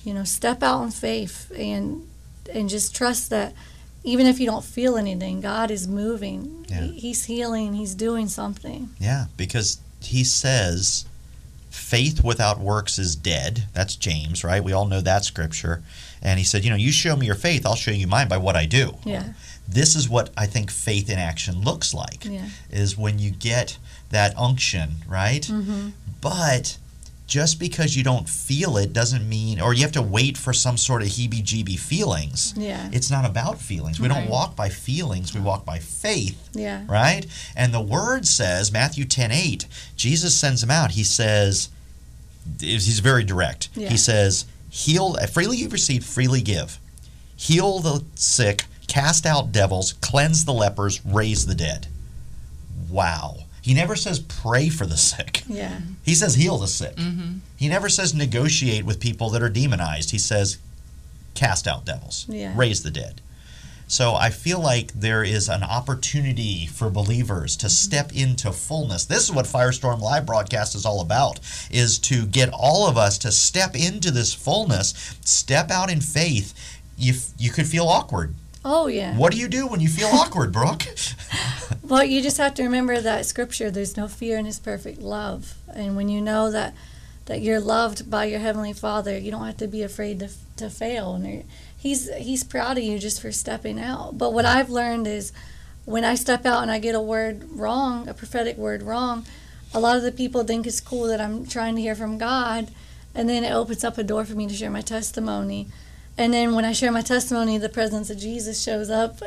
you 0.05 0.15
know, 0.15 0.25
step 0.25 0.63
out 0.63 0.83
in 0.83 0.91
faith 0.91 1.53
and 1.57 2.09
and 2.53 2.69
just 2.69 2.95
trust 2.95 3.31
that 3.31 3.55
even 4.05 4.27
if 4.27 4.41
you 4.41 4.47
don't 4.47 4.65
feel 4.65 4.97
anything, 4.97 5.41
God 5.41 5.71
is 5.71 5.87
moving. 5.87 6.67
Yeah. 6.69 6.83
He's 6.83 7.25
healing. 7.27 7.75
He's 7.75 7.95
doing 7.95 8.29
something. 8.29 8.91
Yeah, 8.99 9.27
because 9.37 9.81
he 10.01 10.25
says 10.25 11.05
faith 11.73 12.23
without 12.23 12.61
works 12.61 12.99
is 12.99 13.17
dead. 13.17 13.65
That's 13.73 13.97
James, 13.97 14.45
right? 14.45 14.63
We 14.63 14.73
all 14.73 14.87
know 14.87 15.01
that 15.01 15.25
scripture. 15.25 15.83
And 16.21 16.39
he 16.39 16.45
said, 16.45 16.65
you 16.65 16.71
know, 16.71 16.77
you 16.77 16.93
show 16.93 17.17
me 17.17 17.27
your 17.27 17.35
faith, 17.35 17.67
I'll 17.67 17.75
show 17.75 17.91
you 17.91 18.07
mine 18.07 18.29
by 18.29 18.37
what 18.37 18.57
I 18.57 18.67
do. 18.67 18.97
Yeah. 19.05 19.33
This 19.67 19.97
is 19.97 20.09
what 20.09 20.31
I 20.37 20.47
think 20.47 20.71
faith 20.71 21.09
in 21.09 21.19
action 21.19 21.63
looks 21.63 21.95
like. 21.95 22.25
Yeah. 22.25 22.49
Is 22.71 22.99
when 22.99 23.19
you 23.19 23.31
get 23.31 23.79
that 24.11 24.37
unction, 24.37 24.97
right? 25.09 25.43
Mm-hmm. 25.43 25.91
But 26.21 26.77
just 27.33 27.59
because 27.59 27.97
you 27.97 28.05
don't 28.05 28.29
feel 28.29 28.77
it 28.77 28.93
doesn't 28.93 29.27
mean 29.27 29.59
or 29.59 29.73
you 29.73 29.81
have 29.81 29.93
to 29.93 30.03
wait 30.03 30.37
for 30.37 30.53
some 30.53 30.77
sort 30.77 31.01
of 31.01 31.09
heebie-jeebie 31.09 31.79
feelings. 31.79 32.53
Yeah. 32.59 32.91
It's 32.93 33.11
not 33.11 33.25
about 33.25 33.59
feelings. 33.59 33.99
We 33.99 34.07
don't 34.07 34.29
walk 34.29 34.55
by 34.55 34.69
feelings, 34.69 35.33
we 35.35 35.41
walk 35.41 35.65
by 35.65 35.79
faith 35.79 36.51
Yeah. 36.53 36.85
right? 36.87 37.25
And 37.57 37.73
the 37.73 37.81
word 37.81 38.27
says, 38.27 38.71
Matthew 38.71 39.07
10 39.07 39.33
8, 39.33 39.67
Jesus 39.97 40.37
sends 40.39 40.63
him 40.63 40.71
out. 40.71 40.91
He 40.91 41.05
says, 41.05 41.71
he's 42.61 42.99
very 42.99 43.25
direct. 43.25 43.71
Yeah. 43.75 43.89
He 43.89 43.97
says, 43.97 44.45
heal, 44.69 45.17
uh, 45.19 45.27
freely 45.27 45.57
you've 45.57 45.73
received, 45.73 46.05
freely 46.05 46.43
give. 46.43 46.79
Heal 47.35 47.79
the 47.79 48.05
sick, 48.15 48.65
cast 48.89 49.25
out 49.25 49.53
devils, 49.53 49.95
cleanse 50.03 50.45
the 50.45 50.53
lepers, 50.53 51.01
raise 51.07 51.47
the 51.47 51.55
dead. 51.55 51.87
Wow. 52.91 53.45
He 53.63 53.75
never 53.75 53.95
says 53.97 54.19
pray 54.19 54.69
for 54.69 54.87
the 54.87 54.97
sick. 54.97 55.43
Yeah. 55.49 55.79
He 56.05 56.15
says 56.15 56.35
heal 56.35 56.59
the 56.59 56.67
sick. 56.67 56.97
Mm-hmm. 56.97 57.39
He 57.57 57.69
never 57.69 57.89
says 57.89 58.13
negotiate 58.13 58.85
with 58.85 59.01
people 59.01 59.31
that 59.31 59.43
are 59.43 59.49
demonized. 59.49 60.11
He 60.11 60.19
says 60.19 60.59
cast 61.35 61.67
out 61.67 61.85
devils, 61.87 62.27
Yeah. 62.29 62.53
raise 62.57 62.83
the 62.83 62.91
dead. 62.91 63.21
So 63.89 64.15
I 64.15 64.31
feel 64.31 64.59
like 64.59 64.93
there 64.95 65.23
is 65.23 65.49
an 65.51 65.63
opportunity 65.63 66.67
for 66.67 66.89
believers 66.89 67.57
to 67.59 67.69
step 67.69 68.11
into 68.15 68.51
fullness. 68.51 69.05
This 69.05 69.25
is 69.25 69.33
what 69.33 69.45
Firestorm 69.45 70.01
Live 70.01 70.25
broadcast 70.27 70.75
is 70.75 70.87
all 70.87 71.01
about 71.03 71.41
is 71.71 71.99
to 72.01 72.25
get 72.27 72.49
all 72.53 72.89
of 72.89 72.97
us 72.97 73.19
to 73.19 73.31
step 73.31 73.77
into 73.77 74.11
this 74.11 74.33
fullness, 74.33 74.95
step 75.25 75.71
out 75.71 75.91
in 75.91 76.01
faith. 76.01 76.55
You 76.97 77.15
you 77.39 77.51
could 77.51 77.67
feel 77.67 77.87
awkward. 77.87 78.35
Oh 78.65 78.87
yeah. 78.87 79.17
What 79.17 79.33
do 79.33 79.39
you 79.39 79.49
do 79.49 79.67
when 79.67 79.81
you 79.81 79.89
feel 79.89 80.09
awkward, 80.13 80.53
Brooke? 80.53 80.85
Well, 81.83 82.05
you 82.05 82.23
just 82.23 82.39
have 82.39 82.55
to 82.55 82.63
remember 82.63 83.01
that 83.01 83.27
scripture. 83.27 83.71
There's 83.71 83.97
no 83.97 84.09
fear 84.09 84.39
in 84.39 84.47
His 84.47 84.59
perfect 84.61 85.01
love, 85.01 85.55
and 85.75 85.97
when 85.97 86.09
you 86.09 86.21
know 86.21 86.51
that 86.51 86.75
that 87.27 87.41
you're 87.41 87.61
loved 87.61 88.11
by 88.11 88.25
your 88.25 88.41
heavenly 88.41 88.73
Father, 88.73 89.17
you 89.17 89.31
don't 89.31 89.47
have 89.47 89.57
to 89.59 89.67
be 89.67 89.83
afraid 89.83 90.21
to 90.21 90.29
to 90.57 90.71
fail. 90.71 91.15
And 91.15 91.45
He's 91.77 92.13
He's 92.15 92.45
proud 92.45 92.79
of 92.79 92.85
you 92.85 92.99
just 92.99 93.21
for 93.21 93.33
stepping 93.33 93.81
out. 93.81 94.17
But 94.17 94.33
what 94.33 94.45
I've 94.45 94.71
learned 94.71 95.07
is 95.07 95.33
when 95.85 96.05
I 96.05 96.15
step 96.15 96.47
out 96.47 96.63
and 96.63 96.71
I 96.71 96.79
get 96.79 96.95
a 96.95 97.01
word 97.01 97.45
wrong, 97.51 98.09
a 98.09 98.15
prophetic 98.15 98.57
word 98.57 98.83
wrong, 98.83 99.27
a 99.75 99.81
lot 99.81 99.97
of 99.97 100.03
the 100.03 100.13
people 100.13 100.45
think 100.45 100.67
it's 100.67 100.81
cool 100.81 101.07
that 101.09 101.21
I'm 101.21 101.47
trying 101.47 101.75
to 101.77 101.83
hear 101.83 101.97
from 101.97 102.19
God, 102.19 102.71
and 103.15 103.29
then 103.29 103.43
it 103.43 103.53
opens 103.53 103.83
up 103.83 103.99
a 103.99 104.05
door 104.05 104.25
for 104.25 104.35
me 104.35 104.47
to 104.47 104.55
share 104.55 104.71
my 104.71 104.83
testimony. 104.83 105.67
And 106.19 106.33
then 106.35 106.55
when 106.55 106.65
I 106.65 106.73
share 106.73 106.93
my 106.93 107.01
testimony, 107.01 107.59
the 107.59 107.69
presence 107.69 108.11
of 108.11 108.19
Jesus 108.19 108.63
shows 108.63 108.91
up. 108.91 109.21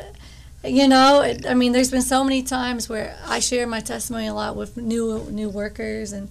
You 0.63 0.87
know, 0.87 1.21
it, 1.21 1.45
I 1.45 1.53
mean, 1.53 1.71
there's 1.71 1.91
been 1.91 2.01
so 2.01 2.23
many 2.23 2.41
times 2.43 2.89
where 2.89 3.17
I 3.25 3.39
share 3.39 3.67
my 3.67 3.81
testimony 3.81 4.27
a 4.27 4.33
lot 4.33 4.55
with 4.55 4.77
new 4.77 5.27
new 5.29 5.49
workers 5.49 6.11
and 6.11 6.29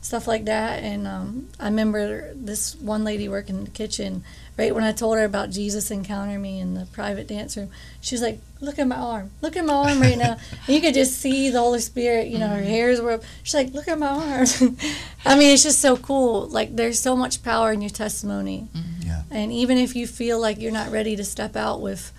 stuff 0.00 0.26
like 0.26 0.44
that. 0.44 0.82
And 0.82 1.06
um, 1.06 1.48
I 1.58 1.66
remember 1.66 2.32
this 2.34 2.76
one 2.76 3.04
lady 3.04 3.28
working 3.28 3.56
in 3.56 3.64
the 3.64 3.70
kitchen. 3.70 4.22
Right 4.56 4.72
when 4.72 4.84
I 4.84 4.92
told 4.92 5.16
her 5.16 5.24
about 5.24 5.50
Jesus 5.50 5.90
encountering 5.90 6.40
me 6.40 6.60
in 6.60 6.74
the 6.74 6.86
private 6.86 7.26
dance 7.26 7.56
room, 7.56 7.70
she 8.00 8.14
was 8.14 8.22
like, 8.22 8.38
"Look 8.60 8.78
at 8.78 8.86
my 8.86 8.96
arm! 8.96 9.32
Look 9.42 9.56
at 9.56 9.64
my 9.64 9.74
arm 9.74 10.00
right 10.00 10.16
now!" 10.16 10.36
and 10.66 10.74
you 10.74 10.80
could 10.80 10.94
just 10.94 11.18
see 11.18 11.50
the 11.50 11.58
Holy 11.58 11.80
Spirit. 11.80 12.28
You 12.28 12.38
know, 12.38 12.48
her 12.48 12.62
hairs 12.62 13.00
were 13.00 13.12
up. 13.12 13.24
She's 13.42 13.54
like, 13.54 13.74
"Look 13.74 13.88
at 13.88 13.98
my 13.98 14.06
arm!" 14.06 14.46
I 15.26 15.36
mean, 15.36 15.52
it's 15.52 15.64
just 15.64 15.80
so 15.80 15.96
cool. 15.96 16.46
Like, 16.46 16.76
there's 16.76 17.00
so 17.00 17.16
much 17.16 17.42
power 17.42 17.72
in 17.72 17.80
your 17.82 17.90
testimony. 17.90 18.68
Yeah. 19.00 19.22
And 19.30 19.52
even 19.52 19.76
if 19.76 19.96
you 19.96 20.06
feel 20.06 20.38
like 20.38 20.60
you're 20.60 20.72
not 20.72 20.92
ready 20.92 21.16
to 21.16 21.24
step 21.24 21.56
out 21.56 21.80
with 21.80 22.12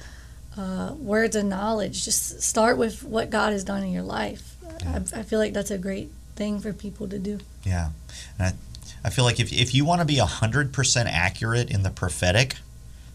uh, 0.58 0.94
words 0.98 1.36
of 1.36 1.46
knowledge, 1.46 2.04
just 2.04 2.42
start 2.42 2.78
with 2.78 3.04
what 3.04 3.30
God 3.30 3.54
has 3.54 3.64
done 3.64 3.84
in 3.84 3.92
your 3.92 4.04
life. 4.04 4.56
I, 4.86 4.98
I 4.98 5.24
feel 5.24 5.40
like 5.40 5.54
that's 5.54 5.72
a 5.72 5.78
great 5.78 6.10
thing 6.36 6.60
for 6.60 6.74
people 6.74 7.08
to 7.08 7.20
do. 7.20 7.40
Yeah. 7.64 7.90
And 8.38 8.48
I, 8.48 8.75
I 9.06 9.12
feel 9.12 9.24
like 9.24 9.40
if, 9.40 9.54
if 9.54 9.76
you 9.76 9.86
want 9.86 10.02
to 10.02 10.06
be 10.06 10.16
100% 10.18 11.06
accurate 11.06 11.70
in 11.70 11.84
the 11.84 11.92
prophetic, 11.92 12.56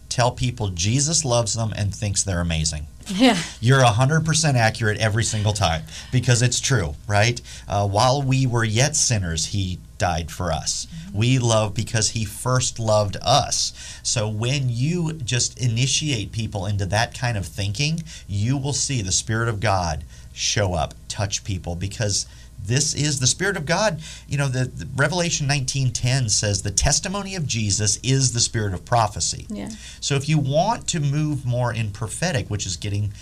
tell 0.09 0.31
people 0.31 0.69
Jesus 0.69 1.25
loves 1.25 1.55
them 1.55 1.73
and 1.77 1.93
thinks 1.93 2.23
they're 2.23 2.41
amazing. 2.41 2.87
Yeah. 3.09 3.37
You're 3.61 3.83
100% 3.83 4.55
accurate 4.55 4.99
every 4.99 5.25
single 5.25 5.53
time 5.53 5.83
because 6.13 6.43
it's 6.43 6.61
true, 6.61 6.95
right? 7.09 7.41
Uh, 7.67 7.89
while 7.89 8.23
we 8.23 8.47
were 8.47 8.63
yet 8.63 8.95
sinners, 8.95 9.47
He 9.47 9.81
died 9.99 10.31
for 10.31 10.53
us. 10.53 10.87
We 11.13 11.41
love 11.41 11.75
because 11.75 12.11
He 12.11 12.25
first 12.25 12.79
loved 12.79 13.17
us. 13.21 13.73
So 14.05 14.29
when 14.29 14.69
you 14.69 15.15
just 15.15 15.61
initiate 15.61 16.31
people 16.31 16.67
into 16.67 16.87
that 16.87 17.19
kind 17.19 17.37
of 17.37 17.47
thinking, 17.47 18.05
you 18.29 18.57
will 18.57 18.73
see 18.73 19.03
the 19.03 19.11
Spirit 19.11 19.49
of 19.49 19.59
God 19.59 20.05
show 20.33 20.75
up, 20.75 20.95
touch 21.09 21.43
people 21.43 21.75
because 21.75 22.27
this 22.67 22.95
is 22.95 23.21
the 23.21 23.27
spirit 23.27 23.57
of 23.57 23.65
god 23.67 24.01
you 24.29 24.37
know 24.39 24.49
the, 24.49 24.65
the 24.65 24.87
revelation 24.97 25.47
19.10 25.49 26.31
says 26.31 26.63
the 26.63 26.71
testimony 26.71 27.35
of 27.35 27.47
jesus 27.47 27.99
is 28.03 28.33
the 28.33 28.41
spirit 28.41 28.73
of 28.75 28.85
prophecy 28.85 29.47
Yeah. 29.49 29.71
so 30.01 30.15
if 30.15 30.29
you 30.29 30.39
want 30.39 30.87
to 30.89 31.01
move 31.01 31.45
more 31.47 31.73
in 31.73 31.91
prophetic, 31.91 32.49
which 32.49 32.67
is 32.67 32.77
getting 32.77 33.13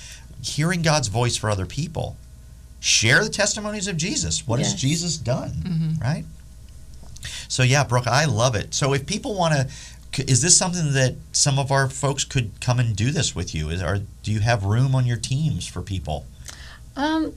hearing 0.43 0.83
God's 0.83 1.09
voice 1.09 1.37
for 1.37 1.51
other 1.51 1.67
people, 1.67 2.17
share 2.81 3.25
the 3.25 3.29
testimonies 3.31 3.89
of 3.89 3.97
Jesus. 3.97 4.47
What 4.47 4.61
has 4.61 4.73
Jesus 4.75 5.17
done? 5.17 5.97
Right? 6.01 6.25
So 7.49 7.63
yeah, 7.65 7.83
Brooke, 7.85 8.07
I 8.07 8.25
love 8.25 8.55
it. 8.55 8.73
So 8.75 8.93
if 8.93 9.05
people 9.07 9.37
want 9.37 9.55
to 9.55 9.69
is 10.27 10.41
this 10.43 10.57
something 10.57 10.93
that 10.95 11.17
some 11.33 11.59
of 11.59 11.71
our 11.71 11.89
folks 11.89 12.25
could 12.25 12.51
come 12.61 12.79
and 12.79 12.97
do 12.97 13.11
this 13.11 13.35
with 13.35 13.55
you? 13.55 13.69
Is, 13.69 13.83
or 13.83 14.01
do 14.23 14.33
you 14.33 14.41
have 14.41 14.65
room 14.65 14.95
on 14.95 15.07
your 15.07 15.17
teams 15.19 15.67
for 15.67 15.83
people? 15.83 16.25
Um, 16.97 17.35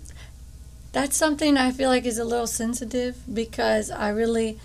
that's 0.91 1.15
something 1.15 1.57
I 1.57 1.71
feel 1.71 1.89
like 1.89 2.05
is 2.05 2.17
a 2.17 2.25
little 2.25 2.47
sensitive 2.47 3.17
because 3.33 3.91
I 3.91 4.09
really, 4.09 4.59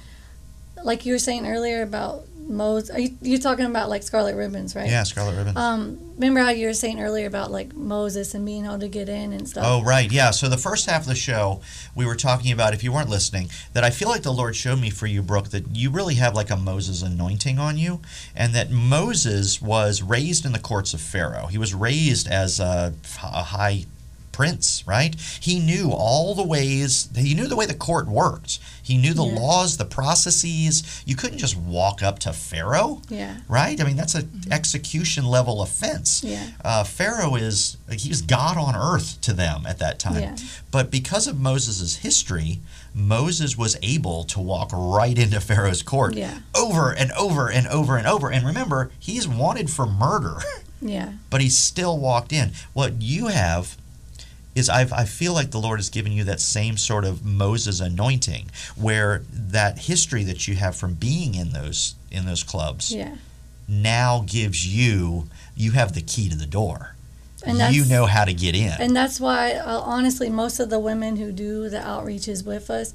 like 0.82 1.06
you 1.06 1.12
were 1.12 1.18
saying 1.18 1.46
earlier 1.46 1.82
about 1.82 2.24
Moses. 2.48 2.90
Are 2.90 3.00
you 3.00 3.16
you 3.22 3.38
talking 3.38 3.64
about 3.64 3.88
like 3.88 4.02
Scarlet 4.02 4.34
Ribbons, 4.36 4.76
right? 4.76 4.88
Yeah, 4.88 5.02
Scarlet 5.02 5.36
ribbons. 5.36 5.56
Um, 5.56 5.98
remember 6.14 6.40
how 6.40 6.50
you 6.50 6.66
were 6.66 6.74
saying 6.74 7.00
earlier 7.00 7.26
about 7.26 7.50
like 7.50 7.74
Moses 7.74 8.34
and 8.34 8.44
being 8.46 8.64
able 8.64 8.78
to 8.78 8.88
get 8.88 9.08
in 9.08 9.32
and 9.32 9.48
stuff? 9.48 9.64
Oh, 9.66 9.82
right. 9.82 10.10
Yeah. 10.10 10.30
So 10.30 10.48
the 10.48 10.56
first 10.56 10.88
half 10.88 11.02
of 11.02 11.08
the 11.08 11.14
show, 11.14 11.60
we 11.94 12.06
were 12.06 12.14
talking 12.14 12.52
about, 12.52 12.74
if 12.74 12.84
you 12.84 12.92
weren't 12.92 13.08
listening, 13.08 13.50
that 13.72 13.84
I 13.84 13.90
feel 13.90 14.08
like 14.08 14.22
the 14.22 14.32
Lord 14.32 14.54
showed 14.54 14.80
me 14.80 14.90
for 14.90 15.06
you, 15.06 15.22
Brooke, 15.22 15.50
that 15.50 15.74
you 15.74 15.90
really 15.90 16.14
have 16.14 16.34
like 16.34 16.50
a 16.50 16.56
Moses 16.56 17.02
anointing 17.02 17.58
on 17.58 17.78
you, 17.78 18.00
and 18.34 18.54
that 18.54 18.70
Moses 18.70 19.60
was 19.60 20.02
raised 20.02 20.44
in 20.44 20.52
the 20.52 20.58
courts 20.58 20.94
of 20.94 21.00
Pharaoh. 21.00 21.46
He 21.46 21.58
was 21.58 21.74
raised 21.74 22.28
as 22.28 22.60
a, 22.60 22.94
a 23.22 23.42
high 23.42 23.86
prince, 24.40 24.84
right? 24.86 25.16
He 25.40 25.58
knew 25.58 25.90
all 25.92 26.34
the 26.34 26.42
ways, 26.44 27.08
he 27.16 27.32
knew 27.32 27.46
the 27.46 27.56
way 27.56 27.64
the 27.64 27.72
court 27.74 28.06
worked. 28.06 28.58
He 28.82 28.98
knew 28.98 29.14
the 29.14 29.24
Yeah. 29.24 29.40
laws, 29.40 29.78
the 29.78 29.86
processes. 29.86 30.82
You 31.06 31.16
couldn't 31.16 31.38
just 31.38 31.56
walk 31.56 32.02
up 32.02 32.18
to 32.20 32.32
Pharaoh 32.34 33.00
Yeah. 33.08 33.38
right? 33.48 33.80
I 33.80 33.84
mean, 33.84 33.96
that's 33.96 34.14
an 34.14 34.42
execution 34.50 35.24
level 35.24 35.62
offense. 35.62 36.20
Yeah. 36.22 36.48
Uh, 36.62 36.84
Pharaoh 36.84 37.34
is 37.34 37.78
he 37.90 38.10
was 38.10 38.20
God 38.20 38.58
on 38.58 38.76
earth 38.76 39.18
to 39.22 39.32
them 39.32 39.64
at 39.66 39.78
that 39.78 39.98
time. 39.98 40.20
Yeah. 40.22 40.36
But 40.70 40.90
because 40.90 41.26
of 41.26 41.38
Moses' 41.40 41.96
history, 41.96 42.60
Moses 42.92 43.56
was 43.56 43.76
able 43.82 44.22
to 44.24 44.38
walk 44.38 44.68
right 44.72 45.16
into 45.18 45.40
Pharaoh's 45.40 45.82
court 45.82 46.14
Yeah. 46.14 46.38
over 46.54 46.90
and 46.92 47.10
over 47.12 47.48
and 47.50 47.66
over 47.68 47.96
and 47.96 48.06
over. 48.06 48.30
And 48.30 48.44
remember, 48.46 48.90
he's 48.98 49.26
wanted 49.26 49.70
for 49.70 49.86
murder, 49.86 50.36
Yeah. 50.82 51.12
but 51.30 51.40
he 51.40 51.48
still 51.48 51.98
walked 51.98 52.32
in. 52.34 52.52
What 52.74 53.00
you 53.02 53.28
have 53.28 53.76
is 54.56 54.68
I've, 54.70 54.92
I 54.92 55.04
feel 55.04 55.34
like 55.34 55.50
the 55.50 55.60
Lord 55.60 55.78
has 55.78 55.90
given 55.90 56.10
you 56.12 56.24
that 56.24 56.40
same 56.40 56.76
sort 56.78 57.04
of 57.04 57.24
Moses 57.24 57.78
anointing, 57.80 58.50
where 58.74 59.22
that 59.30 59.78
history 59.80 60.24
that 60.24 60.48
you 60.48 60.56
have 60.56 60.74
from 60.74 60.94
being 60.94 61.34
in 61.34 61.50
those 61.52 61.94
in 62.10 62.24
those 62.24 62.42
clubs 62.42 62.92
Yeah. 62.92 63.16
now 63.68 64.24
gives 64.26 64.66
you 64.66 65.28
you 65.54 65.72
have 65.72 65.92
the 65.94 66.00
key 66.00 66.28
to 66.30 66.36
the 66.36 66.46
door. 66.46 66.94
And 67.44 67.74
you 67.76 67.84
know 67.84 68.06
how 68.06 68.24
to 68.24 68.32
get 68.34 68.56
in. 68.56 68.72
And 68.80 68.96
that's 68.96 69.20
why, 69.20 69.52
uh, 69.52 69.78
honestly, 69.80 70.28
most 70.28 70.58
of 70.58 70.68
the 70.68 70.80
women 70.80 71.16
who 71.16 71.30
do 71.30 71.68
the 71.68 71.78
outreaches 71.78 72.44
with 72.44 72.70
us, 72.70 72.92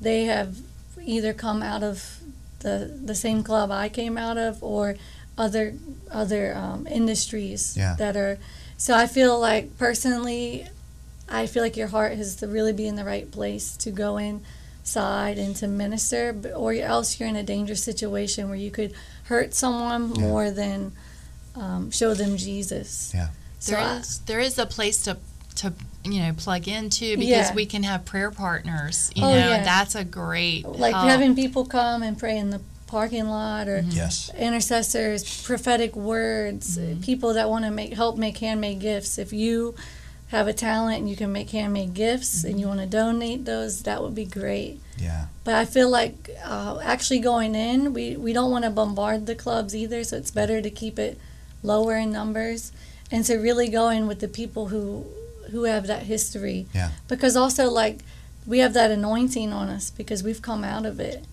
they 0.00 0.24
have 0.24 0.56
either 1.04 1.32
come 1.32 1.62
out 1.62 1.84
of 1.84 2.18
the 2.60 2.98
the 3.04 3.14
same 3.14 3.42
club 3.44 3.70
I 3.70 3.88
came 3.88 4.16
out 4.18 4.38
of, 4.38 4.60
or 4.62 4.96
other 5.38 5.74
other 6.10 6.56
um, 6.56 6.86
industries 6.86 7.76
Yeah. 7.76 7.94
that 7.98 8.16
are. 8.16 8.38
So 8.76 8.96
I 8.96 9.06
feel 9.06 9.38
like 9.38 9.78
personally, 9.78 10.66
I 11.32 11.46
feel 11.46 11.62
like 11.62 11.76
your 11.76 11.88
heart 11.88 12.16
has 12.16 12.36
to 12.36 12.46
really 12.46 12.72
be 12.72 12.86
in 12.86 12.96
the 12.96 13.04
right 13.04 13.30
place 13.30 13.76
to 13.78 13.90
go 13.90 14.18
inside 14.18 15.38
and 15.38 15.56
to 15.56 15.66
minister, 15.66 16.34
or 16.54 16.72
else 16.74 17.18
you're 17.18 17.28
in 17.28 17.36
a 17.36 17.42
dangerous 17.42 17.82
situation 17.82 18.48
where 18.48 18.58
you 18.58 18.70
could 18.70 18.92
hurt 19.24 19.54
someone 19.54 20.14
Yeah. 20.14 20.20
more 20.22 20.50
than 20.50 20.92
um, 21.54 21.90
show 21.90 22.14
them 22.14 22.36
Jesus. 22.36 23.12
Yeah. 23.14 23.28
So 23.58 23.72
There 23.72 23.80
I- 23.80 23.96
is 23.98 24.18
there 24.26 24.40
is 24.40 24.58
a 24.58 24.66
place 24.66 25.02
to 25.04 25.16
to 25.56 25.72
you 26.04 26.20
know 26.20 26.32
plug 26.32 26.66
into 26.66 27.16
because 27.16 27.28
Yeah. 27.50 27.54
we 27.54 27.66
can 27.66 27.82
have 27.82 28.04
prayer 28.04 28.30
partners. 28.30 29.10
You 29.14 29.24
Oh, 29.24 29.28
know, 29.28 29.36
yeah. 29.50 29.62
that's 29.64 29.94
a 29.94 30.02
great 30.04 30.66
like 30.66 30.94
help. 30.94 31.08
having 31.08 31.34
people 31.36 31.64
come 31.66 32.02
and 32.02 32.18
pray 32.18 32.38
in 32.38 32.50
the 32.50 32.60
parking 32.86 33.28
lot 33.28 33.68
or 33.68 33.84
Yes. 33.88 34.30
intercessors 34.38 35.42
prophetic 35.42 35.94
words 35.96 36.78
people 37.02 37.34
that 37.34 37.48
want 37.50 37.64
to 37.64 37.70
make 37.70 37.92
help 37.94 38.16
make 38.18 38.38
handmade 38.38 38.80
gifts 38.80 39.16
if 39.18 39.32
you 39.32 39.74
have 40.32 40.48
a 40.48 40.52
talent 40.52 40.98
and 40.98 41.08
you 41.10 41.14
can 41.16 41.30
make 41.30 41.50
handmade 41.50 41.92
gifts 41.94 42.42
and 42.42 42.58
you 42.58 42.66
want 42.66 42.80
to 42.80 42.86
donate 42.86 43.44
those 43.44 43.82
that 43.82 44.02
would 44.02 44.14
be 44.14 44.24
great 44.24 44.80
Yeah. 44.98 45.26
but 45.44 45.54
i 45.54 45.64
feel 45.64 45.88
like 45.90 46.30
uh, 46.44 46.78
actually 46.82 47.20
going 47.20 47.54
in 47.54 47.92
we, 47.92 48.16
we 48.16 48.32
don't 48.32 48.50
want 48.50 48.64
to 48.64 48.70
bombard 48.70 49.26
the 49.26 49.34
clubs 49.34 49.76
either 49.76 50.02
so 50.04 50.16
it's 50.16 50.30
better 50.30 50.60
to 50.62 50.70
keep 50.70 50.98
it 50.98 51.18
lower 51.62 51.96
in 51.96 52.10
numbers 52.10 52.72
and 53.10 53.24
to 53.26 53.36
really 53.36 53.68
go 53.68 53.90
in 53.90 54.06
with 54.06 54.20
the 54.20 54.28
people 54.40 54.68
who 54.68 55.04
who 55.50 55.64
have 55.64 55.86
that 55.86 56.04
history 56.04 56.66
Yeah. 56.74 56.90
because 57.08 57.36
also 57.36 57.68
like 57.70 57.98
we 58.46 58.58
have 58.60 58.72
that 58.72 58.90
anointing 58.90 59.52
on 59.52 59.68
us 59.68 59.90
because 59.90 60.22
we've 60.24 60.42
come 60.42 60.64
out 60.64 60.86
of 60.86 60.98
it 60.98 61.24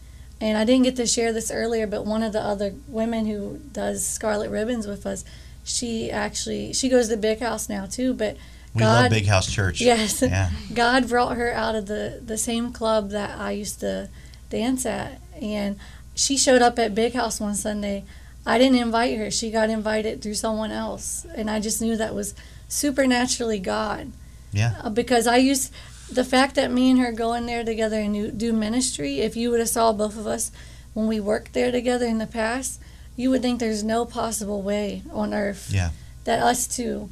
and 0.42 0.58
i 0.58 0.64
didn't 0.66 0.84
get 0.84 0.98
to 0.98 1.08
share 1.08 1.32
this 1.32 1.50
earlier 1.52 1.88
but 1.88 2.06
one 2.06 2.22
of 2.22 2.34
the 2.34 2.42
other 2.42 2.74
women 2.90 3.26
who 3.28 3.60
does 3.72 4.06
scarlet 4.06 4.50
ribbons 4.50 4.86
with 4.88 5.06
us 5.06 5.24
she 5.64 6.12
actually 6.12 6.74
she 6.74 6.90
goes 6.90 7.08
to 7.08 7.16
the 7.16 7.22
big 7.22 7.40
house 7.40 7.70
now 7.70 7.86
too 7.86 8.14
but 8.14 8.36
We 8.74 8.80
God, 8.82 9.04
love 9.04 9.12
Big 9.12 9.26
House 9.26 9.52
Church. 9.52 9.82
Yes. 9.82 10.22
Yeah. 10.22 10.52
God 10.74 11.10
brought 11.10 11.38
her 11.38 11.52
out 11.52 11.76
of 11.76 11.88
the, 11.88 12.22
the 12.24 12.38
same 12.38 12.72
club 12.72 13.10
that 13.10 13.38
I 13.40 13.52
used 13.52 13.80
to 13.80 14.10
dance 14.50 14.86
at. 14.86 15.20
And 15.42 15.78
she 16.16 16.38
showed 16.38 16.62
up 16.62 16.78
at 16.78 16.94
Big 16.94 17.14
House 17.14 17.40
one 17.40 17.56
Sunday. 17.56 18.04
I 18.46 18.58
didn't 18.58 18.78
invite 18.80 19.18
her. 19.18 19.32
She 19.32 19.52
got 19.52 19.70
invited 19.70 20.22
through 20.22 20.36
someone 20.36 20.72
else. 20.72 21.26
And 21.36 21.50
I 21.50 21.60
just 21.60 21.82
knew 21.82 21.98
that 21.98 22.14
was 22.14 22.36
supernaturally 22.68 23.60
God. 23.60 24.12
Yeah. 24.52 24.76
Uh, 24.84 24.90
because 24.90 25.28
I 25.28 25.38
used 25.38 25.74
the 26.12 26.24
fact 26.24 26.56
that 26.56 26.72
me 26.72 26.90
and 26.90 27.00
her 27.00 27.12
go 27.12 27.34
in 27.34 27.46
there 27.46 27.64
together 27.64 28.00
and 28.00 28.14
do- 28.14 28.32
do 28.32 28.54
ministry, 28.54 29.20
if 29.20 29.36
you 29.36 29.52
would 29.52 29.60
have 29.60 29.70
saw 29.70 29.92
both 29.92 30.18
of 30.18 30.26
us 30.28 30.52
when 30.94 31.08
we 31.08 31.20
worked 31.20 31.54
there 31.54 31.72
together 31.72 32.06
in 32.06 32.18
the 32.18 32.28
past, 32.28 32.80
you 33.16 33.30
would 33.30 33.42
think 33.42 33.60
there's 33.60 33.84
no 33.84 34.06
possible 34.06 34.62
way 34.62 35.04
on 35.12 35.34
earth 35.34 35.70
Yeah. 35.72 35.90
that 36.24 36.42
us 36.42 36.68
two 36.68 37.10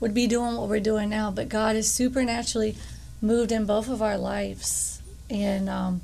would 0.00 0.14
be 0.14 0.26
doing 0.26 0.56
what 0.56 0.68
we're 0.68 0.80
doing 0.80 1.10
now. 1.10 1.30
But 1.30 1.48
God 1.48 1.76
has 1.76 1.92
supernaturally 1.92 2.76
moved 3.20 3.52
in 3.52 3.66
both 3.66 3.88
of 3.88 4.02
our 4.02 4.18
lives. 4.18 5.02
And 5.28 5.68
um, 5.68 6.00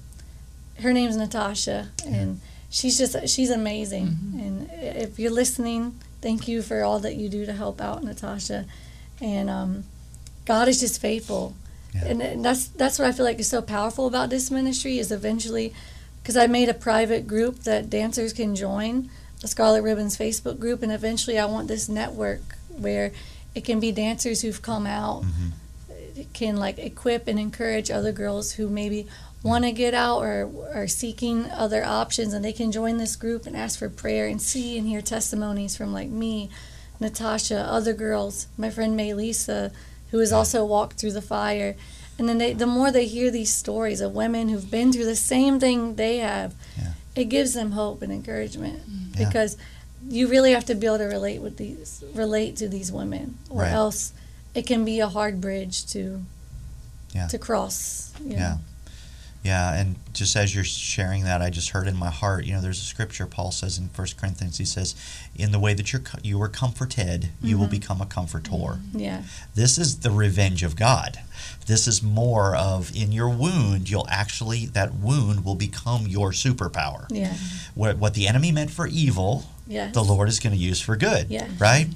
her 0.80 0.92
name's 0.92 1.16
Natasha, 1.16 1.88
and 2.06 2.40
she's 2.70 2.98
just 2.98 3.28
she's 3.28 3.50
amazing. 3.50 4.06
And 4.38 4.70
if 4.72 5.18
you're 5.18 5.32
listening, 5.32 5.98
thank 6.20 6.46
you 6.46 6.62
for 6.62 6.84
all 6.84 7.00
that 7.00 7.16
you 7.16 7.28
do 7.28 7.44
to 7.46 7.52
help 7.52 7.80
out 7.80 8.04
Natasha. 8.04 8.66
And 9.20 9.50
um, 9.50 9.84
God 10.44 10.68
is 10.68 10.80
just 10.80 11.00
faithful. 11.00 11.56
Yeah. 11.94 12.04
And, 12.06 12.22
and 12.22 12.44
that's 12.44 12.68
that's 12.68 12.98
what 12.98 13.08
I 13.08 13.12
feel 13.12 13.24
like 13.24 13.40
is 13.40 13.48
so 13.48 13.62
powerful 13.62 14.06
about 14.06 14.30
this 14.30 14.50
ministry 14.50 14.98
is 14.98 15.10
eventually 15.10 15.72
because 16.22 16.36
I 16.36 16.46
made 16.46 16.68
a 16.68 16.74
private 16.74 17.26
group 17.26 17.60
that 17.60 17.88
dancers 17.88 18.32
can 18.32 18.54
join, 18.54 19.10
the 19.40 19.48
Scarlet 19.48 19.82
Ribbons 19.82 20.16
Facebook 20.16 20.58
group, 20.58 20.82
and 20.82 20.92
eventually 20.92 21.38
I 21.38 21.46
want 21.46 21.68
this 21.68 21.88
network 21.88 22.40
where 22.68 23.12
it 23.56 23.64
can 23.64 23.80
be 23.80 23.90
dancers 23.90 24.42
who've 24.42 24.62
come 24.62 24.86
out 24.86 25.24
it 26.14 26.32
can 26.32 26.56
like 26.56 26.78
equip 26.78 27.26
and 27.28 27.38
encourage 27.38 27.90
other 27.90 28.12
girls 28.12 28.52
who 28.52 28.68
maybe 28.68 29.06
want 29.42 29.64
to 29.64 29.72
get 29.72 29.94
out 29.94 30.18
or 30.26 30.48
are 30.74 30.86
seeking 30.88 31.50
other 31.50 31.82
options 31.84 32.32
and 32.34 32.44
they 32.44 32.52
can 32.52 32.70
join 32.72 32.96
this 32.98 33.16
group 33.16 33.46
and 33.46 33.56
ask 33.56 33.78
for 33.78 33.88
prayer 33.88 34.26
and 34.26 34.40
see 34.40 34.76
and 34.78 34.86
hear 34.88 35.02
testimonies 35.02 35.76
from 35.76 35.92
like 35.92 36.08
me 36.08 36.48
natasha 37.00 37.58
other 37.60 37.92
girls 37.92 38.46
my 38.56 38.70
friend 38.70 38.96
may 38.96 39.12
lisa 39.14 39.70
who 40.10 40.18
has 40.18 40.32
also 40.32 40.64
walked 40.64 40.98
through 40.98 41.12
the 41.12 41.22
fire 41.36 41.76
and 42.18 42.28
then 42.28 42.38
they, 42.38 42.52
the 42.54 42.66
more 42.66 42.90
they 42.90 43.06
hear 43.06 43.30
these 43.30 43.52
stories 43.52 44.00
of 44.00 44.14
women 44.14 44.48
who've 44.48 44.70
been 44.70 44.90
through 44.92 45.04
the 45.04 45.16
same 45.16 45.60
thing 45.60 45.96
they 45.96 46.18
have 46.18 46.54
Yeah. 46.78 46.92
it 47.14 47.24
gives 47.26 47.52
them 47.54 47.72
hope 47.72 48.00
and 48.02 48.12
encouragement 48.12 48.80
Yeah. 48.86 49.26
because 49.28 49.56
you 50.08 50.28
really 50.28 50.52
have 50.52 50.64
to 50.66 50.74
be 50.74 50.86
able 50.86 50.98
to 50.98 51.04
relate 51.04 51.40
with 51.40 51.56
these 51.56 52.04
relate 52.14 52.56
to 52.56 52.68
these 52.68 52.92
women 52.92 53.38
or 53.50 53.62
Right. 53.62 53.72
else 53.72 54.12
it 54.54 54.66
can 54.66 54.84
be 54.84 55.00
a 55.00 55.08
hard 55.08 55.40
bridge 55.40 55.86
to 55.92 56.24
Yeah. 57.14 57.26
to 57.28 57.38
cross 57.38 58.12
you 58.20 58.30
know. 58.30 58.36
Yeah. 58.36 58.56
Yeah, 59.46 59.74
and 59.74 59.94
just 60.12 60.34
as 60.34 60.56
you're 60.56 60.64
sharing 60.64 61.22
that, 61.22 61.40
I 61.40 61.50
just 61.50 61.70
heard 61.70 61.86
in 61.86 61.96
my 61.96 62.10
heart, 62.10 62.46
you 62.46 62.52
know, 62.52 62.60
there's 62.60 62.80
a 62.80 62.84
scripture 62.84 63.26
Paul 63.26 63.52
says 63.52 63.78
in 63.78 63.90
1 63.94 64.08
Corinthians, 64.18 64.58
he 64.58 64.64
says, 64.64 64.96
in 65.36 65.52
the 65.52 65.60
way 65.60 65.72
that 65.72 65.92
you're 65.92 66.02
you 66.24 66.36
were 66.36 66.48
comforted, 66.48 67.28
you 67.40 67.56
will 67.56 67.66
mm-hmm. 67.66 67.70
become 67.70 68.00
a 68.00 68.06
comfortor. 68.06 68.50
Mm-hmm. 68.50 68.98
Yeah. 68.98 69.22
This 69.54 69.78
is 69.78 70.00
the 70.00 70.10
revenge 70.10 70.64
of 70.64 70.74
God. 70.74 71.20
This 71.66 71.86
is 71.86 72.02
more 72.02 72.56
of 72.56 72.90
in 72.96 73.12
your 73.12 73.28
wound, 73.28 73.88
you'll 73.88 74.08
actually, 74.10 74.66
that 74.66 74.94
wound 74.94 75.44
will 75.44 75.54
become 75.54 76.08
your 76.08 76.32
superpower. 76.32 77.06
Yeah. 77.08 77.34
What, 77.76 77.98
what 77.98 78.14
the 78.14 78.26
enemy 78.26 78.50
meant 78.50 78.72
for 78.72 78.88
evil, 78.88 79.44
Yes. 79.66 79.92
the 79.94 80.04
Lord 80.04 80.28
is 80.28 80.38
going 80.40 80.54
to 80.54 80.58
use 80.58 80.80
for 80.80 80.96
good. 80.96 81.26
Yeah. 81.30 81.48
Right? 81.58 81.88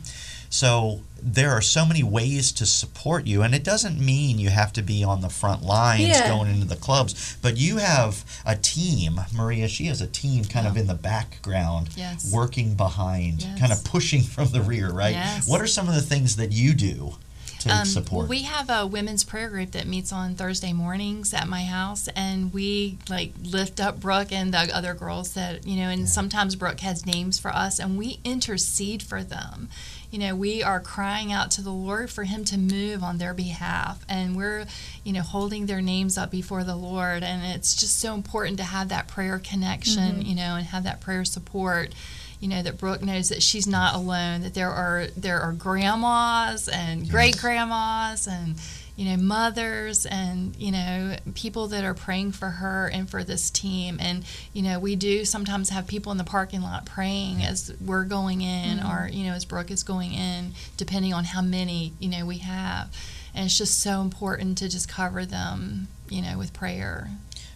So 0.52 1.00
there 1.22 1.50
are 1.52 1.60
so 1.60 1.84
many 1.86 2.02
ways 2.02 2.50
to 2.52 2.66
support 2.66 3.26
you, 3.26 3.42
and 3.42 3.54
it 3.54 3.62
doesn't 3.62 4.00
mean 4.00 4.38
you 4.38 4.48
have 4.50 4.72
to 4.72 4.82
be 4.82 5.04
on 5.04 5.20
the 5.20 5.28
front 5.28 5.62
lines 5.62 6.08
Yeah. 6.08 6.28
going 6.28 6.50
into 6.50 6.66
the 6.66 6.76
clubs, 6.76 7.36
but 7.42 7.56
you 7.56 7.76
have 7.76 8.24
a 8.44 8.56
team. 8.56 9.20
Maria, 9.32 9.68
she 9.68 9.86
has 9.86 10.00
a 10.00 10.06
team 10.06 10.44
kind 10.44 10.66
of 10.66 10.76
in 10.76 10.86
the 10.88 10.94
background, 10.94 11.90
Yes. 11.96 12.32
working 12.32 12.74
behind, 12.74 13.42
Yes. 13.42 13.58
kind 13.60 13.70
of 13.72 13.84
pushing 13.84 14.22
from 14.34 14.48
the 14.50 14.62
rear, 14.62 14.90
right? 14.90 15.12
Yes. 15.14 15.46
What 15.46 15.60
are 15.60 15.66
some 15.68 15.88
of 15.88 15.94
the 15.94 16.00
things 16.02 16.36
that 16.36 16.52
you 16.52 16.74
do 16.74 17.14
to 17.60 17.70
Um, 17.70 17.84
support? 17.86 18.28
We 18.28 18.42
have 18.42 18.68
a 18.70 18.86
women's 18.86 19.24
prayer 19.24 19.48
group 19.48 19.70
that 19.72 19.86
meets 19.86 20.12
on 20.12 20.34
Thursday 20.34 20.72
mornings 20.72 21.32
at 21.32 21.48
my 21.48 21.64
house, 21.64 22.08
and 22.08 22.52
we 22.52 22.98
like 23.08 23.32
lift 23.42 23.80
up 23.80 24.00
Brooke 24.00 24.32
and 24.32 24.52
the 24.52 24.74
other 24.76 24.94
girls 24.94 25.32
that 25.34 25.66
you 25.66 25.76
know. 25.76 25.88
And 25.88 26.08
sometimes 26.08 26.56
Brooke 26.56 26.80
has 26.80 27.06
names 27.06 27.38
for 27.38 27.50
us, 27.50 27.78
and 27.78 27.96
we 27.98 28.18
intercede 28.24 29.02
for 29.02 29.22
them. 29.22 29.68
You 30.10 30.18
know, 30.18 30.34
we 30.34 30.60
are 30.60 30.80
crying 30.80 31.32
out 31.32 31.52
to 31.52 31.62
the 31.62 31.70
Lord 31.70 32.10
for 32.10 32.24
Him 32.24 32.44
to 32.46 32.58
move 32.58 33.04
on 33.04 33.18
their 33.18 33.32
behalf, 33.34 34.04
and 34.08 34.34
we're 34.36 34.66
you 35.04 35.12
know 35.12 35.22
holding 35.22 35.66
their 35.66 35.80
names 35.80 36.18
up 36.18 36.30
before 36.30 36.64
the 36.64 36.76
Lord. 36.76 37.22
And 37.22 37.44
it's 37.44 37.74
just 37.76 38.00
so 38.00 38.14
important 38.14 38.56
to 38.56 38.64
have 38.64 38.88
that 38.88 39.06
prayer 39.06 39.38
connection, 39.38 40.22
you 40.22 40.34
know, 40.34 40.56
and 40.56 40.66
have 40.66 40.82
that 40.84 41.00
prayer 41.00 41.24
support 41.24 41.92
you 42.40 42.48
know 42.48 42.62
that 42.62 42.78
Brooke 42.78 43.02
knows 43.02 43.28
that 43.28 43.42
she's 43.42 43.66
not 43.66 43.94
alone. 43.94 44.40
That 44.40 44.54
there 44.54 44.70
are 44.70 45.06
there 45.16 45.40
are 45.40 45.52
grandmas 45.52 46.68
and 46.68 47.08
great 47.08 47.38
grandmas 47.38 48.26
and 48.26 48.56
you 48.96 49.04
know 49.04 49.22
mothers 49.22 50.06
and 50.06 50.56
you 50.56 50.72
know 50.72 51.16
people 51.34 51.68
that 51.68 51.84
are 51.84 51.94
praying 51.94 52.32
for 52.32 52.48
her 52.48 52.90
and 52.92 53.08
for 53.08 53.22
this 53.22 53.50
team. 53.50 53.98
And 54.00 54.24
you 54.54 54.62
know 54.62 54.78
we 54.78 54.96
do 54.96 55.26
sometimes 55.26 55.68
have 55.68 55.86
people 55.86 56.12
in 56.12 56.18
the 56.18 56.24
parking 56.24 56.62
lot 56.62 56.86
praying 56.86 57.42
as 57.42 57.74
we're 57.84 58.04
going 58.04 58.40
in 58.40 58.78
mm-hmm. 58.78 58.90
or 58.90 59.08
you 59.08 59.24
know 59.24 59.34
as 59.34 59.44
Brooke 59.44 59.70
is 59.70 59.82
going 59.82 60.14
in, 60.14 60.52
depending 60.78 61.12
on 61.12 61.24
how 61.24 61.42
many 61.42 61.92
you 61.98 62.08
know 62.08 62.24
we 62.24 62.38
have. 62.38 62.94
And 63.34 63.44
it's 63.44 63.56
just 63.56 63.78
so 63.78 64.00
important 64.00 64.58
to 64.58 64.68
just 64.68 64.88
cover 64.88 65.24
them, 65.24 65.86
you 66.08 66.20
know, 66.20 66.36
with 66.36 66.52
prayer. 66.52 67.10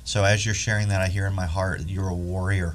so 0.04 0.22
as 0.22 0.44
you're 0.46 0.54
sharing 0.54 0.86
that, 0.88 1.00
I 1.00 1.08
hear 1.08 1.26
in 1.26 1.34
my 1.34 1.46
heart, 1.46 1.88
you're 1.88 2.08
a 2.08 2.14
warrior. 2.14 2.74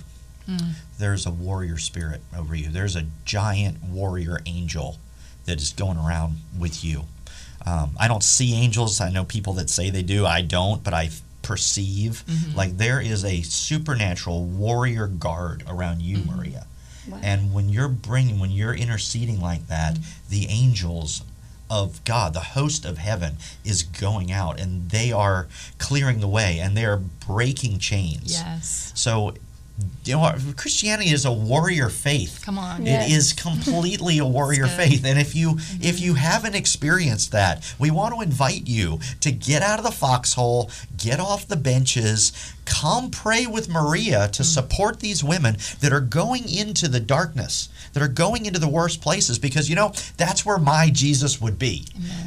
Mm. 0.49 0.73
There's 0.97 1.25
a 1.25 1.31
warrior 1.31 1.77
spirit 1.77 2.21
over 2.37 2.55
you. 2.55 2.69
There's 2.69 2.95
a 2.95 3.05
giant 3.25 3.83
warrior 3.83 4.39
angel 4.45 4.97
that 5.45 5.61
is 5.61 5.71
going 5.73 5.97
around 5.97 6.37
with 6.57 6.83
you. 6.83 7.05
Um, 7.65 7.91
I 7.99 8.07
don't 8.07 8.23
see 8.23 8.53
angels. 8.55 9.01
I 9.01 9.09
know 9.09 9.25
people 9.25 9.53
that 9.53 9.69
say 9.69 9.89
they 9.89 10.03
do. 10.03 10.25
I 10.25 10.41
don't, 10.41 10.83
but 10.83 10.93
I 10.93 11.09
perceive 11.41 12.23
like 12.55 12.77
there 12.77 13.01
is 13.01 13.25
a 13.25 13.41
supernatural 13.41 14.43
warrior 14.43 15.07
guard 15.07 15.63
around 15.67 16.01
you, 16.01 16.23
Maria. 16.23 16.67
Wow. 17.07 17.19
And 17.23 17.53
when 17.53 17.69
you're 17.69 17.89
bringing, 17.89 18.39
when 18.39 18.51
you're 18.51 18.73
interceding 18.73 19.41
like 19.41 19.67
that, 19.67 19.97
the 20.29 20.47
angels 20.47 21.23
of 21.69 22.03
God, 22.03 22.33
the 22.33 22.39
host 22.39 22.85
of 22.85 22.97
heaven, 22.97 23.37
is 23.63 23.83
going 23.83 24.31
out 24.31 24.59
and 24.59 24.89
they 24.89 25.11
are 25.11 25.47
clearing 25.77 26.19
the 26.19 26.27
way 26.27 26.59
and 26.59 26.75
they 26.75 26.85
are 26.85 26.97
breaking 26.97 27.79
chains. 27.79 28.39
Yes. 28.39 28.91
So, 28.95 29.33
you 30.09 30.15
know, 30.17 30.31
Christianity 30.57 31.09
is 31.11 31.25
a 31.25 31.31
warrior 31.31 31.89
faith. 31.89 32.41
Come 32.43 32.57
on. 32.57 32.85
Yeah. 32.85 33.05
It 33.05 33.11
is 33.11 33.33
completely 33.33 34.17
a 34.17 34.25
warrior 34.37 34.65
That's 34.67 34.75
good. 34.75 34.83
Mm-hmm. 34.83 34.91
faith. 34.91 35.05
And 35.05 35.19
if 35.19 35.35
you 35.35 35.57
if 35.81 35.99
you 35.99 36.15
haven't 36.15 36.55
experienced 36.55 37.31
that, 37.31 37.63
we 37.79 37.91
want 37.91 38.15
to 38.15 38.21
invite 38.21 38.67
you 38.67 38.99
to 39.21 39.31
get 39.31 39.61
out 39.61 39.79
of 39.79 39.85
the 39.85 39.91
foxhole, 39.91 40.69
get 40.97 41.19
off 41.19 41.47
the 41.47 41.55
benches, 41.55 42.31
come 42.65 43.09
pray 43.09 43.45
with 43.47 43.67
Maria 43.69 44.27
to 44.29 44.43
Mm. 44.43 44.45
support 44.45 44.99
these 44.99 45.23
women 45.23 45.57
that 45.81 45.91
are 45.91 45.99
going 46.01 46.47
into 46.49 46.87
the 46.87 46.99
darkness, 46.99 47.69
that 47.93 48.01
are 48.03 48.07
going 48.07 48.45
into 48.45 48.59
the 48.59 48.67
worst 48.69 49.01
places 49.01 49.39
because 49.39 49.69
you 49.69 49.75
know, 49.75 49.91
that's 50.17 50.45
where 50.45 50.57
my 50.59 50.89
Jesus 50.89 51.41
would 51.41 51.57
be. 51.59 51.85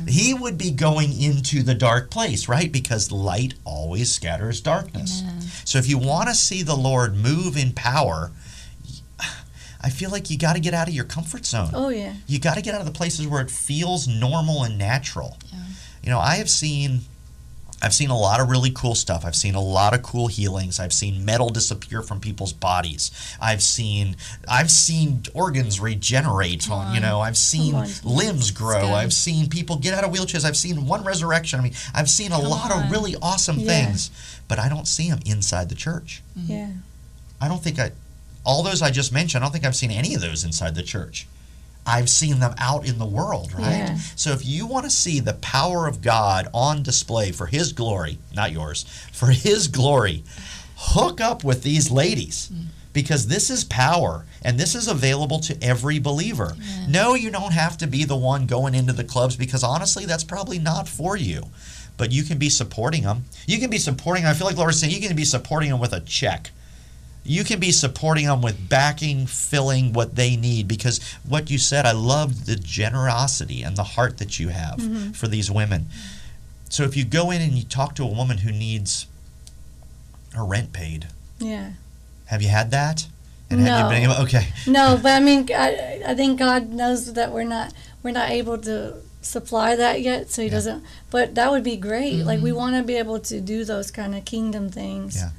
He 0.08 0.34
would 0.34 0.58
be 0.58 0.70
going 0.70 1.12
into 1.20 1.62
the 1.62 1.74
dark 1.74 2.10
place, 2.10 2.48
right? 2.48 2.70
Because 2.72 3.12
light 3.12 3.54
always 3.64 4.10
scatters 4.12 4.60
darkness. 4.60 5.22
So 5.64 5.78
if 5.78 5.88
you 5.88 5.96
want 5.98 6.28
to 6.28 6.34
see 6.34 6.62
the 6.62 6.76
Lord 6.76 7.16
move 7.16 7.56
in 7.56 7.71
power, 7.72 8.30
I 9.84 9.90
feel 9.90 10.10
like 10.10 10.30
you 10.30 10.38
got 10.38 10.52
to 10.52 10.60
get 10.60 10.74
out 10.74 10.86
of 10.88 10.94
your 10.94 11.04
comfort 11.04 11.44
zone. 11.44 11.70
Oh 11.74 11.88
yeah. 11.88 12.14
You 12.28 12.38
got 12.38 12.54
to 12.54 12.62
get 12.62 12.74
out 12.74 12.80
of 12.80 12.86
the 12.86 12.92
places 12.92 13.26
where 13.26 13.40
it 13.40 13.50
feels 13.50 14.06
normal 14.06 14.62
and 14.62 14.78
natural. 14.78 15.38
Yeah. 15.52 15.58
You 16.04 16.10
know, 16.10 16.18
I 16.20 16.36
have 16.36 16.48
seen 16.50 17.00
I've 17.84 17.92
seen 17.92 18.10
a 18.10 18.16
lot 18.16 18.38
of 18.38 18.48
really 18.48 18.70
cool 18.70 18.94
stuff. 18.94 19.24
I've 19.24 19.34
seen 19.34 19.56
a 19.56 19.60
lot 19.60 19.92
of 19.92 20.04
cool 20.04 20.28
healings. 20.28 20.78
I've 20.78 20.92
seen 20.92 21.24
metal 21.24 21.48
disappear 21.48 22.00
from 22.00 22.20
people's 22.20 22.52
bodies. 22.52 23.10
I've 23.40 23.60
seen 23.60 24.14
I've 24.48 24.70
seen 24.70 25.24
organs 25.34 25.80
regenerate 25.80 26.70
on, 26.70 26.94
you 26.94 27.00
know, 27.00 27.20
I've 27.20 27.36
seen 27.36 27.74
on. 27.74 27.88
limbs 28.04 28.52
grow. 28.52 28.90
I've 28.92 29.12
seen 29.12 29.48
people 29.48 29.74
get 29.78 29.94
out 29.94 30.04
of 30.04 30.12
wheelchairs. 30.12 30.44
I've 30.44 30.56
seen 30.56 30.86
one 30.86 31.02
resurrection. 31.02 31.58
I 31.58 31.62
mean, 31.64 31.74
I've 31.92 32.08
seen 32.08 32.30
a 32.30 32.36
Come 32.40 32.44
lot 32.50 32.70
on. 32.70 32.84
of 32.84 32.90
really 32.92 33.16
awesome 33.20 33.58
Yeah. 33.58 33.66
things, 33.86 34.10
but 34.46 34.60
I 34.60 34.68
don't 34.68 34.86
see 34.86 35.10
them 35.10 35.18
inside 35.26 35.68
the 35.68 35.74
church. 35.74 36.22
Mm-hmm. 36.38 36.52
Yeah. 36.52 36.68
I 37.42 37.48
don't 37.48 37.62
think 37.62 37.80
I, 37.80 37.90
all 38.46 38.62
those 38.62 38.82
I 38.82 38.92
just 38.92 39.12
mentioned, 39.12 39.42
I 39.42 39.46
don't 39.46 39.52
think 39.52 39.64
I've 39.64 39.74
seen 39.74 39.90
any 39.90 40.14
of 40.14 40.20
those 40.20 40.44
inside 40.44 40.76
the 40.76 40.82
church. 40.84 41.26
I've 41.84 42.08
seen 42.08 42.38
them 42.38 42.54
out 42.58 42.86
in 42.86 42.98
the 42.98 43.04
world, 43.04 43.52
right? 43.52 43.88
Yeah. 43.88 43.96
So 44.14 44.30
if 44.30 44.46
you 44.46 44.64
want 44.64 44.84
to 44.84 44.90
see 44.90 45.18
the 45.18 45.34
power 45.34 45.88
of 45.88 46.00
God 46.00 46.46
on 46.54 46.84
display 46.84 47.32
for 47.32 47.46
His 47.46 47.72
glory, 47.72 48.18
not 48.32 48.52
yours, 48.52 48.84
for 49.12 49.26
His 49.26 49.66
glory, 49.66 50.22
hook 50.76 51.20
up 51.20 51.42
with 51.42 51.64
these 51.64 51.90
ladies. 51.90 52.50
Mm. 52.52 52.66
Because 52.92 53.26
this 53.26 53.48
is 53.48 53.64
power 53.64 54.26
and 54.42 54.60
this 54.60 54.74
is 54.74 54.86
available 54.86 55.40
to 55.40 55.56
every 55.62 55.98
believer. 55.98 56.54
No, 56.86 57.14
you 57.14 57.30
don't 57.30 57.54
have 57.54 57.78
to 57.78 57.86
be 57.86 58.04
the 58.04 58.16
one 58.16 58.46
going 58.46 58.74
into 58.74 58.92
the 58.92 59.02
clubs 59.02 59.34
because 59.34 59.64
honestly, 59.64 60.04
that's 60.04 60.24
probably 60.24 60.58
not 60.58 60.86
for 60.86 61.16
you. 61.16 61.44
But 61.96 62.12
you 62.12 62.22
can 62.22 62.36
be 62.36 62.50
supporting 62.50 63.04
them. 63.04 63.24
You 63.46 63.58
can 63.58 63.70
be 63.70 63.78
supporting, 63.78 64.24
them. 64.24 64.30
I 64.30 64.34
feel 64.34 64.46
like 64.46 64.58
Laura's 64.58 64.78
saying, 64.78 64.92
you 64.92 65.00
can 65.00 65.16
be 65.16 65.24
supporting 65.24 65.70
them 65.70 65.80
with 65.80 65.94
a 65.94 66.00
check 66.00 66.50
you 67.24 67.44
can 67.44 67.60
be 67.60 67.70
supporting 67.70 68.26
them 68.26 68.42
with 68.42 68.68
backing, 68.68 69.26
filling 69.26 69.92
what 69.92 70.16
they 70.16 70.36
need. 70.36 70.66
Because 70.66 71.00
what 71.26 71.50
you 71.50 71.58
said, 71.58 71.86
I 71.86 71.92
love 71.92 72.46
the 72.46 72.56
generosity 72.56 73.62
and 73.62 73.76
the 73.76 73.84
heart 73.84 74.18
that 74.18 74.40
you 74.40 74.48
have 74.48 74.78
mm-hmm. 74.78 75.12
for 75.12 75.28
these 75.28 75.50
women. 75.50 75.86
So 76.68 76.84
if 76.84 76.96
you 76.96 77.04
go 77.04 77.30
in 77.30 77.40
and 77.40 77.52
you 77.52 77.64
talk 77.64 77.94
to 77.96 78.02
a 78.02 78.06
woman 78.06 78.38
who 78.38 78.50
needs 78.50 79.06
her 80.34 80.44
rent 80.44 80.72
paid, 80.72 81.08
Yeah. 81.38 81.72
have 82.26 82.42
you 82.42 82.48
had 82.48 82.70
that? 82.70 83.06
And 83.50 83.60
have 83.60 83.84
you 83.84 83.94
been 83.94 84.04
No. 84.04 84.12
able? 84.14 84.22
Okay, 84.24 84.48
No, 84.66 84.98
but 85.00 85.12
I 85.12 85.20
mean, 85.20 85.48
I, 85.54 86.02
I 86.08 86.14
think 86.14 86.38
God 86.38 86.70
knows 86.70 87.12
that 87.12 87.30
we're 87.32 87.44
not 87.44 87.72
we're 88.02 88.12
not 88.12 88.30
able 88.30 88.58
to 88.58 88.94
supply 89.20 89.76
that 89.76 90.00
yet, 90.00 90.30
so 90.30 90.42
He 90.42 90.48
Yeah. 90.48 90.54
doesn't. 90.54 90.84
But 91.10 91.34
that 91.36 91.50
would 91.52 91.62
be 91.62 91.76
great. 91.76 92.24
Like 92.24 92.40
we 92.40 92.50
mm-hmm. 92.50 92.58
want 92.58 92.76
to 92.76 92.82
be 92.82 92.96
able 92.96 93.20
to 93.20 93.40
do 93.40 93.64
those 93.64 93.90
kind 93.90 94.14
of 94.14 94.24
kingdom 94.24 94.70
things 94.70 95.16
Yeah. 95.16 95.30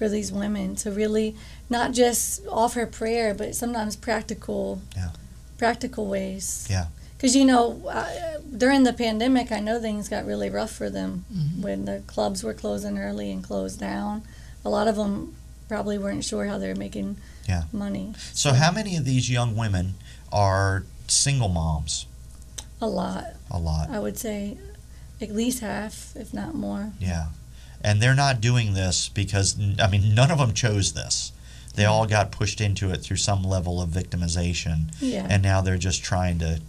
For 0.00 0.08
these 0.08 0.32
women 0.32 0.74
to 0.74 0.90
really 0.90 1.36
not 1.68 1.92
just 1.92 2.40
offer 2.50 2.86
prayer, 2.86 3.34
but 3.34 3.54
sometimes 3.54 3.96
practical, 3.96 4.80
Yeah. 4.96 5.10
practical 5.58 6.06
ways. 6.06 6.66
Yeah. 6.70 6.86
Because 7.18 7.36
you 7.36 7.44
know, 7.44 7.82
uh, 7.86 8.38
during 8.56 8.84
the 8.84 8.94
pandemic, 8.94 9.52
I 9.52 9.60
know 9.60 9.78
things 9.78 10.08
got 10.08 10.24
really 10.24 10.48
rough 10.48 10.70
for 10.70 10.88
them 10.88 11.26
Mm-hmm. 11.30 11.60
when 11.62 11.84
the 11.84 12.00
clubs 12.06 12.42
were 12.42 12.54
closing 12.54 12.96
early 12.98 13.30
and 13.30 13.44
closed 13.44 13.78
down. 13.78 14.22
A 14.64 14.70
lot 14.70 14.88
of 14.88 14.96
them 14.96 15.36
probably 15.68 15.98
weren't 15.98 16.24
sure 16.24 16.46
how 16.46 16.56
they 16.56 16.68
were 16.68 16.74
making 16.86 17.18
Yeah. 17.46 17.64
money. 17.70 18.14
So 18.32 18.54
how 18.54 18.72
many 18.72 18.96
of 18.96 19.04
these 19.04 19.28
young 19.28 19.54
women 19.54 19.96
are 20.32 20.84
single 21.08 21.50
moms? 21.50 22.06
A 22.80 22.86
lot. 22.88 23.34
A 23.50 23.58
lot. 23.58 23.90
I 23.90 23.98
would 23.98 24.16
say 24.16 24.56
at 25.20 25.30
least 25.30 25.60
half, 25.60 26.16
if 26.16 26.32
not 26.32 26.54
more. 26.54 26.92
Yeah. 26.98 27.26
And 27.82 28.02
they're 28.02 28.14
not 28.14 28.40
doing 28.40 28.74
this 28.74 29.08
because, 29.08 29.56
I 29.80 29.88
mean, 29.88 30.14
none 30.14 30.30
of 30.30 30.38
them 30.38 30.52
chose 30.52 30.92
this. 30.92 31.32
They 31.74 31.84
all 31.84 32.06
got 32.06 32.30
pushed 32.30 32.60
into 32.60 32.90
it 32.90 32.98
through 32.98 33.16
some 33.16 33.42
level 33.42 33.80
of 33.80 33.88
victimization. 33.88 34.92
Yeah. 35.00 35.26
And 35.30 35.42
now 35.42 35.60
they're 35.60 35.78
just 35.78 36.02
trying 36.02 36.38
to 36.40 36.60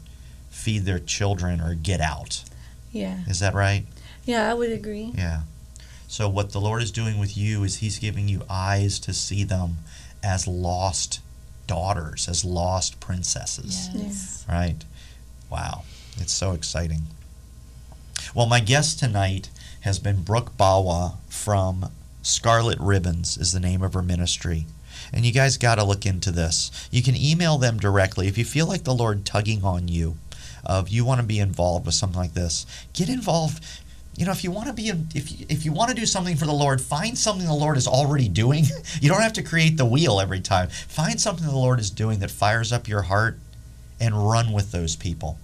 feed 0.49 0.85
their 0.85 0.99
children 0.99 1.59
or 1.59 1.73
get 1.73 1.99
out. 2.01 2.43
yeah. 2.91 3.19
Is 3.27 3.39
that 3.39 3.53
right? 3.53 3.85
Yeah, 4.25 4.49
I 4.49 4.53
would 4.53 4.71
agree. 4.71 5.11
Yeah. 5.17 5.41
So, 6.07 6.29
what 6.29 6.51
the 6.51 6.61
Lord 6.61 6.83
is 6.83 6.91
doing 6.91 7.19
with 7.19 7.35
you 7.35 7.63
is 7.63 7.77
He's 7.77 7.97
giving 7.97 8.27
you 8.27 8.43
eyes 8.49 8.99
to 8.99 9.13
see 9.13 9.43
them 9.43 9.77
as 10.23 10.45
lost 10.47 11.21
daughters, 11.67 12.27
as 12.27 12.45
lost 12.45 12.99
princesses. 12.99 13.89
Yes. 13.93 14.45
Right? 14.47 14.83
Wow. 15.49 15.83
It's 16.17 16.33
so 16.33 16.51
exciting. 16.51 17.03
Well, 18.35 18.45
my 18.45 18.59
guest 18.59 18.99
tonight 18.99 19.49
has 19.81 19.99
been 19.99 20.23
Brooke 20.23 20.57
Bawa 20.57 21.15
from 21.29 21.91
Scarlet 22.21 22.79
Ribbons 22.79 23.37
is 23.37 23.51
the 23.51 23.59
name 23.59 23.81
of 23.81 23.93
her 23.93 24.01
ministry. 24.01 24.65
And 25.11 25.25
you 25.25 25.31
guys 25.31 25.57
got 25.57 25.75
to 25.75 25.83
look 25.83 26.05
into 26.05 26.31
this. 26.31 26.87
You 26.91 27.01
can 27.01 27.15
email 27.15 27.57
them 27.57 27.77
directly 27.77 28.27
if 28.27 28.37
you 28.37 28.45
feel 28.45 28.67
like 28.67 28.83
the 28.83 28.93
Lord 28.93 29.25
tugging 29.25 29.63
on 29.63 29.87
you 29.87 30.17
of 30.63 30.89
you 30.89 31.03
want 31.03 31.19
to 31.19 31.25
be 31.25 31.39
involved 31.39 31.85
with 31.85 31.95
something 31.95 32.19
like 32.19 32.33
this. 32.33 32.65
Get 32.93 33.09
involved. 33.09 33.63
You 34.15 34.25
know, 34.25 34.31
if 34.31 34.43
you 34.43 34.51
want 34.51 34.67
to 34.67 34.73
be 34.73 34.89
if 35.15 35.31
you, 35.31 35.45
if 35.49 35.65
you 35.65 35.71
want 35.71 35.89
to 35.89 35.95
do 35.95 36.05
something 36.05 36.35
for 36.35 36.45
the 36.45 36.53
Lord, 36.53 36.81
find 36.81 37.17
something 37.17 37.47
the 37.47 37.53
Lord 37.53 37.77
is 37.77 37.87
already 37.87 38.27
doing. 38.27 38.65
you 39.01 39.09
don't 39.09 39.21
have 39.21 39.33
to 39.33 39.43
create 39.43 39.77
the 39.77 39.85
wheel 39.85 40.19
every 40.19 40.41
time. 40.41 40.69
Find 40.69 41.19
something 41.19 41.45
the 41.45 41.55
Lord 41.55 41.79
is 41.79 41.89
doing 41.89 42.19
that 42.19 42.29
fires 42.29 42.71
up 42.71 42.87
your 42.87 43.03
heart 43.03 43.39
and 43.99 44.29
run 44.29 44.51
with 44.51 44.71
those 44.71 44.95
people. 44.95 45.39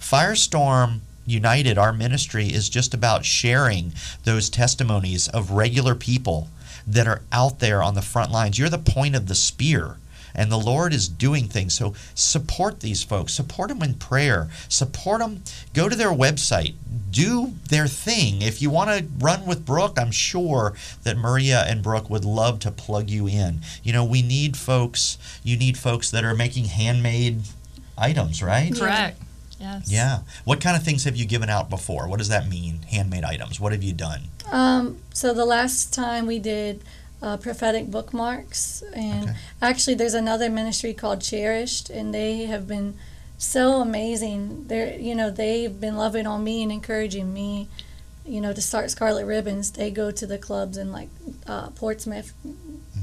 Firestorm 0.00 1.00
United, 1.26 1.78
our 1.78 1.92
ministry 1.92 2.46
is 2.46 2.68
just 2.68 2.94
about 2.94 3.24
sharing 3.24 3.92
those 4.24 4.50
testimonies 4.50 5.28
of 5.28 5.52
regular 5.52 5.94
people 5.94 6.48
that 6.86 7.06
are 7.06 7.22
out 7.30 7.60
there 7.60 7.82
on 7.82 7.94
the 7.94 8.02
front 8.02 8.30
lines. 8.30 8.58
You're 8.58 8.68
the 8.68 8.78
point 8.78 9.14
of 9.14 9.28
the 9.28 9.34
spear. 9.34 9.96
And 10.34 10.50
the 10.50 10.58
Lord 10.58 10.94
is 10.94 11.08
doing 11.08 11.46
things. 11.46 11.74
So 11.74 11.94
support 12.14 12.80
these 12.80 13.02
folks. 13.02 13.34
Support 13.34 13.68
them 13.68 13.82
in 13.82 13.94
prayer. 13.94 14.48
Support 14.68 15.20
them. 15.20 15.42
Go 15.74 15.90
to 15.90 15.96
their 15.96 16.10
website. 16.10 16.74
Do 17.10 17.52
their 17.68 17.86
thing. 17.86 18.40
If 18.40 18.62
you 18.62 18.70
want 18.70 18.90
to 18.90 19.04
run 19.18 19.44
with 19.44 19.66
Brooke, 19.66 19.98
I'm 19.98 20.10
sure 20.10 20.72
that 21.02 21.18
Maria 21.18 21.64
and 21.66 21.82
Brooke 21.82 22.08
would 22.08 22.24
love 22.24 22.60
to 22.60 22.70
plug 22.70 23.10
you 23.10 23.28
in. 23.28 23.60
You 23.82 23.92
know, 23.92 24.04
we 24.04 24.22
need 24.22 24.56
folks. 24.56 25.18
You 25.44 25.58
need 25.58 25.76
folks 25.76 26.10
that 26.10 26.24
are 26.24 26.34
making 26.34 26.64
handmade 26.64 27.42
items, 27.98 28.42
right? 28.42 28.74
Correct. 28.74 29.20
Yes. 29.62 29.90
Yeah. 29.90 30.18
What 30.44 30.60
kind 30.60 30.76
of 30.76 30.82
things 30.82 31.04
have 31.04 31.14
you 31.16 31.24
given 31.24 31.48
out 31.48 31.70
before? 31.70 32.08
What 32.08 32.18
does 32.18 32.28
that 32.28 32.48
mean? 32.48 32.82
Handmade 32.90 33.22
items. 33.22 33.60
What 33.60 33.70
have 33.72 33.82
you 33.84 33.92
done? 33.92 34.22
Um, 34.50 34.98
so 35.14 35.32
the 35.32 35.44
last 35.44 35.94
time 35.94 36.26
we 36.26 36.38
did 36.40 36.82
uh, 37.22 37.36
prophetic 37.36 37.88
bookmarks, 37.88 38.82
and 38.92 39.24
Okay. 39.28 39.36
actually 39.62 39.94
there's 39.94 40.14
another 40.14 40.50
ministry 40.50 40.92
called 40.92 41.20
Cherished, 41.20 41.88
and 41.90 42.12
they 42.12 42.46
have 42.46 42.66
been 42.66 42.94
so 43.38 43.80
amazing. 43.80 44.66
They're 44.66 44.98
you 44.98 45.14
know 45.14 45.30
they've 45.30 45.80
been 45.80 45.96
loving 45.96 46.26
on 46.26 46.42
me 46.42 46.62
and 46.64 46.72
encouraging 46.72 47.32
me, 47.32 47.68
you 48.26 48.40
know, 48.40 48.52
to 48.52 48.60
start 48.60 48.90
Scarlet 48.90 49.24
Ribbons. 49.24 49.70
They 49.70 49.92
go 49.92 50.10
to 50.10 50.26
the 50.26 50.38
clubs 50.38 50.76
in 50.76 50.90
like 50.90 51.08
uh, 51.46 51.68
Portsmouth, 51.70 52.32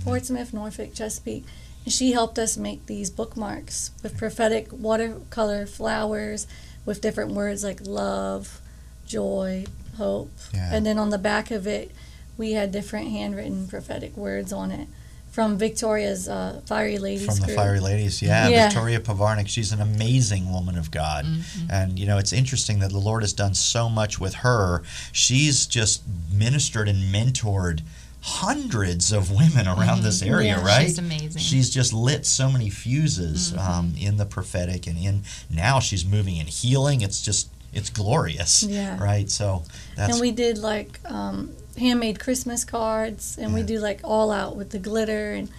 Portsmouth, 0.04 0.54
Norfolk, 0.54 0.94
Chesapeake. 0.94 1.46
And 1.90 1.94
she 1.96 2.12
helped 2.12 2.38
us 2.38 2.56
make 2.56 2.86
these 2.86 3.10
bookmarks 3.10 3.90
with 4.04 4.16
prophetic 4.16 4.68
watercolor 4.72 5.66
flowers 5.66 6.46
with 6.86 7.02
different 7.02 7.32
words 7.32 7.64
like 7.64 7.80
love, 7.82 8.62
joy, 9.08 9.66
hope. 9.98 10.30
Yeah. 10.54 10.70
And 10.72 10.86
then 10.86 11.00
on 11.00 11.10
the 11.10 11.18
back 11.18 11.50
of 11.50 11.66
it, 11.66 11.90
we 12.38 12.52
had 12.52 12.72
different 12.72 13.08
handwritten 13.08 13.68
prophetic 13.68 14.16
words 14.16 14.54
on 14.54 14.70
it 14.70 14.88
from 15.32 15.58
Victoria's 15.58 16.30
uh, 16.30 16.62
Fiery 16.68 17.00
Ladies 17.00 17.26
From 17.26 17.38
the 17.38 17.46
group. 17.48 17.58
Fiery 17.58 17.80
Ladies, 17.80 18.22
yeah, 18.22 18.50
Yeah. 18.50 18.68
Victoria 18.68 19.00
Pavarnik. 19.00 19.48
She's 19.48 19.72
an 19.72 19.82
amazing 19.82 20.52
woman 20.52 20.78
of 20.78 20.92
God, 20.92 21.26
and 21.72 21.98
you 21.98 22.06
know 22.06 22.20
it's 22.20 22.34
interesting 22.34 22.78
that 22.80 22.92
the 22.92 23.00
Lord 23.00 23.24
has 23.24 23.34
done 23.34 23.56
so 23.56 23.90
much 23.90 24.20
with 24.20 24.36
her. 24.36 24.84
She's 25.12 25.66
just 25.66 26.04
ministered 26.32 26.88
and 26.88 27.12
mentored 27.12 27.82
hundreds 28.22 29.12
of 29.12 29.32
women 29.32 29.68
around 29.68 30.02
this 30.04 30.22
area, 30.22 30.58
Yeah. 30.58 30.66
right? 30.66 30.86
She's 30.88 30.98
amazing. 31.00 31.42
She's 31.42 31.70
just 31.70 31.94
lit 31.94 32.26
so 32.26 32.52
many 32.52 32.70
fuses 32.70 33.52
Mm-hmm. 33.52 33.60
um, 33.72 33.94
in 34.00 34.18
the 34.18 34.26
prophetic, 34.26 34.88
and 34.88 34.98
in 34.98 35.24
now 35.50 35.80
she's 35.80 36.06
moving 36.06 36.36
in 36.38 36.48
healing. 36.48 37.02
It's 37.02 37.22
just 37.22 37.50
it's 37.72 37.90
glorious, 37.90 38.64
Yeah. 38.64 38.98
right? 39.02 39.30
So 39.30 39.64
that's 39.96 40.14
and 40.14 40.22
we 40.22 40.32
did 40.32 40.58
like 40.58 41.00
um, 41.06 41.52
handmade 41.78 42.20
Christmas 42.20 42.66
cards, 42.66 43.38
and 43.40 43.54
we 43.54 43.64
do 43.64 43.80
like 43.80 44.02
all 44.04 44.32
out 44.32 44.56
with 44.56 44.72
the 44.72 44.80
glitter 44.80 45.34
and 45.34 45.50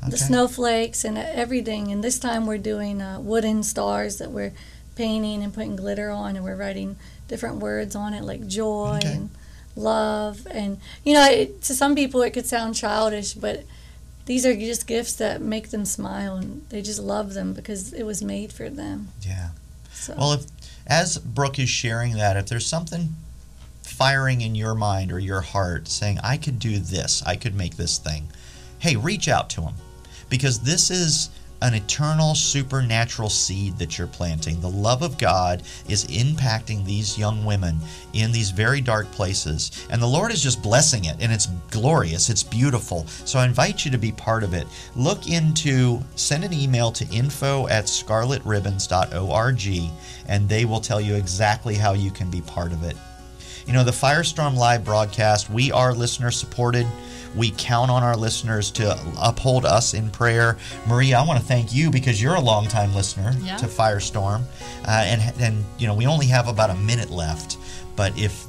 Okay. 0.00 0.10
the 0.12 0.18
snowflakes 0.18 1.04
and 1.04 1.18
everything. 1.18 1.90
And 1.92 2.04
this 2.04 2.18
time 2.20 2.46
we're 2.46 2.56
doing 2.58 3.02
uh, 3.02 3.18
wooden 3.20 3.64
stars 3.64 4.18
that 4.18 4.30
we're 4.30 4.52
painting 4.94 5.42
and 5.42 5.52
putting 5.52 5.74
glitter 5.76 6.10
on, 6.10 6.36
and 6.36 6.44
we're 6.44 6.54
writing 6.56 6.96
different 7.26 7.56
words 7.56 7.94
on 7.96 8.14
it 8.14 8.22
like 8.24 8.46
joy 8.46 8.98
Okay. 8.98 9.12
and 9.14 9.30
love. 9.76 10.46
And 10.50 10.78
you 11.04 11.14
know, 11.14 11.26
it, 11.26 11.62
to 11.62 11.74
some 11.74 11.94
people 11.94 12.22
it 12.22 12.30
could 12.30 12.46
sound 12.46 12.74
childish, 12.74 13.34
but 13.34 13.64
these 14.26 14.44
are 14.44 14.54
just 14.54 14.86
gifts 14.86 15.14
that 15.16 15.40
make 15.40 15.70
them 15.70 15.84
smile, 15.84 16.36
and 16.36 16.66
they 16.68 16.82
just 16.82 17.00
love 17.00 17.34
them 17.34 17.54
because 17.54 17.92
it 17.92 18.04
was 18.04 18.22
made 18.22 18.52
for 18.52 18.68
them. 18.68 19.08
yeah. 19.22 19.50
So. 19.92 20.14
Well, 20.16 20.32
if 20.34 20.46
as 20.86 21.18
Brooke 21.18 21.58
is 21.58 21.68
sharing 21.68 22.14
that, 22.14 22.36
if 22.36 22.46
there's 22.46 22.66
something 22.66 23.14
firing 23.82 24.40
in 24.40 24.54
your 24.54 24.74
mind 24.74 25.10
or 25.10 25.18
your 25.18 25.40
heart 25.40 25.88
saying, 25.88 26.18
I 26.22 26.36
could 26.36 26.58
do 26.58 26.78
this, 26.78 27.22
I 27.26 27.34
could 27.36 27.54
make 27.54 27.76
this 27.76 27.98
thing, 27.98 28.28
hey, 28.78 28.94
reach 28.96 29.28
out 29.28 29.50
to 29.50 29.60
them 29.62 29.74
Because 30.30 30.60
this 30.60 30.90
is 30.90 31.30
an 31.60 31.74
eternal 31.74 32.34
supernatural 32.34 33.28
seed 33.28 33.76
that 33.78 33.98
you're 33.98 34.06
planting. 34.06 34.60
The 34.60 34.70
love 34.70 35.02
of 35.02 35.18
God 35.18 35.62
is 35.88 36.06
impacting 36.06 36.84
these 36.84 37.18
young 37.18 37.44
women 37.44 37.78
in 38.12 38.32
these 38.32 38.50
very 38.50 38.80
dark 38.80 39.10
places. 39.12 39.86
And 39.90 40.00
the 40.00 40.06
Lord 40.06 40.32
is 40.32 40.42
just 40.42 40.62
blessing 40.62 41.06
it, 41.06 41.16
and 41.20 41.32
it's 41.32 41.46
glorious, 41.70 42.30
it's 42.30 42.42
beautiful. 42.42 43.06
So 43.24 43.38
I 43.38 43.44
invite 43.44 43.84
you 43.84 43.90
to 43.90 43.98
be 43.98 44.12
part 44.12 44.44
of 44.44 44.54
it. 44.54 44.66
Look 44.96 45.28
into, 45.28 46.00
send 46.14 46.44
an 46.44 46.52
email 46.52 46.90
to 46.92 47.06
info 47.08 47.66
at 47.68 47.84
scarletribbons.org, 47.84 49.92
and 50.26 50.48
they 50.48 50.64
will 50.64 50.80
tell 50.80 51.00
you 51.00 51.14
exactly 51.14 51.74
how 51.74 51.94
you 51.94 52.10
can 52.10 52.30
be 52.30 52.40
part 52.42 52.72
of 52.72 52.84
it. 52.84 52.96
You 53.68 53.74
know, 53.74 53.84
the 53.84 53.90
Firestorm 53.90 54.56
Live 54.56 54.82
broadcast, 54.82 55.50
we 55.50 55.70
are 55.70 55.92
listener 55.92 56.30
supported. 56.30 56.86
We 57.36 57.50
count 57.58 57.90
on 57.90 58.02
our 58.02 58.16
listeners 58.16 58.70
to 58.72 58.98
uphold 59.20 59.66
us 59.66 59.92
in 59.92 60.08
prayer. 60.08 60.56
Maria, 60.86 61.18
I 61.18 61.26
want 61.26 61.38
to 61.38 61.44
thank 61.44 61.74
you 61.74 61.90
because 61.90 62.20
you're 62.20 62.34
a 62.36 62.40
longtime 62.40 62.94
listener 62.94 63.34
Yeah. 63.42 63.58
to 63.58 63.66
Firestorm. 63.66 64.44
Uh, 64.86 64.90
and, 65.04 65.20
and, 65.38 65.64
you 65.78 65.86
know, 65.86 65.94
we 65.94 66.06
only 66.06 66.24
have 66.28 66.48
about 66.48 66.70
a 66.70 66.74
minute 66.76 67.10
left. 67.10 67.58
But 67.94 68.18
if, 68.18 68.46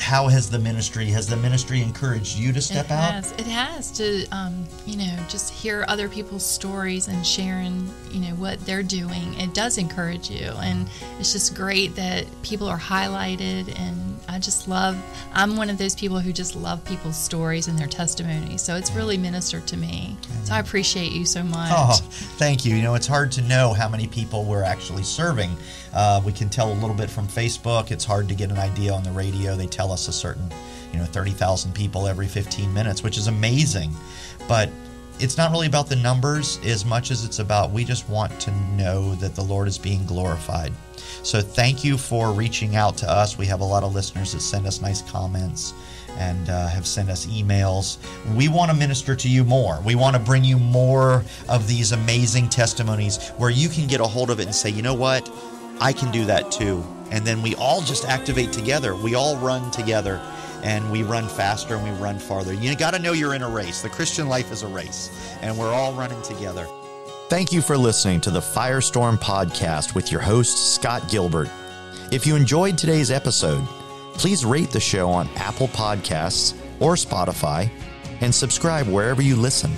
how 0.00 0.28
has 0.28 0.50
the 0.50 0.58
ministry, 0.58 1.06
has 1.06 1.26
the 1.26 1.36
ministry 1.36 1.82
encouraged 1.82 2.38
you 2.38 2.52
to 2.52 2.60
step 2.60 2.86
it 2.86 2.92
out? 2.92 3.12
has. 3.12 3.32
It 3.32 3.46
has 3.46 3.90
to, 3.92 4.26
um, 4.28 4.66
you 4.86 4.96
know, 4.96 5.16
just 5.28 5.52
hear 5.52 5.84
other 5.88 6.08
people's 6.08 6.44
stories 6.44 7.08
and 7.08 7.26
sharing, 7.26 7.88
you 8.10 8.20
know, 8.20 8.34
what 8.36 8.58
they're 8.66 8.82
doing. 8.82 9.34
It 9.38 9.54
does 9.54 9.78
encourage 9.78 10.30
you, 10.30 10.52
and 10.62 10.88
it's 11.18 11.32
just 11.32 11.54
great 11.54 11.94
that 11.96 12.24
people 12.42 12.66
are 12.66 12.78
highlighted. 12.78 13.78
And 13.78 14.18
I 14.28 14.38
just 14.38 14.68
love. 14.68 14.96
I'm 15.32 15.56
one 15.56 15.70
of 15.70 15.78
those 15.78 15.94
people 15.94 16.18
who 16.18 16.32
just 16.32 16.56
love 16.56 16.84
people's 16.84 17.16
stories 17.16 17.68
and 17.68 17.78
their 17.78 17.86
testimonies. 17.86 18.62
So 18.62 18.76
it's 18.76 18.92
really 18.92 19.18
ministered 19.18 19.66
to 19.68 19.76
me. 19.76 20.16
So 20.44 20.54
I 20.54 20.60
appreciate 20.60 21.12
you 21.12 21.26
so 21.26 21.42
much. 21.42 21.70
Oh, 21.72 21.98
thank 22.38 22.64
you. 22.64 22.74
You 22.74 22.82
know, 22.82 22.94
it's 22.94 23.06
hard 23.06 23.30
to 23.32 23.42
know 23.42 23.72
how 23.72 23.88
many 23.88 24.06
people 24.06 24.44
we're 24.44 24.64
actually 24.64 25.02
serving. 25.02 25.50
Uh, 25.92 26.20
we 26.24 26.32
can 26.32 26.48
tell 26.48 26.72
a 26.72 26.74
little 26.74 26.94
bit 26.94 27.10
from 27.10 27.26
Facebook. 27.26 27.90
It's 27.90 28.04
hard 28.04 28.28
to 28.28 28.34
get 28.34 28.50
an 28.50 28.58
idea 28.58 28.92
on 28.92 29.02
the 29.02 29.10
radio. 29.10 29.56
They 29.56 29.66
tell 29.66 29.92
us 29.92 30.08
a 30.08 30.12
certain, 30.12 30.50
you 30.92 30.98
know, 30.98 31.04
30,000 31.04 31.74
people 31.74 32.06
every 32.06 32.28
15 32.28 32.72
minutes, 32.72 33.02
which 33.02 33.18
is 33.18 33.26
amazing. 33.26 33.92
But 34.48 34.70
it's 35.20 35.36
not 35.36 35.50
really 35.50 35.66
about 35.66 35.88
the 35.88 35.96
numbers 35.96 36.58
as 36.64 36.84
much 36.84 37.10
as 37.10 37.24
it's 37.24 37.40
about 37.40 37.70
we 37.70 37.84
just 37.84 38.08
want 38.08 38.40
to 38.40 38.50
know 38.72 39.14
that 39.16 39.34
the 39.34 39.42
Lord 39.42 39.68
is 39.68 39.76
being 39.76 40.06
glorified. 40.06 40.72
So 41.22 41.42
thank 41.42 41.84
you 41.84 41.98
for 41.98 42.32
reaching 42.32 42.76
out 42.76 42.96
to 42.98 43.10
us. 43.10 43.36
We 43.36 43.44
have 43.46 43.60
a 43.60 43.64
lot 43.64 43.82
of 43.82 43.94
listeners 43.94 44.32
that 44.32 44.40
send 44.40 44.66
us 44.66 44.80
nice 44.80 45.02
comments 45.02 45.74
and 46.16 46.48
uh, 46.48 46.68
have 46.68 46.86
sent 46.86 47.10
us 47.10 47.26
emails. 47.26 47.98
We 48.34 48.48
want 48.48 48.70
to 48.70 48.76
minister 48.76 49.14
to 49.14 49.28
you 49.28 49.44
more. 49.44 49.80
We 49.84 49.94
want 49.94 50.16
to 50.16 50.22
bring 50.22 50.44
you 50.44 50.58
more 50.58 51.24
of 51.48 51.68
these 51.68 51.92
amazing 51.92 52.48
testimonies 52.48 53.28
where 53.36 53.50
you 53.50 53.68
can 53.68 53.86
get 53.86 54.00
a 54.00 54.04
hold 54.04 54.30
of 54.30 54.40
it 54.40 54.46
and 54.46 54.54
say, 54.54 54.70
you 54.70 54.82
know 54.82 54.94
what? 54.94 55.30
I 55.80 55.92
can 55.92 56.10
do 56.12 56.24
that 56.26 56.52
too. 56.52 56.84
And 57.10 57.26
then 57.26 57.42
we 57.42 57.54
all 57.56 57.80
just 57.80 58.04
activate 58.04 58.52
together. 58.52 58.94
We 58.94 59.14
all 59.14 59.36
run 59.38 59.70
together 59.70 60.20
and 60.62 60.90
we 60.92 61.02
run 61.02 61.26
faster 61.26 61.74
and 61.74 61.84
we 61.84 61.90
run 62.02 62.18
farther. 62.18 62.52
You 62.52 62.76
got 62.76 62.92
to 62.92 62.98
know 62.98 63.12
you're 63.12 63.34
in 63.34 63.42
a 63.42 63.48
race. 63.48 63.82
The 63.82 63.88
Christian 63.88 64.28
life 64.28 64.52
is 64.52 64.62
a 64.62 64.68
race, 64.68 65.10
and 65.40 65.56
we're 65.56 65.72
all 65.72 65.92
running 65.94 66.20
together. 66.22 66.66
Thank 67.28 67.52
you 67.52 67.62
for 67.62 67.78
listening 67.78 68.20
to 68.22 68.30
the 68.30 68.40
Firestorm 68.40 69.16
Podcast 69.16 69.94
with 69.94 70.12
your 70.12 70.20
host, 70.20 70.74
Scott 70.74 71.08
Gilbert. 71.08 71.48
If 72.10 72.26
you 72.26 72.36
enjoyed 72.36 72.76
today's 72.76 73.10
episode, 73.10 73.64
please 74.14 74.44
rate 74.44 74.70
the 74.70 74.80
show 74.80 75.08
on 75.08 75.28
Apple 75.36 75.68
Podcasts 75.68 76.58
or 76.80 76.94
Spotify 76.94 77.70
and 78.20 78.34
subscribe 78.34 78.86
wherever 78.88 79.22
you 79.22 79.36
listen. 79.36 79.70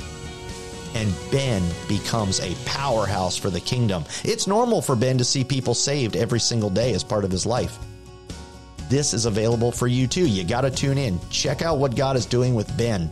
And 0.95 1.13
Ben 1.31 1.63
becomes 1.87 2.39
a 2.39 2.55
powerhouse 2.65 3.35
for 3.35 3.49
the 3.49 3.59
kingdom. 3.59 4.05
It's 4.23 4.45
normal 4.45 4.81
for 4.81 4.95
Ben 4.95 5.17
to 5.17 5.25
see 5.25 5.43
people 5.43 5.73
saved 5.73 6.15
every 6.15 6.39
single 6.39 6.69
day 6.69 6.93
as 6.93 7.03
part 7.03 7.25
of 7.25 7.31
his 7.31 7.45
life. 7.45 7.79
This 8.89 9.13
is 9.13 9.25
available 9.25 9.71
for 9.71 9.87
you 9.87 10.05
too. 10.05 10.27
You 10.27 10.43
got 10.43 10.61
to 10.61 10.69
tune 10.69 10.99
in. 10.99 11.19
Check 11.31 11.63
out 11.63 11.79
what 11.79 11.95
God 11.95 12.15
is 12.15 12.27
doing 12.27 12.53
with 12.53 12.77
Ben. 12.77 13.11